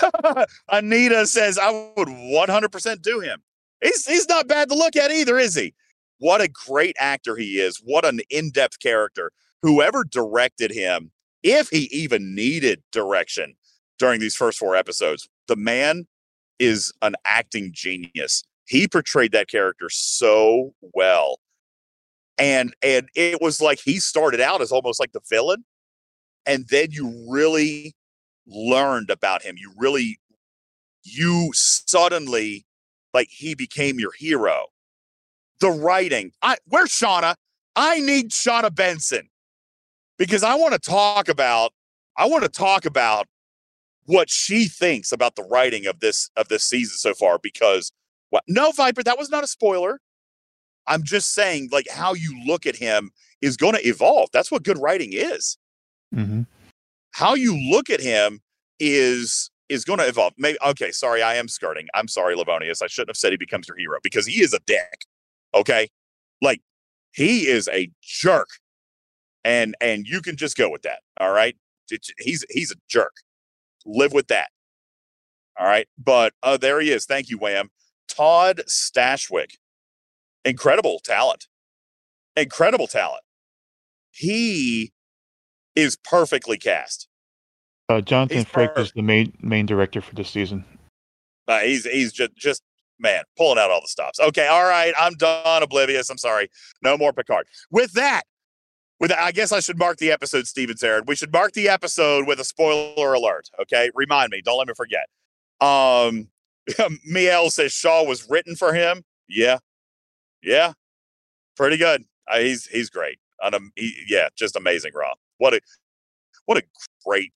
[0.68, 3.42] Anita says i would 100% do him.
[3.82, 5.74] He's he's not bad to look at either is he?
[6.18, 7.80] What a great actor he is.
[7.84, 9.30] What an in-depth character.
[9.62, 11.10] Whoever directed him
[11.42, 13.54] if he even needed direction
[13.98, 16.06] during these first four episodes the man
[16.58, 18.44] is an acting genius.
[18.66, 21.38] He portrayed that character so well.
[22.36, 25.64] And and it was like he started out as almost like the villain
[26.46, 27.94] and then you really
[28.46, 29.56] learned about him.
[29.58, 30.20] You really
[31.02, 32.64] you suddenly
[33.12, 34.66] like he became your hero.
[35.60, 37.34] The writing i where's shauna?
[37.74, 39.28] I need shauna benson
[40.18, 41.72] because i want to talk about
[42.16, 43.26] i want to talk about
[44.06, 47.92] what she thinks about the writing of this of this season so far because
[48.30, 50.00] what no viper that was not a spoiler
[50.86, 54.62] i'm just saying like how you look at him is going to evolve that's what
[54.62, 55.56] good writing is
[56.14, 56.46] mhm.
[57.12, 58.40] how you look at him
[58.80, 60.32] is is going to evolve.
[60.38, 61.88] Maybe okay, sorry, I am skirting.
[61.94, 62.82] I'm sorry, Livonius.
[62.82, 65.04] I shouldn't have said he becomes your hero because he is a dick.
[65.54, 65.88] Okay,
[66.42, 66.60] like
[67.12, 68.48] he is a jerk,
[69.44, 71.00] and and you can just go with that.
[71.20, 71.56] All right,
[72.18, 73.12] he's he's a jerk.
[73.86, 74.48] Live with that.
[75.58, 77.04] All right, but uh, there he is.
[77.04, 77.70] Thank you, Wham.
[78.08, 79.56] Todd Stashwick,
[80.44, 81.46] incredible talent,
[82.36, 83.22] incredible talent.
[84.10, 84.92] He
[85.74, 87.08] is perfectly cast.
[87.88, 90.64] Uh, Jonathan He's per- is the main main director for this season.
[91.46, 92.62] Uh, he's he's just just
[92.98, 94.20] man pulling out all the stops.
[94.20, 95.62] Okay, all right, I'm done.
[95.62, 96.10] Oblivious.
[96.10, 96.50] I'm sorry.
[96.82, 97.46] No more Picard.
[97.70, 98.22] With that,
[99.00, 101.06] with I guess I should mark the episode, Steven Zarin.
[101.06, 103.48] We should mark the episode with a spoiler alert.
[103.60, 104.42] Okay, remind me.
[104.44, 105.08] Don't let me forget.
[105.60, 106.28] Um,
[107.04, 109.04] Miel says Shaw was written for him.
[109.28, 109.58] Yeah,
[110.42, 110.72] yeah,
[111.56, 112.04] pretty good.
[112.30, 113.18] Uh, he's he's great.
[113.40, 114.92] And um, he, yeah, just amazing.
[114.94, 115.14] Raw.
[115.38, 115.60] What a
[116.46, 116.62] what a
[117.06, 117.32] great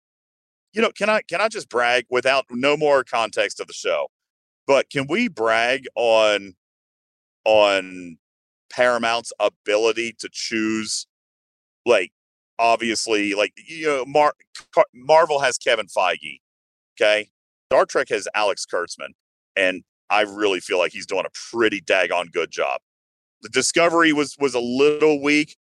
[0.73, 4.09] you know, can I can I just brag without no more context of the show?
[4.67, 6.55] But can we brag on
[7.45, 8.19] on
[8.71, 11.07] Paramount's ability to choose
[11.87, 12.13] like
[12.59, 14.35] obviously like you know Mar-
[14.75, 16.41] Car- Marvel has Kevin Feige,
[17.01, 17.31] okay?
[17.71, 19.15] Star Trek has Alex Kurtzman
[19.57, 22.81] and I really feel like he's doing a pretty daggone good job.
[23.41, 25.57] The Discovery was was a little weak,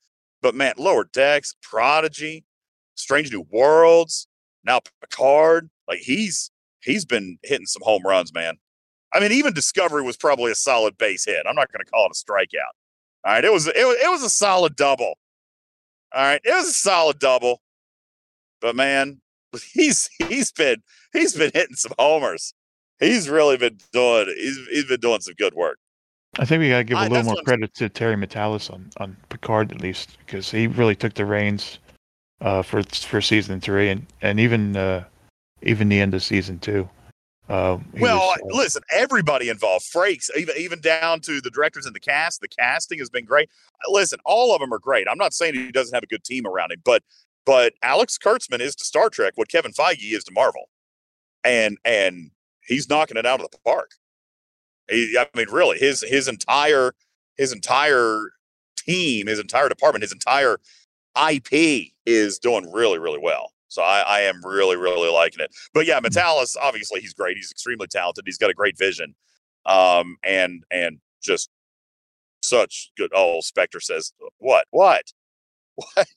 [0.42, 2.44] but man, Lower Decks, Prodigy,
[2.94, 4.26] Strange New Worlds,
[4.64, 6.50] now Picard, like he's
[6.80, 8.56] he's been hitting some home runs, man.
[9.14, 11.46] I mean, even Discovery was probably a solid base hit.
[11.48, 12.72] I'm not going to call it a strikeout.
[13.24, 15.14] All right, it was it was it was a solid double.
[16.14, 17.60] All right, it was a solid double.
[18.60, 19.20] But man,
[19.72, 20.82] he's he's been
[21.12, 22.54] he's been hitting some homers.
[23.00, 25.78] He's really been doing he's he's been doing some good work.
[26.38, 29.16] I think we gotta give a I- little more credit to Terry Matalas on, on
[29.28, 31.78] Picard at least because he really took the reins
[32.40, 35.04] uh, for for season three and and even uh,
[35.62, 36.88] even the end of season two.
[37.48, 41.94] Uh, Well, was, uh, listen, everybody involved, Frakes, even even down to the directors and
[41.94, 42.40] the cast.
[42.40, 43.48] The casting has been great.
[43.86, 45.06] Uh, Listen, all of them are great.
[45.10, 47.02] I'm not saying he doesn't have a good team around him, but
[47.46, 50.68] but Alex Kurtzman is to Star Trek what Kevin Feige is to Marvel,
[51.42, 52.30] and and
[52.66, 53.92] he's knocking it out of the park.
[54.90, 56.92] He, I mean, really, his his entire
[57.38, 58.30] his entire
[58.76, 60.58] team, his entire department, his entire
[61.30, 63.52] IP is doing really really well.
[63.68, 65.50] So I, I am really, really liking it.
[65.74, 67.36] But yeah, Matalas, obviously he's great.
[67.36, 68.24] He's extremely talented.
[68.26, 69.14] He's got a great vision.
[69.66, 71.50] Um, and and just
[72.42, 73.10] such good.
[73.14, 74.66] Oh, Spectre says, what?
[74.70, 75.02] What?
[75.94, 76.08] What?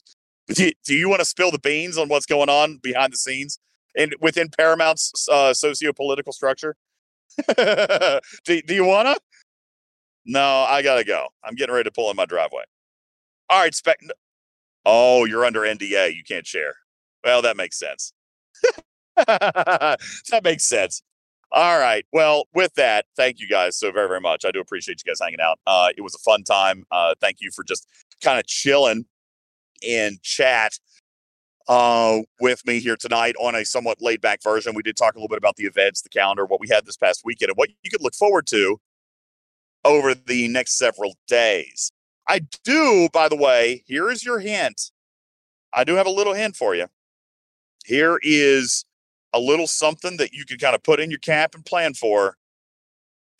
[0.48, 3.18] Do you, do you want to spill the beans on what's going on behind the
[3.18, 3.60] scenes
[3.96, 6.76] and within Paramount's uh, socio-political structure?
[7.58, 9.20] do, do you want to?
[10.26, 11.28] No, I gotta go.
[11.44, 12.64] I'm getting ready to pull in my driveway.
[13.50, 14.00] All right, Spec.
[14.86, 16.16] Oh, you're under NDA.
[16.16, 16.74] You can't share.
[17.24, 18.14] Well, that makes sense.
[19.16, 21.04] that makes sense.
[21.52, 22.06] All right.
[22.14, 24.46] Well, with that, thank you guys so very, very much.
[24.46, 25.60] I do appreciate you guys hanging out.
[25.68, 26.86] Uh, it was a fun time.
[26.92, 27.88] Uh, thank you for just
[28.24, 29.06] kind of chilling
[29.82, 30.74] in chat
[31.68, 34.74] uh, with me here tonight on a somewhat laid back version.
[34.76, 36.98] We did talk a little bit about the events, the calendar, what we had this
[36.98, 38.78] past weekend, and what you could look forward to
[39.84, 41.92] over the next several days.
[42.28, 44.92] I do, by the way, here is your hint.
[45.74, 46.88] I do have a little hint for you.
[47.86, 48.86] Here is
[49.34, 52.36] a little something that you can kind of put in your cap and plan for.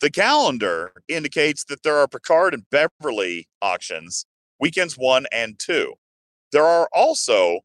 [0.00, 4.26] The calendar indicates that there are Picard and Beverly auctions
[4.58, 5.94] weekends one and two.
[6.52, 7.60] There are also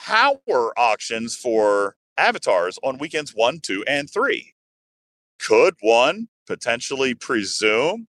[0.00, 4.54] power auctions for avatars on weekends one, two, and three.
[5.38, 8.08] Could one potentially presume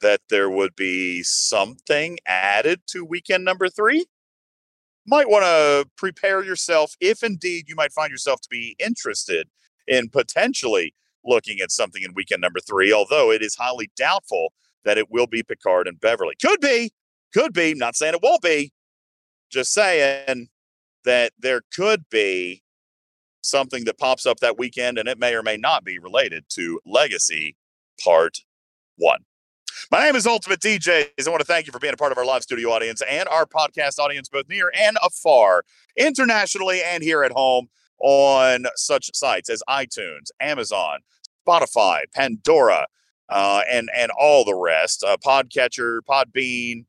[0.00, 4.06] that there would be something added to weekend number three?
[5.08, 9.48] Might want to prepare yourself if indeed you might find yourself to be interested
[9.86, 10.94] in potentially
[11.24, 14.52] looking at something in weekend number three, although it is highly doubtful
[14.84, 16.34] that it will be Picard and Beverly.
[16.42, 16.92] Could be,
[17.32, 18.70] could be, not saying it won't be,
[19.50, 20.48] just saying
[21.04, 22.62] that there could be
[23.40, 26.80] something that pops up that weekend and it may or may not be related to
[26.84, 27.56] Legacy
[28.04, 28.40] Part
[28.98, 29.24] 1.
[29.90, 31.26] My name is Ultimate DJs.
[31.26, 33.26] I want to thank you for being a part of our live studio audience and
[33.28, 35.64] our podcast audience, both near and afar,
[35.96, 37.68] internationally and here at home
[38.00, 40.98] on such sites as iTunes, Amazon,
[41.46, 42.86] Spotify, Pandora,
[43.28, 45.04] uh, and and all the rest.
[45.04, 46.84] Uh, Podcatcher, Podbean,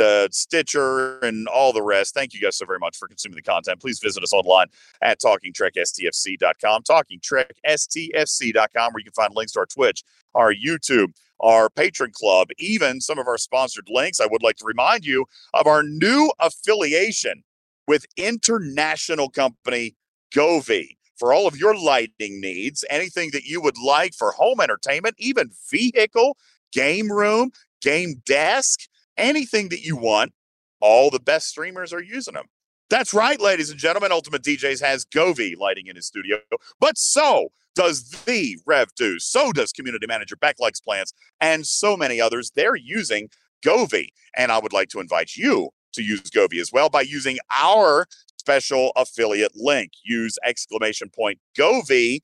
[0.00, 2.14] uh, Stitcher, and all the rest.
[2.14, 3.80] Thank you guys so very much for consuming the content.
[3.80, 4.68] Please visit us online
[5.02, 10.02] at TalkingTrekSTFC.com, TalkingTrekSTFC.com, where you can find links to our Twitch,
[10.34, 14.20] our YouTube, our patron club, even some of our sponsored links.
[14.20, 17.44] I would like to remind you of our new affiliation
[17.86, 19.96] with international company
[20.34, 20.96] Govee.
[21.18, 25.50] For all of your lighting needs, anything that you would like for home entertainment, even
[25.68, 26.36] vehicle,
[26.72, 27.50] game room,
[27.80, 28.80] game desk,
[29.16, 30.32] anything that you want,
[30.80, 32.46] all the best streamers are using them.
[32.90, 34.12] That's right, ladies and gentlemen.
[34.12, 36.38] Ultimate DJs has Govee lighting in his studio,
[36.80, 39.18] but so does the Rev Do.
[39.18, 42.50] So does Community Manager Backlikes Plants and so many others.
[42.54, 43.28] They're using
[43.64, 44.08] Govee.
[44.36, 48.06] And I would like to invite you to use Govee as well by using our
[48.36, 49.92] special affiliate link.
[50.04, 52.20] Use exclamation point Govee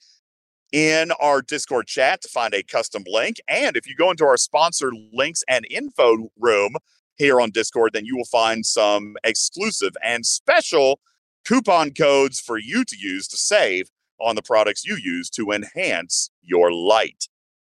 [0.73, 3.37] in our Discord chat to find a custom link.
[3.47, 6.75] And if you go into our sponsor links and info room
[7.17, 11.01] here on Discord, then you will find some exclusive and special
[11.45, 16.31] coupon codes for you to use to save on the products you use to enhance
[16.43, 17.29] your light.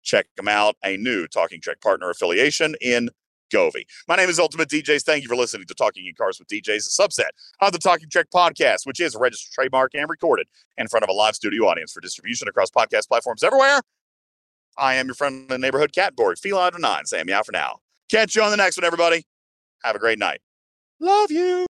[0.02, 0.77] Check them out.
[0.85, 3.10] A new Talking Trek partner affiliation in
[3.52, 3.86] Govee.
[4.06, 5.02] My name is Ultimate DJs.
[5.02, 8.09] Thank you for listening to Talking in Cars with DJs, a subset of the Talking
[8.10, 11.66] Trek podcast, which is a registered trademark and recorded in front of a live studio
[11.66, 13.81] audience for distribution across podcast platforms everywhere.
[14.77, 17.43] I am your friend in the neighborhood cat board, Feel out of nine, saying meow
[17.43, 17.81] for now.
[18.10, 19.24] Catch you on the next one, everybody.
[19.85, 20.40] Have a great night.
[21.01, 21.67] Love you.